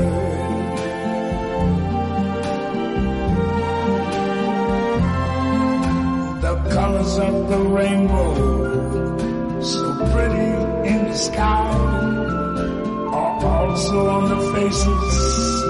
The 6.43 6.55
colors 6.69 7.17
of 7.17 7.49
the 7.49 7.57
rainbow, 7.57 8.35
so 9.59 9.95
pretty 10.13 10.51
in 10.87 11.05
the 11.05 11.15
sky, 11.15 11.71
are 13.11 13.43
also 13.43 14.07
on 14.07 14.29
the 14.29 14.39
faces 14.53 15.66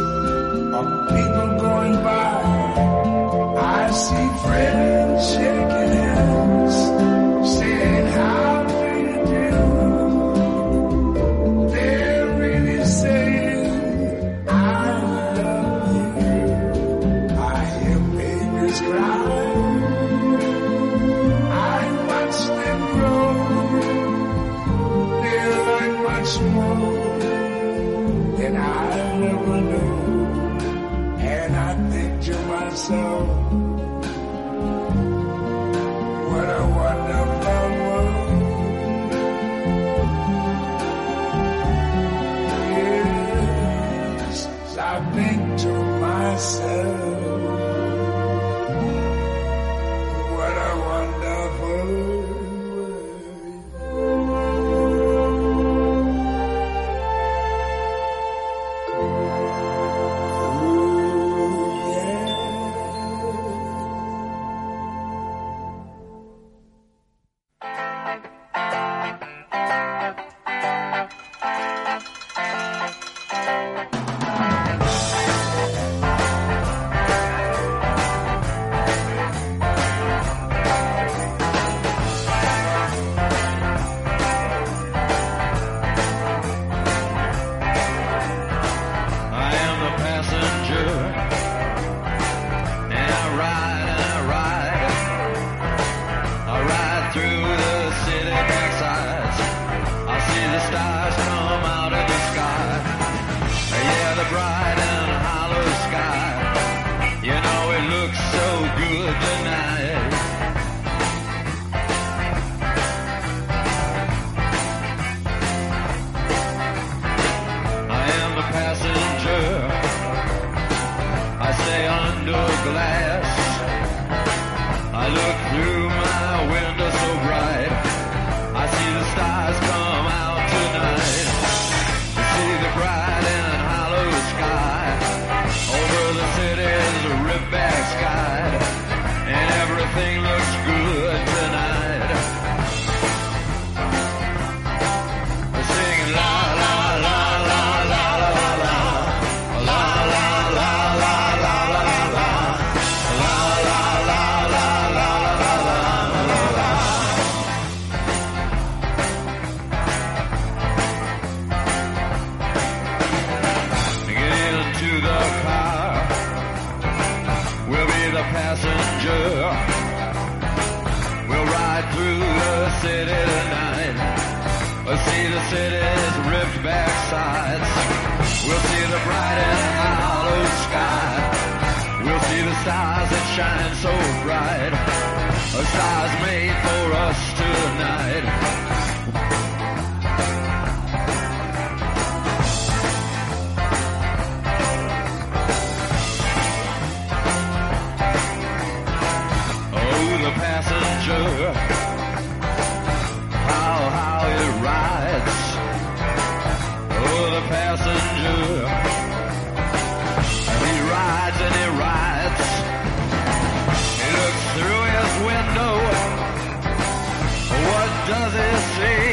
does 218.08 218.34
he 218.34 218.52
see? 218.76 219.08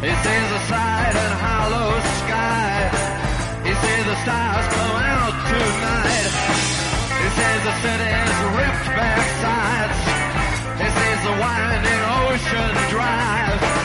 He 0.00 0.12
sees 0.24 0.48
the 0.54 0.60
side 0.72 1.14
and 1.24 1.34
hollow 1.44 1.92
sky. 2.24 2.72
He 3.68 3.72
sees 3.82 4.04
the 4.10 4.16
stars 4.24 4.66
go 4.72 4.86
out 5.12 5.34
tonight. 5.52 6.32
He 7.20 7.28
sees 7.36 7.62
the 7.68 7.74
city's 7.84 8.36
ripped 8.56 8.88
back 8.96 9.24
sides. 9.44 10.00
He 10.80 10.88
sees 10.98 11.20
the 11.28 11.34
winding 11.42 12.02
ocean 12.24 12.72
drive. 12.88 13.81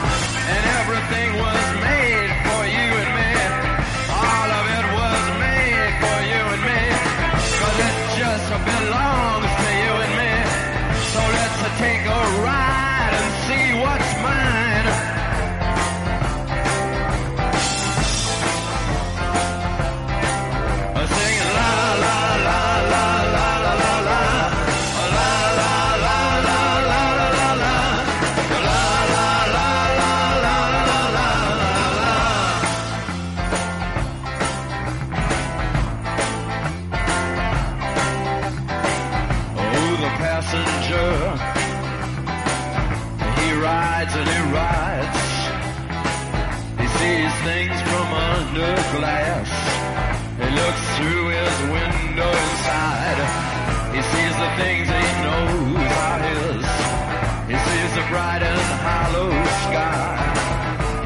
Hollow 58.86 59.32
sky. 59.66 60.16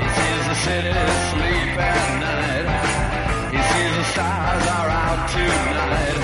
He 0.02 0.08
sees 0.18 0.44
the 0.52 0.58
city 0.66 0.94
sleep 1.32 1.76
at 1.92 2.08
night. 2.26 2.68
He 3.54 3.60
sees 3.72 3.94
the 4.00 4.06
stars 4.14 4.66
are 4.78 4.90
out 5.04 5.22
tonight. 5.36 6.20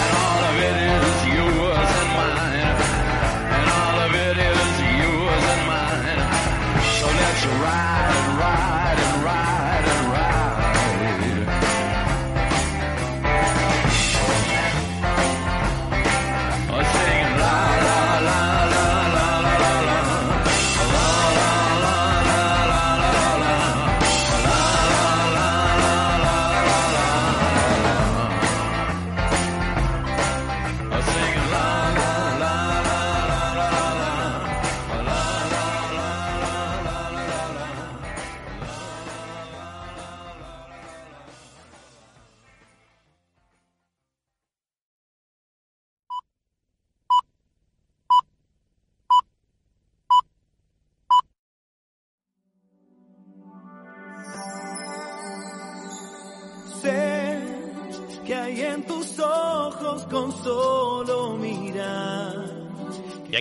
And 0.00 0.10
all 0.24 0.42
of 0.50 0.56
it 0.68 0.76
is 0.94 1.16
yours 1.38 1.90
and 2.00 2.10
mine. 2.18 2.76
And 3.56 3.66
all 3.80 3.98
of 4.06 4.12
it 4.26 4.36
is 4.52 4.70
yours 5.02 5.44
and 5.54 5.62
mine. 5.72 6.20
So 6.98 7.06
let's 7.20 7.44
ride 7.62 8.07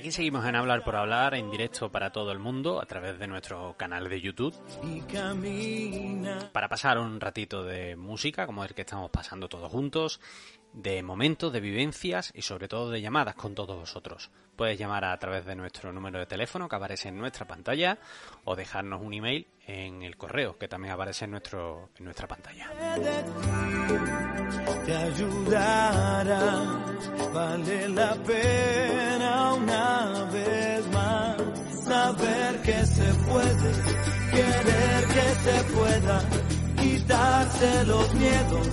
aquí 0.07 0.13
seguimos 0.13 0.45
en 0.45 0.55
Hablar 0.55 0.85
por 0.85 0.95
Hablar, 0.95 1.33
en 1.33 1.51
directo 1.51 1.91
para 1.91 2.13
todo 2.13 2.31
el 2.31 2.39
mundo, 2.39 2.81
a 2.81 2.85
través 2.85 3.19
de 3.19 3.27
nuestro 3.27 3.75
canal 3.75 4.07
de 4.07 4.21
YouTube, 4.21 4.55
para 6.53 6.69
pasar 6.69 6.97
un 6.97 7.19
ratito 7.19 7.65
de 7.65 7.97
música, 7.97 8.45
como 8.45 8.63
el 8.63 8.73
que 8.73 8.83
estamos 8.83 9.11
pasando 9.11 9.49
todos 9.49 9.69
juntos, 9.69 10.21
de 10.78 11.01
momentos, 11.01 11.51
de 11.51 11.59
vivencias 11.59 12.32
y 12.36 12.43
sobre 12.43 12.67
todo 12.67 12.91
de 12.91 13.01
llamadas 13.01 13.36
con 13.36 13.55
todos 13.55 13.75
vosotros. 13.75 14.30
Puedes 14.55 14.78
llamar 14.78 15.05
a 15.05 15.17
través 15.17 15.45
de 15.45 15.55
nuestro 15.55 15.91
número 15.91 16.19
de 16.19 16.28
teléfono 16.28 16.69
que 16.69 16.75
aparece 16.75 17.09
en 17.09 17.17
nuestra 17.17 17.47
pantalla 17.47 17.97
o 18.45 18.55
dejarnos 18.55 19.01
un 19.01 19.13
email 19.13 19.47
en 19.65 20.03
el 20.03 20.17
correo 20.17 20.57
que 20.57 20.67
también 20.67 20.93
aparece 20.93 21.25
en, 21.25 21.32
nuestro, 21.32 21.89
en 21.97 22.05
nuestra 22.05 22.28
pantalla. 22.28 22.69
Vale 27.34 27.89
la 27.89 28.15
pena 28.15 29.53
una 29.53 30.30
vez 30.32 30.88
más 30.93 31.38
saber 31.88 32.61
que 32.61 32.86
se 32.86 33.13
puede, 33.25 33.71
querer 34.32 35.07
que 35.07 35.28
se 35.43 35.63
pueda, 35.73 36.21
quitarse 36.78 37.84
los 37.86 38.13
miedos, 38.13 38.67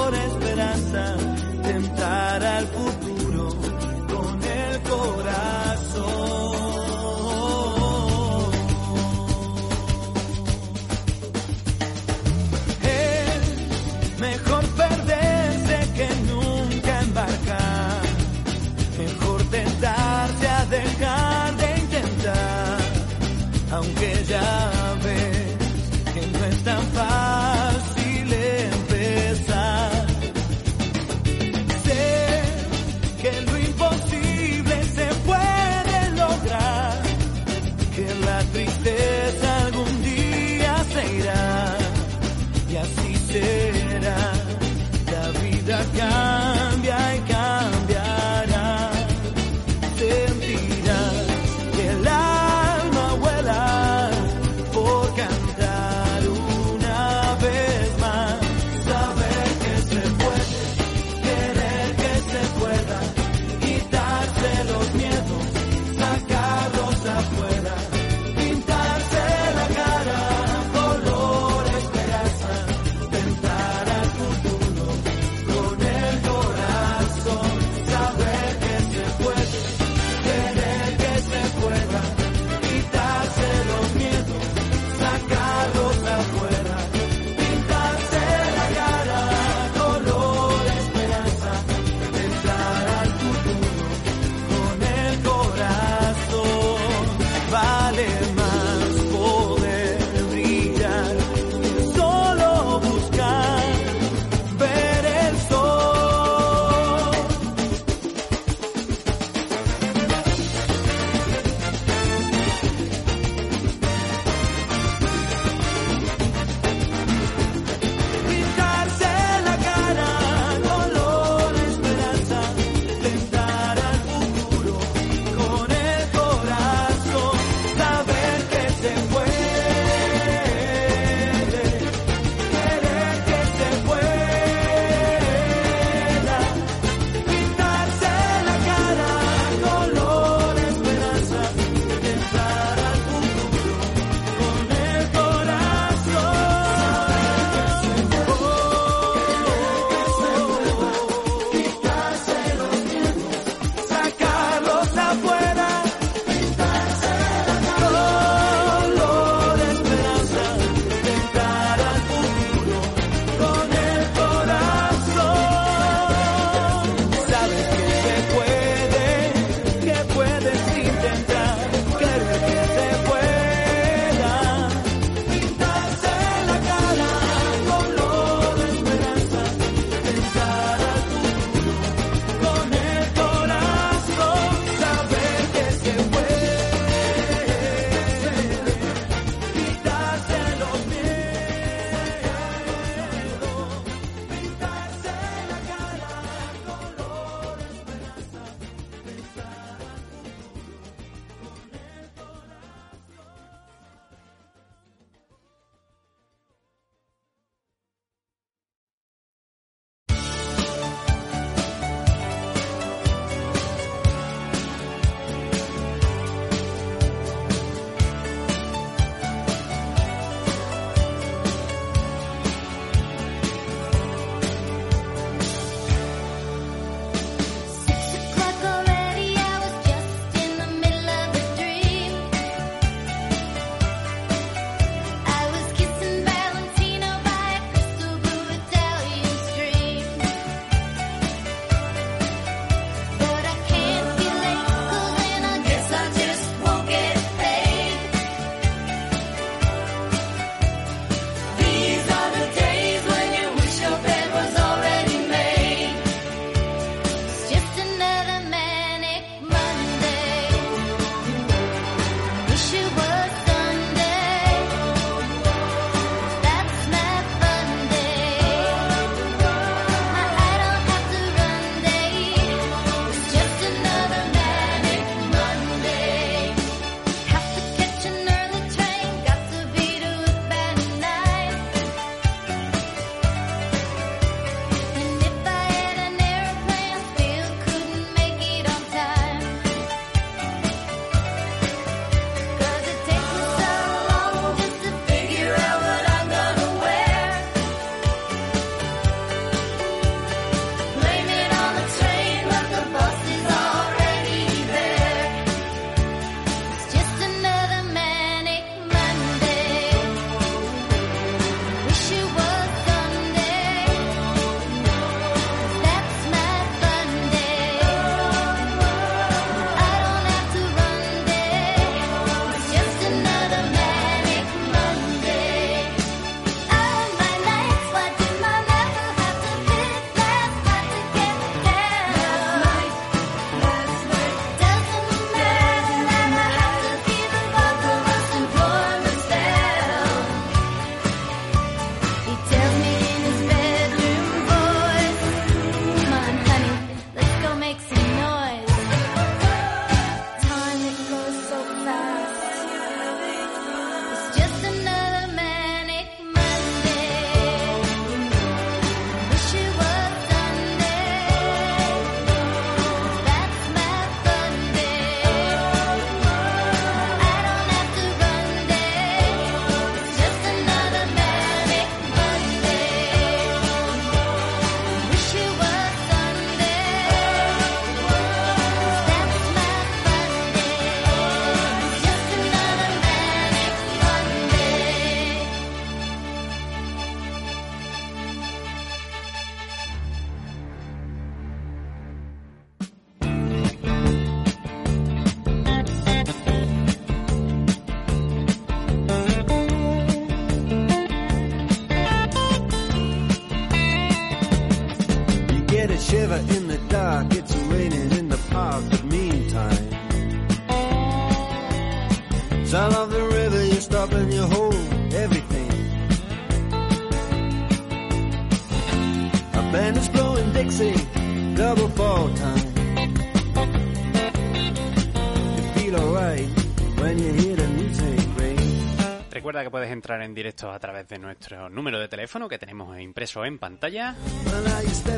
Recuerda 429.30 429.62
que 429.62 429.70
puedes 429.70 429.90
entrar 429.90 430.22
en 430.22 430.34
directo 430.34 430.70
a 430.70 430.78
través 430.78 431.06
de 431.08 431.18
nuestro 431.18 431.68
número 431.68 431.98
de 431.98 432.08
teléfono 432.08 432.48
que 432.48 432.58
tenemos 432.58 432.98
impreso 432.98 433.44
en 433.44 433.58
pantalla. 433.58 434.14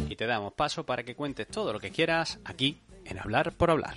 Y 0.09 0.17
te 0.17 0.27
damos 0.27 0.53
paso 0.55 0.85
para 0.85 1.05
que 1.05 1.15
cuentes 1.15 1.47
todo 1.47 1.73
lo 1.73 1.79
que 1.79 1.91
quieras 1.91 2.41
aquí 2.45 2.81
en 3.05 3.19
Hablar 3.21 3.53
por 3.53 3.71
Hablar. 3.71 3.97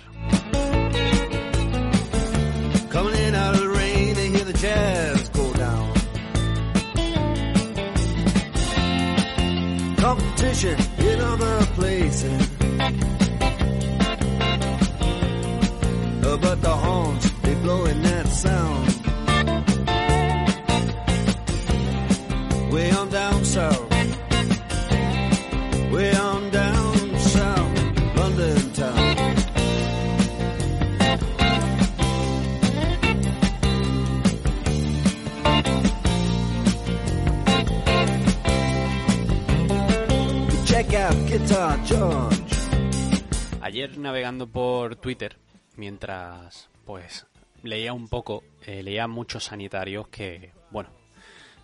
but 16.40 16.62
the 16.62 16.70
horns, 16.70 17.29
blowing 17.70 18.02
on 22.96 23.08
down 23.10 23.44
south. 23.44 23.92
On 28.18 28.36
down 28.36 28.70
town. 28.74 29.00
Ayer 43.62 43.96
navegando 43.98 44.48
por 44.48 44.96
Twitter, 44.96 45.36
mientras 45.76 46.68
pues 46.84 47.29
leía 47.62 47.92
un 47.92 48.08
poco, 48.08 48.42
eh, 48.66 48.82
leía 48.82 49.06
muchos 49.06 49.44
sanitarios 49.44 50.08
que, 50.08 50.52
bueno, 50.70 50.90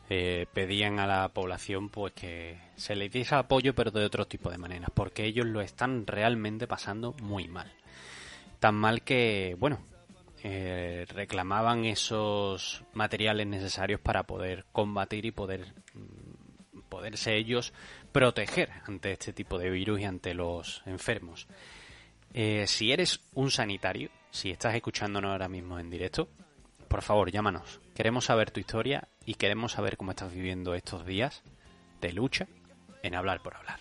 eh, 0.08 0.46
pedían 0.52 1.00
a 1.00 1.06
la 1.06 1.28
población 1.30 1.88
pues 1.88 2.12
que 2.12 2.58
se 2.76 2.94
les 2.94 3.10
diese 3.10 3.34
apoyo 3.34 3.74
pero 3.74 3.90
de 3.90 4.04
otro 4.04 4.26
tipo 4.26 4.50
de 4.50 4.58
maneras, 4.58 4.90
porque 4.94 5.24
ellos 5.24 5.46
lo 5.46 5.60
están 5.60 6.06
realmente 6.06 6.66
pasando 6.66 7.14
muy 7.22 7.48
mal. 7.48 7.72
Tan 8.60 8.74
mal 8.74 9.02
que, 9.02 9.56
bueno, 9.58 9.80
eh, 10.42 11.06
reclamaban 11.08 11.84
esos 11.84 12.82
materiales 12.92 13.46
necesarios 13.46 14.00
para 14.00 14.24
poder 14.24 14.64
combatir 14.72 15.26
y 15.26 15.32
poder 15.32 15.74
mm, 15.94 16.80
poderse 16.88 17.36
ellos 17.36 17.72
proteger 18.12 18.70
ante 18.86 19.12
este 19.12 19.32
tipo 19.32 19.58
de 19.58 19.70
virus 19.70 20.00
y 20.00 20.04
ante 20.04 20.34
los 20.34 20.82
enfermos. 20.86 21.48
Si 22.66 22.92
eres 22.92 23.20
un 23.32 23.50
sanitario, 23.50 24.10
si 24.30 24.50
estás 24.50 24.74
escuchándonos 24.74 25.30
ahora 25.30 25.48
mismo 25.48 25.78
en 25.78 25.90
directo, 25.90 26.28
por 26.88 27.02
favor, 27.02 27.30
llámanos. 27.30 27.80
Queremos 27.94 28.26
saber 28.26 28.50
tu 28.50 28.60
historia 28.60 29.08
y 29.24 29.34
queremos 29.34 29.72
saber 29.72 29.96
cómo 29.96 30.12
estás 30.12 30.32
viviendo 30.32 30.74
estos 30.74 31.04
días 31.04 31.42
de 32.00 32.12
lucha 32.12 32.46
en 33.02 33.14
hablar 33.14 33.42
por 33.42 33.56
hablar. 33.56 33.80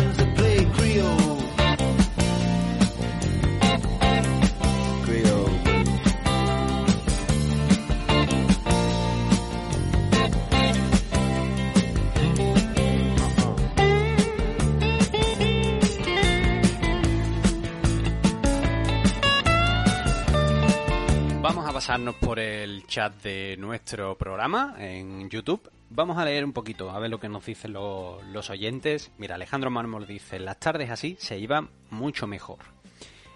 pasarnos 21.91 22.15
por 22.15 22.39
el 22.39 22.87
chat 22.87 23.21
de 23.21 23.57
nuestro 23.59 24.17
programa 24.17 24.75
en 24.77 25.29
YouTube. 25.29 25.69
Vamos 25.89 26.17
a 26.17 26.23
leer 26.23 26.45
un 26.45 26.53
poquito, 26.53 26.89
a 26.89 26.97
ver 26.99 27.09
lo 27.09 27.19
que 27.19 27.27
nos 27.27 27.45
dicen 27.45 27.73
lo- 27.73 28.21
los 28.31 28.49
oyentes. 28.49 29.11
Mira, 29.17 29.35
Alejandro 29.35 29.69
Mármol 29.71 30.07
dice, 30.07 30.39
las 30.39 30.57
tardes 30.57 30.89
así 30.89 31.17
se 31.19 31.37
iban 31.37 31.69
mucho 31.89 32.27
mejor. 32.27 32.59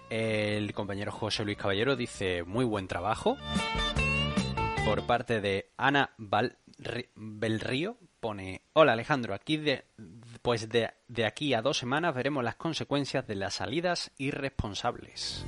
El 0.08 0.72
compañero 0.72 1.12
José 1.12 1.44
Luis 1.44 1.58
Caballero 1.58 1.96
dice, 1.96 2.44
muy 2.44 2.64
buen 2.64 2.88
trabajo. 2.88 3.36
Por 4.86 5.02
parte 5.02 5.42
de 5.42 5.68
Ana 5.76 6.12
Val- 6.16 6.56
Belrío 7.14 7.98
pone, 8.20 8.62
hola 8.72 8.94
Alejandro, 8.94 9.34
aquí 9.34 9.58
de, 9.58 9.84
pues 10.40 10.70
de, 10.70 10.94
de 11.08 11.26
aquí 11.26 11.52
a 11.52 11.60
dos 11.60 11.76
semanas 11.76 12.14
veremos 12.14 12.42
las 12.42 12.56
consecuencias 12.56 13.26
de 13.26 13.34
las 13.34 13.52
salidas 13.52 14.12
irresponsables. 14.16 15.44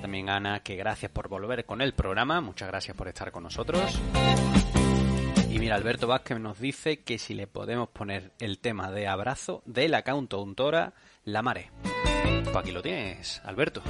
También 0.00 0.30
Ana 0.30 0.60
que 0.60 0.76
gracias 0.76 1.10
por 1.10 1.28
volver 1.28 1.64
con 1.66 1.80
el 1.80 1.92
programa, 1.92 2.40
muchas 2.40 2.68
gracias 2.68 2.96
por 2.96 3.08
estar 3.08 3.30
con 3.30 3.42
nosotros. 3.42 4.00
Y 5.50 5.58
mira, 5.58 5.74
Alberto 5.74 6.06
Vázquez 6.06 6.38
nos 6.38 6.58
dice 6.60 7.02
que 7.02 7.18
si 7.18 7.34
le 7.34 7.46
podemos 7.46 7.88
poner 7.88 8.32
el 8.38 8.58
tema 8.60 8.90
de 8.90 9.08
abrazo 9.08 9.62
de 9.66 9.88
la 9.88 10.02
La 11.24 11.42
Mare. 11.42 11.70
Pues 12.44 12.56
aquí 12.56 12.72
lo 12.72 12.82
tienes, 12.82 13.40
Alberto. 13.44 13.82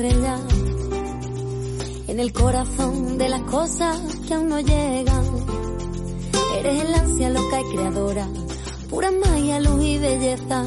Estrellas, 0.00 0.40
en 2.08 2.20
el 2.20 2.32
corazón 2.32 3.18
de 3.18 3.28
las 3.28 3.42
cosas 3.42 4.00
que 4.26 4.34
aún 4.34 4.48
no 4.48 4.60
llegan. 4.60 5.24
Eres 6.58 6.84
el 6.84 6.94
ansia 6.94 7.28
loca 7.28 7.60
y 7.60 7.74
creadora, 7.74 8.26
pura 8.88 9.10
magia, 9.10 9.60
luz 9.60 9.84
y 9.84 9.98
belleza. 9.98 10.66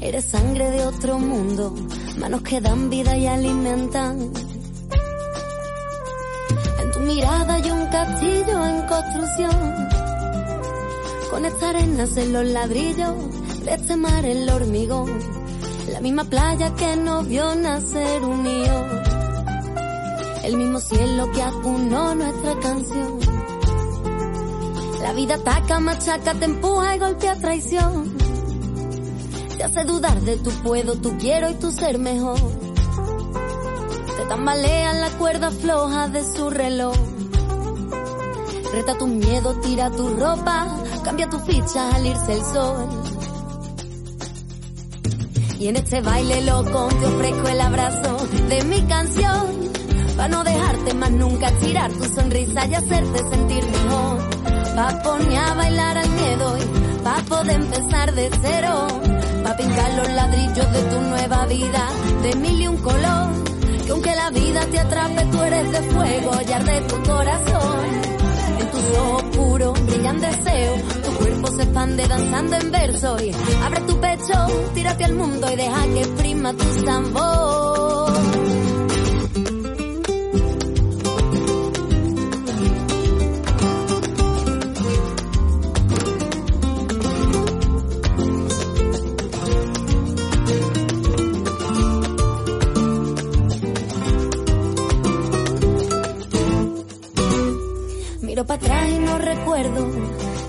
Eres 0.00 0.26
sangre 0.26 0.70
de 0.70 0.86
otro 0.86 1.18
mundo, 1.18 1.74
manos 2.18 2.42
que 2.42 2.60
dan 2.60 2.90
vida 2.90 3.16
y 3.16 3.26
alimentan. 3.26 4.32
En 6.82 6.92
tu 6.92 7.00
mirada 7.00 7.54
hay 7.54 7.70
un 7.70 7.86
castillo 7.86 8.66
en 8.66 8.86
construcción. 8.86 9.74
Con 11.30 11.44
esta 11.46 11.70
arenas 11.70 12.16
en 12.18 12.32
los 12.34 12.44
ladrillos 12.44 13.14
de 13.64 13.74
este 13.74 13.96
mar 13.96 14.26
el 14.26 14.48
hormigón. 14.50 15.33
La 16.04 16.10
misma 16.10 16.24
playa 16.24 16.74
que 16.74 16.96
nos 16.96 17.26
vio 17.26 17.54
nacer 17.54 18.22
unió. 18.22 18.74
El 20.42 20.58
mismo 20.58 20.78
cielo 20.78 21.32
que 21.32 21.42
acunó 21.42 22.14
nuestra 22.14 22.60
canción. 22.60 23.20
La 25.00 25.14
vida 25.14 25.36
ataca, 25.36 25.80
machaca, 25.80 26.34
te 26.34 26.44
empuja 26.44 26.94
y 26.94 26.98
golpea 26.98 27.36
traición. 27.36 28.18
Te 29.56 29.64
hace 29.64 29.84
dudar 29.84 30.20
de 30.20 30.36
tu 30.36 30.50
puedo, 30.62 30.94
tu 30.96 31.16
quiero 31.16 31.48
y 31.48 31.54
tu 31.54 31.72
ser 31.72 31.98
mejor. 31.98 32.38
Te 34.18 34.26
tambalean 34.28 35.00
las 35.00 35.12
cuerdas 35.12 35.54
flojas 35.54 36.12
de 36.12 36.22
su 36.22 36.50
reloj. 36.50 36.96
Reta 38.74 38.98
tu 38.98 39.06
miedo, 39.06 39.58
tira 39.60 39.90
tu 39.90 40.06
ropa, 40.16 40.66
cambia 41.02 41.30
tu 41.30 41.38
ficha 41.38 41.96
al 41.96 42.04
irse 42.04 42.34
el 42.34 42.44
sol. 42.44 43.13
Y 45.64 45.68
en 45.68 45.76
este 45.76 46.02
baile 46.02 46.42
loco 46.42 46.88
te 46.88 47.06
ofrezco 47.06 47.48
el 47.48 47.58
abrazo 47.58 48.26
de 48.50 48.64
mi 48.64 48.82
canción. 48.82 49.70
Pa' 50.14 50.28
no 50.28 50.44
dejarte 50.44 50.92
más 50.92 51.10
nunca 51.10 51.50
tirar 51.52 51.90
tu 51.90 52.04
sonrisa 52.04 52.66
y 52.66 52.74
hacerte 52.74 53.18
sentir 53.30 53.64
mejor. 53.64 54.18
Pa' 54.76 55.02
poner 55.02 55.38
a 55.38 55.54
bailar 55.54 55.96
al 55.96 56.10
miedo 56.10 56.58
y 56.58 57.02
pa' 57.02 57.22
poder 57.26 57.62
empezar 57.62 58.14
de 58.14 58.28
cero. 58.42 58.88
Pa' 59.42 59.56
pintar 59.56 59.94
los 59.94 60.08
ladrillos 60.10 60.70
de 60.70 60.82
tu 60.82 61.00
nueva 61.00 61.46
vida 61.46 61.88
de 62.22 62.36
mil 62.36 62.60
y 62.60 62.66
un 62.66 62.76
color. 62.76 63.30
Que 63.86 63.92
aunque 63.92 64.14
la 64.14 64.28
vida 64.32 64.66
te 64.70 64.78
atrape, 64.80 65.24
tú 65.32 65.42
eres 65.44 65.72
de 65.72 65.82
fuego 65.94 66.40
y 66.46 66.52
arde 66.52 66.80
tu 66.82 67.02
corazón. 67.04 67.86
En 68.58 68.70
tus 68.70 68.98
ojos 68.98 69.23
puros 69.36 69.86
brillan 69.86 70.20
deseo, 70.20 70.74
tu 71.04 71.12
cuerpo 71.18 71.48
se 71.48 71.62
expande 71.62 72.06
danzando 72.06 72.56
en 72.56 72.70
verso 72.70 73.16
y 73.22 73.32
abre 73.62 73.80
tu 73.82 74.00
pecho, 74.00 74.34
tírate 74.74 75.04
al 75.04 75.14
mundo 75.14 75.50
y 75.52 75.56
deja 75.56 75.84
que 75.84 76.00
exprima 76.00 76.52
tu 76.52 76.84
tambor. 76.84 77.73
Recuerdo, 99.54 99.88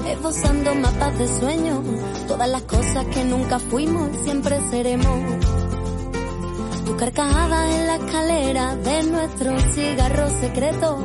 esbozando 0.08 0.74
mapas 0.74 1.20
de 1.20 1.28
sueño, 1.28 1.84
todas 2.28 2.50
las 2.50 2.64
cosas 2.64 3.06
que 3.14 3.24
nunca 3.24 3.60
fuimos 3.60 4.10
siempre 4.24 4.60
seremos. 4.72 5.20
Tu 6.86 6.98
carcajada 6.98 7.72
en 7.72 7.88
la 7.88 7.96
escalera 7.98 8.76
de 8.76 9.04
nuestro 9.04 9.60
cigarro 9.74 10.28
secreto, 10.40 10.98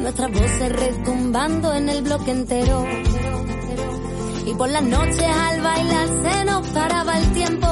nuestras 0.00 0.32
voces 0.32 0.72
retumbando 0.72 1.72
en 1.74 1.88
el 1.88 2.02
bloque 2.02 2.32
entero. 2.32 2.84
Y 4.46 4.54
por 4.54 4.68
las 4.70 4.82
noches 4.82 5.22
al 5.22 5.60
bailar 5.60 6.08
se 6.08 6.44
nos 6.44 6.66
paraba 6.68 7.18
el 7.18 7.32
tiempo, 7.32 7.68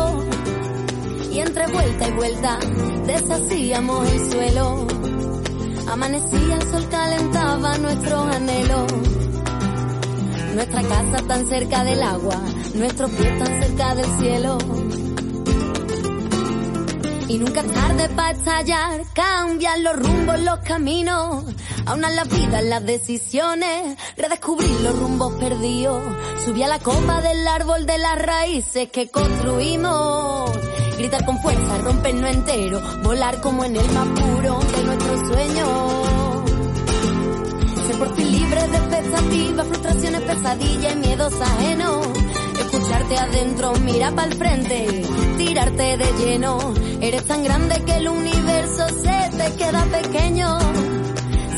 y 1.33 1.41
entre 1.41 1.67
vuelta 1.67 2.09
y 2.09 2.13
vuelta 2.13 2.59
deshacíamos 3.07 4.13
el 4.13 4.31
suelo. 4.31 4.87
Amanecía, 5.91 6.55
el 6.55 6.71
sol 6.71 6.87
calentaba 6.89 7.79
nuestros 7.79 8.37
anhelos. 8.37 9.22
Nuestra 10.55 10.83
casa 10.83 11.27
tan 11.27 11.49
cerca 11.49 11.83
del 11.83 12.03
agua, 12.03 12.37
nuestros 12.75 13.11
pies 13.11 13.39
tan 13.39 13.63
cerca 13.63 13.95
del 13.95 14.07
cielo. 14.19 14.59
Y 17.29 17.39
nunca 17.39 17.61
es 17.61 17.73
tarde 17.73 18.09
para 18.11 18.31
estallar, 18.33 19.01
cambian 19.15 19.83
los 19.83 19.97
rumbos, 19.97 20.41
los 20.41 20.59
caminos. 20.59 21.45
Aunan 21.87 22.15
la 22.15 22.25
vida, 22.25 22.61
las 22.61 22.85
decisiones, 22.85 23.97
redescubrir 24.17 24.81
los 24.83 24.99
rumbos 24.99 25.33
perdidos. 25.35 26.03
Subí 26.45 26.63
a 26.63 26.69
la 26.69 26.79
copa 26.79 27.23
del 27.23 27.49
árbol 27.49 27.87
de 27.87 27.97
las 27.97 28.21
raíces 28.21 28.91
que 28.91 29.09
construimos. 29.09 30.51
Gritar 30.99 31.25
con 31.25 31.41
fuerza, 31.41 31.79
rompernos 31.79 32.31
entero, 32.31 32.81
volar 33.03 33.41
como 33.41 33.65
en 33.65 33.77
el 33.77 33.91
más 33.93 34.09
puro 34.09 34.61
de 34.61 34.83
nuestros 34.85 35.21
sueños. 35.29 36.22
Por 38.03 38.17
fin 38.17 38.33
libre 38.33 38.61
de 38.67 38.77
expectativas, 38.79 39.67
frustraciones, 39.69 40.21
pesadillas 40.23 40.93
y 40.93 40.97
miedos 40.97 41.41
ajenos. 41.41 42.09
Escucharte 42.59 43.17
adentro, 43.17 43.75
mira 43.75 44.11
para 44.11 44.27
el 44.27 44.35
frente, 44.35 45.05
tirarte 45.39 45.97
de 45.99 46.13
lleno. 46.19 46.59
Eres 47.01 47.25
tan 47.29 47.45
grande 47.45 47.81
que 47.85 47.99
el 47.99 48.09
universo 48.09 48.89
se 48.89 49.37
te 49.37 49.55
queda 49.55 49.85
pequeño. 49.85 50.59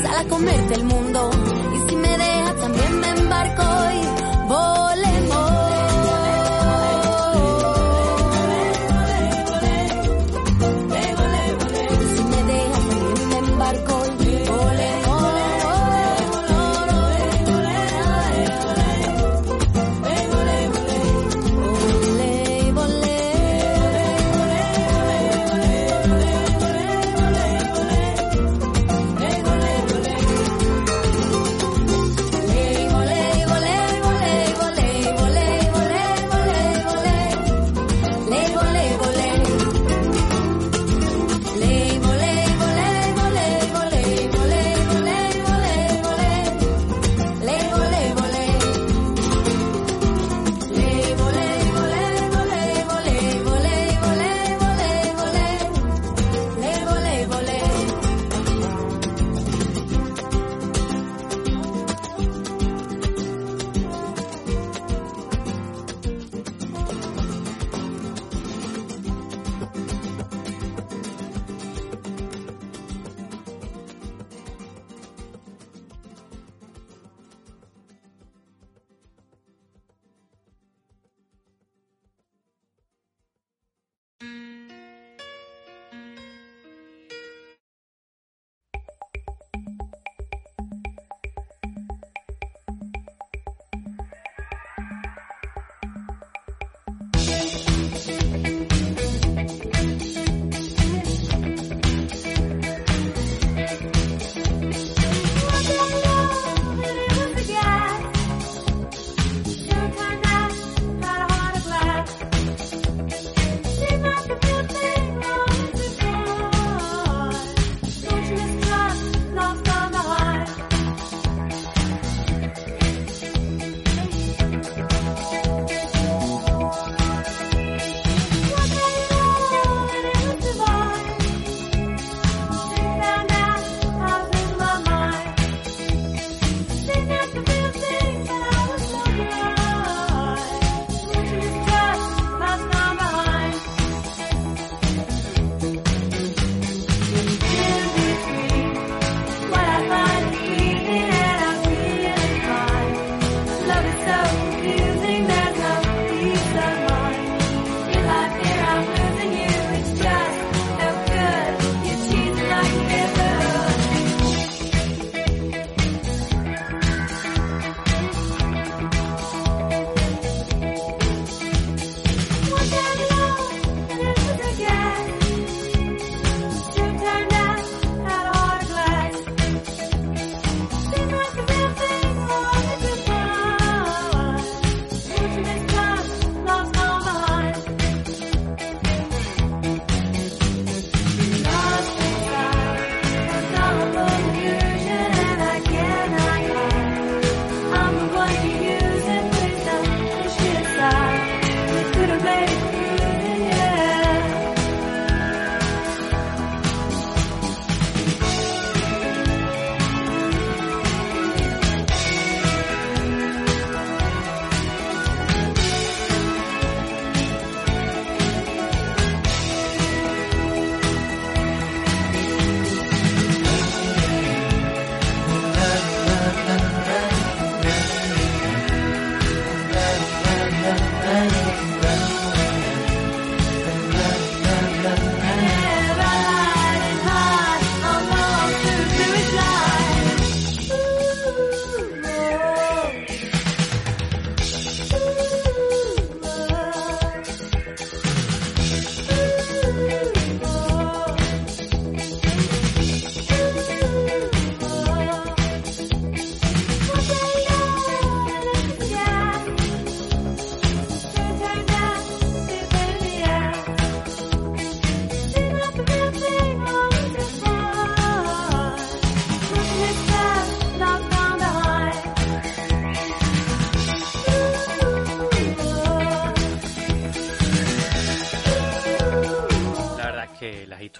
Sal 0.03 0.17
a 0.19 0.23
comerte 0.29 0.75
el 0.75 0.83
mundo 0.83 1.31
y 1.73 1.89
si 1.89 1.95
me 1.95 2.09
dejas 2.15 2.55
también 2.57 2.99
me 2.99 3.09
embarco 3.09 3.63
y 3.95 4.47
volemos. 4.47 5.64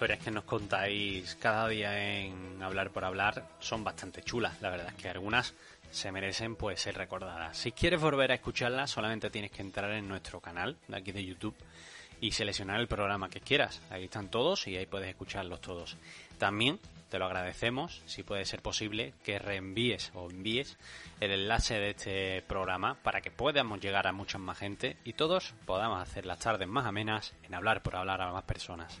Historias 0.06 0.24
que 0.24 0.30
nos 0.30 0.44
contáis 0.44 1.34
cada 1.40 1.66
día 1.66 2.20
en 2.20 2.62
Hablar 2.62 2.92
por 2.92 3.04
Hablar 3.04 3.44
son 3.58 3.82
bastante 3.82 4.22
chulas. 4.22 4.62
La 4.62 4.70
verdad 4.70 4.90
es 4.90 4.94
que 4.94 5.08
algunas 5.08 5.52
se 5.90 6.12
merecen 6.12 6.54
pues 6.54 6.80
ser 6.80 6.96
recordadas. 6.96 7.58
Si 7.58 7.72
quieres 7.72 8.00
volver 8.00 8.30
a 8.30 8.36
escucharlas, 8.36 8.88
solamente 8.88 9.30
tienes 9.30 9.50
que 9.50 9.62
entrar 9.62 9.90
en 9.90 10.06
nuestro 10.06 10.38
canal 10.40 10.76
de 10.86 10.96
aquí 10.96 11.10
de 11.10 11.24
YouTube 11.24 11.56
y 12.20 12.30
seleccionar 12.30 12.78
el 12.78 12.86
programa 12.86 13.28
que 13.28 13.40
quieras. 13.40 13.82
Ahí 13.90 14.04
están 14.04 14.30
todos 14.30 14.68
y 14.68 14.76
ahí 14.76 14.86
puedes 14.86 15.08
escucharlos 15.08 15.60
todos. 15.60 15.96
También 16.38 16.78
te 17.08 17.18
lo 17.18 17.26
agradecemos, 17.26 18.02
si 18.06 18.22
puede 18.22 18.44
ser 18.44 18.62
posible, 18.62 19.14
que 19.24 19.38
reenvíes 19.38 20.10
o 20.14 20.30
envíes 20.30 20.76
el 21.20 21.30
enlace 21.30 21.78
de 21.78 21.90
este 21.90 22.42
programa 22.42 22.96
para 23.02 23.20
que 23.20 23.30
podamos 23.30 23.80
llegar 23.80 24.06
a 24.06 24.12
mucha 24.12 24.38
más 24.38 24.58
gente 24.58 24.96
y 25.04 25.12
todos 25.12 25.54
podamos 25.64 26.02
hacer 26.02 26.26
las 26.26 26.38
tardes 26.38 26.68
más 26.68 26.86
amenas 26.86 27.34
en 27.44 27.54
hablar 27.54 27.82
por 27.82 27.96
hablar 27.96 28.20
a 28.20 28.32
más 28.32 28.44
personas. 28.44 29.00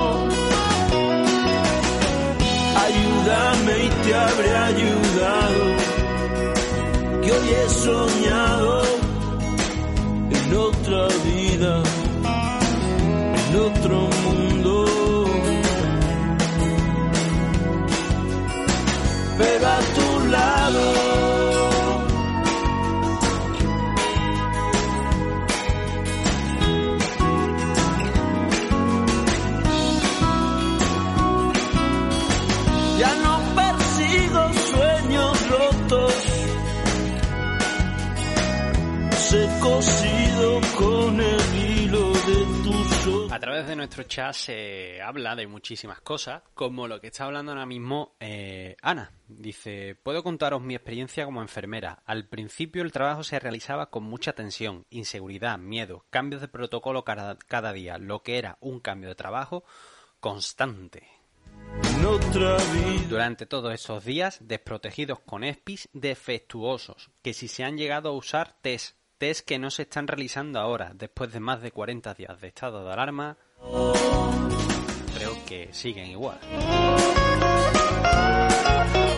Ayúdame 3.21 3.85
y 3.85 3.89
te 4.03 4.15
habré 4.15 4.57
ayudado, 4.57 5.63
que 7.21 7.31
hoy 7.31 7.49
he 7.49 7.69
soñado 7.69 8.81
en 10.31 10.57
otra 10.57 11.07
vida, 11.23 11.83
en 13.37 13.55
otro 13.59 14.09
mundo. 14.23 14.85
Pero 19.37 19.67
a 19.67 19.79
tu 19.79 20.29
lado. 20.29 21.10
Con 40.81 41.21
el 41.21 41.55
hilo 41.55 42.11
de 42.11 42.45
tus 42.63 43.07
ojos. 43.07 43.31
A 43.31 43.39
través 43.39 43.67
de 43.67 43.75
nuestro 43.75 44.03
chat 44.03 44.33
se 44.33 45.01
habla 45.01 45.35
de 45.35 45.47
muchísimas 45.47 46.01
cosas, 46.01 46.41
como 46.53 46.87
lo 46.87 46.99
que 46.99 47.07
está 47.07 47.25
hablando 47.25 47.51
ahora 47.51 47.65
mismo 47.65 48.15
eh, 48.19 48.75
Ana. 48.81 49.11
Dice, 49.27 49.95
puedo 50.01 50.23
contaros 50.23 50.61
mi 50.61 50.75
experiencia 50.75 51.25
como 51.25 51.41
enfermera. 51.41 52.01
Al 52.05 52.27
principio 52.27 52.83
el 52.83 52.91
trabajo 52.91 53.23
se 53.23 53.39
realizaba 53.39 53.89
con 53.89 54.03
mucha 54.03 54.33
tensión, 54.33 54.85
inseguridad, 54.89 55.57
miedo, 55.57 56.05
cambios 56.09 56.41
de 56.41 56.47
protocolo 56.47 57.05
cada, 57.05 57.37
cada 57.37 57.71
día, 57.71 57.97
lo 57.97 58.23
que 58.23 58.37
era 58.37 58.57
un 58.59 58.79
cambio 58.79 59.09
de 59.09 59.15
trabajo 59.15 59.63
constante. 60.19 61.07
Durante 63.09 63.45
todos 63.45 63.73
estos 63.73 64.03
días, 64.03 64.39
desprotegidos 64.41 65.19
con 65.19 65.43
ESPIs 65.43 65.89
defectuosos, 65.93 67.09
que 67.21 67.33
si 67.33 67.47
se 67.47 67.63
han 67.63 67.77
llegado 67.77 68.09
a 68.09 68.13
usar 68.13 68.57
test, 68.61 68.97
test 69.21 69.45
que 69.45 69.59
no 69.59 69.69
se 69.69 69.83
están 69.83 70.07
realizando 70.07 70.59
ahora, 70.59 70.93
después 70.95 71.31
de 71.31 71.39
más 71.39 71.61
de 71.61 71.69
40 71.69 72.15
días 72.15 72.41
de 72.41 72.47
estado 72.47 72.83
de 72.83 72.91
alarma, 72.91 73.37
creo 75.13 75.45
que 75.45 75.69
siguen 75.71 76.07
igual. 76.07 76.39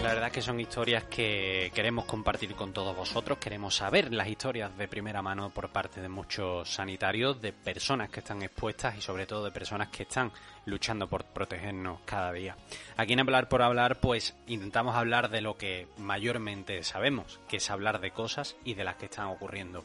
La 0.03 0.09
verdad 0.09 0.25
es 0.25 0.33
que 0.33 0.41
son 0.41 0.59
historias 0.59 1.05
que 1.05 1.71
queremos 1.73 2.03
compartir 2.03 2.53
con 2.53 2.73
todos 2.73 2.93
vosotros, 2.93 3.37
queremos 3.37 3.77
saber 3.77 4.13
las 4.13 4.27
historias 4.27 4.77
de 4.77 4.89
primera 4.89 5.21
mano 5.21 5.51
por 5.51 5.69
parte 5.69 6.01
de 6.01 6.09
muchos 6.09 6.69
sanitarios, 6.69 7.41
de 7.41 7.53
personas 7.53 8.09
que 8.09 8.19
están 8.19 8.43
expuestas 8.43 8.97
y 8.97 9.01
sobre 9.01 9.25
todo 9.25 9.45
de 9.45 9.51
personas 9.51 9.87
que 9.87 10.03
están 10.03 10.33
luchando 10.65 11.07
por 11.07 11.25
protegernos 11.25 11.99
cada 12.05 12.31
día. 12.31 12.57
Aquí 12.97 13.13
en 13.13 13.19
Hablar 13.19 13.49
por 13.49 13.61
Hablar 13.61 13.99
pues 13.99 14.35
intentamos 14.47 14.95
hablar 14.95 15.29
de 15.29 15.41
lo 15.41 15.57
que 15.57 15.87
mayormente 15.97 16.83
sabemos, 16.83 17.39
que 17.47 17.57
es 17.57 17.69
hablar 17.69 17.99
de 18.01 18.11
cosas 18.11 18.55
y 18.63 18.73
de 18.73 18.83
las 18.83 18.95
que 18.95 19.05
están 19.05 19.27
ocurriendo. 19.27 19.83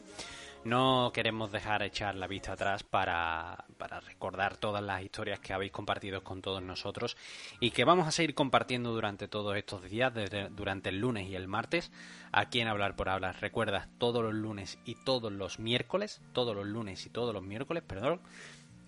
No 0.65 1.11
queremos 1.13 1.53
dejar 1.53 1.83
echar 1.83 2.15
la 2.15 2.27
vista 2.27 2.51
atrás 2.51 2.83
para, 2.83 3.63
para 3.77 4.01
recordar 4.01 4.57
todas 4.57 4.83
las 4.83 5.01
historias 5.01 5.39
que 5.39 5.53
habéis 5.53 5.71
compartido 5.71 6.21
con 6.21 6.41
todos 6.41 6.61
nosotros 6.61 7.15
y 7.61 7.71
que 7.71 7.85
vamos 7.85 8.07
a 8.07 8.11
seguir 8.11 8.35
compartiendo 8.35 8.91
durante 8.91 9.29
todos 9.29 9.55
estos 9.55 9.83
días, 9.83 10.13
durante 10.51 10.89
el 10.89 10.99
lunes 10.99 11.29
y 11.29 11.35
el 11.35 11.47
martes, 11.47 11.91
aquí 12.33 12.59
en 12.59 12.67
Hablar 12.67 12.97
por 12.97 13.07
Hablar. 13.07 13.37
Recuerda, 13.39 13.87
todos 13.99 14.21
los 14.21 14.33
lunes 14.33 14.79
y 14.83 14.95
todos 14.95 15.31
los 15.31 15.59
miércoles, 15.59 16.21
todos 16.33 16.53
los 16.53 16.67
lunes 16.67 17.05
y 17.05 17.09
todos 17.09 17.33
los 17.33 17.43
miércoles, 17.43 17.81
perdón, 17.87 18.19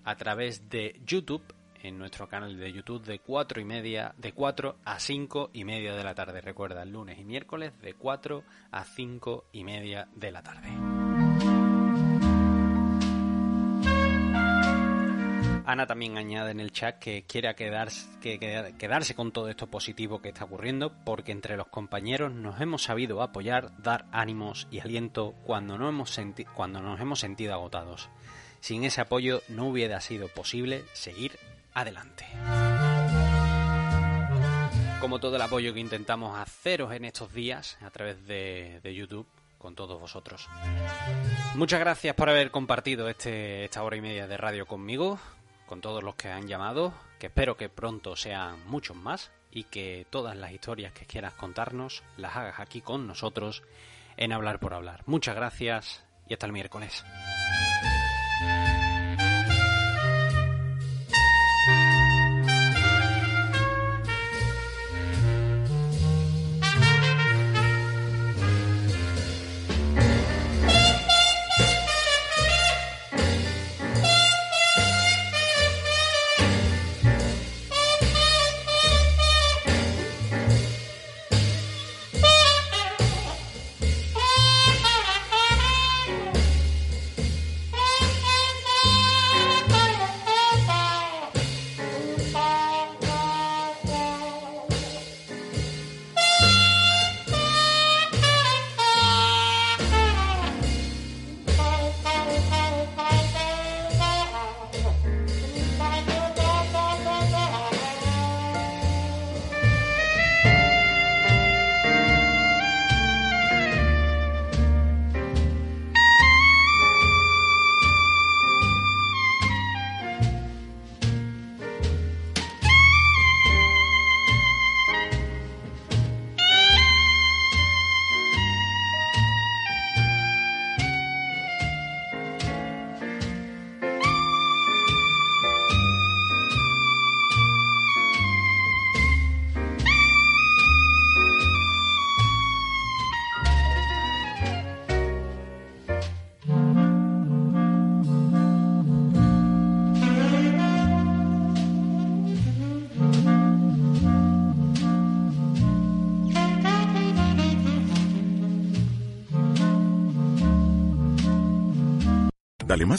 a 0.03 0.15
través 0.15 0.69
de 0.69 0.99
YouTube, 1.05 1.43
en 1.83 1.97
nuestro 1.97 2.27
canal 2.27 2.57
de 2.57 2.71
YouTube 2.71 3.03
de 3.05 3.19
cuatro 3.19 3.59
y 3.61 3.65
media, 3.65 4.13
de 4.17 4.33
4 4.33 4.77
a 4.85 4.99
5 4.99 5.49
y 5.53 5.63
media 5.65 5.95
de 5.95 6.03
la 6.03 6.15
tarde. 6.15 6.41
Recuerda, 6.41 6.85
lunes 6.85 7.19
y 7.19 7.23
miércoles 7.25 7.73
de 7.81 7.93
4 7.93 8.43
a 8.71 8.83
5 8.83 9.45
y 9.51 9.63
media 9.63 10.07
de 10.15 10.31
la 10.31 10.41
tarde. 10.43 10.69
Ana 15.63 15.85
también 15.87 16.17
añade 16.17 16.51
en 16.51 16.59
el 16.59 16.71
chat 16.71 16.97
que 16.99 17.23
quiere 17.23 17.53
quedarse, 17.55 18.09
que, 18.19 18.39
que- 18.39 18.73
quedarse 18.77 19.15
con 19.15 19.31
todo 19.31 19.47
esto 19.47 19.67
positivo 19.67 20.21
que 20.21 20.29
está 20.29 20.43
ocurriendo 20.45 20.91
porque 21.05 21.31
entre 21.31 21.55
los 21.55 21.67
compañeros 21.67 22.33
nos 22.33 22.59
hemos 22.59 22.83
sabido 22.83 23.21
apoyar, 23.21 23.71
dar 23.81 24.05
ánimos 24.11 24.67
y 24.71 24.79
aliento 24.79 25.33
cuando, 25.45 25.77
no 25.77 25.87
hemos 25.87 26.19
cuando 26.55 26.81
nos 26.81 26.99
hemos 26.99 27.19
sentido 27.19 27.53
agotados. 27.53 28.09
Sin 28.59 28.83
ese 28.83 29.01
apoyo 29.01 29.41
no 29.49 29.67
hubiera 29.67 30.01
sido 30.01 30.27
posible 30.27 30.83
seguir 30.93 31.37
adelante. 31.73 32.25
Como 34.99 35.19
todo 35.19 35.35
el 35.35 35.41
apoyo 35.41 35.73
que 35.73 35.79
intentamos 35.79 36.37
haceros 36.37 36.93
en 36.93 37.05
estos 37.05 37.33
días 37.33 37.77
a 37.81 37.89
través 37.89 38.25
de, 38.27 38.81
YouTube 38.83 39.27
con 39.57 39.75
todos 39.75 39.99
vosotros. 39.99 40.47
Muchas 41.55 41.79
gracias 41.79 42.15
por 42.15 42.29
haber 42.29 42.51
compartido 42.51 43.09
este, 43.09 43.65
esta 43.65 43.83
hora 43.83 43.95
y 43.95 44.01
media 44.01 44.27
de 44.27 44.37
radio 44.37 44.65
conmigo, 44.65 45.19
con 45.65 45.81
todos 45.81 46.03
los 46.03 46.15
que 46.15 46.29
han 46.29 46.47
llamado, 46.47 46.93
que 47.19 47.27
espero 47.27 47.57
que 47.57 47.69
pronto 47.69 48.15
sean 48.15 48.57
muchos 48.67 48.95
más 48.95 49.31
y 49.51 49.65
que 49.65 50.05
todas 50.09 50.35
las 50.35 50.51
historias 50.51 50.93
que 50.93 51.05
quieras 51.05 51.33
contarnos 51.33 52.03
las 52.17 52.35
hagas 52.35 52.59
aquí 52.59 52.81
con 52.81 53.07
nosotros 53.07 53.63
en 54.17 54.33
Hablar 54.33 54.59
por 54.59 54.73
Hablar. 54.73 55.03
Muchas 55.05 55.35
gracias 55.35 56.03
y 56.27 56.33
hasta 56.33 56.45
el 56.45 56.53
miércoles. 56.53 57.03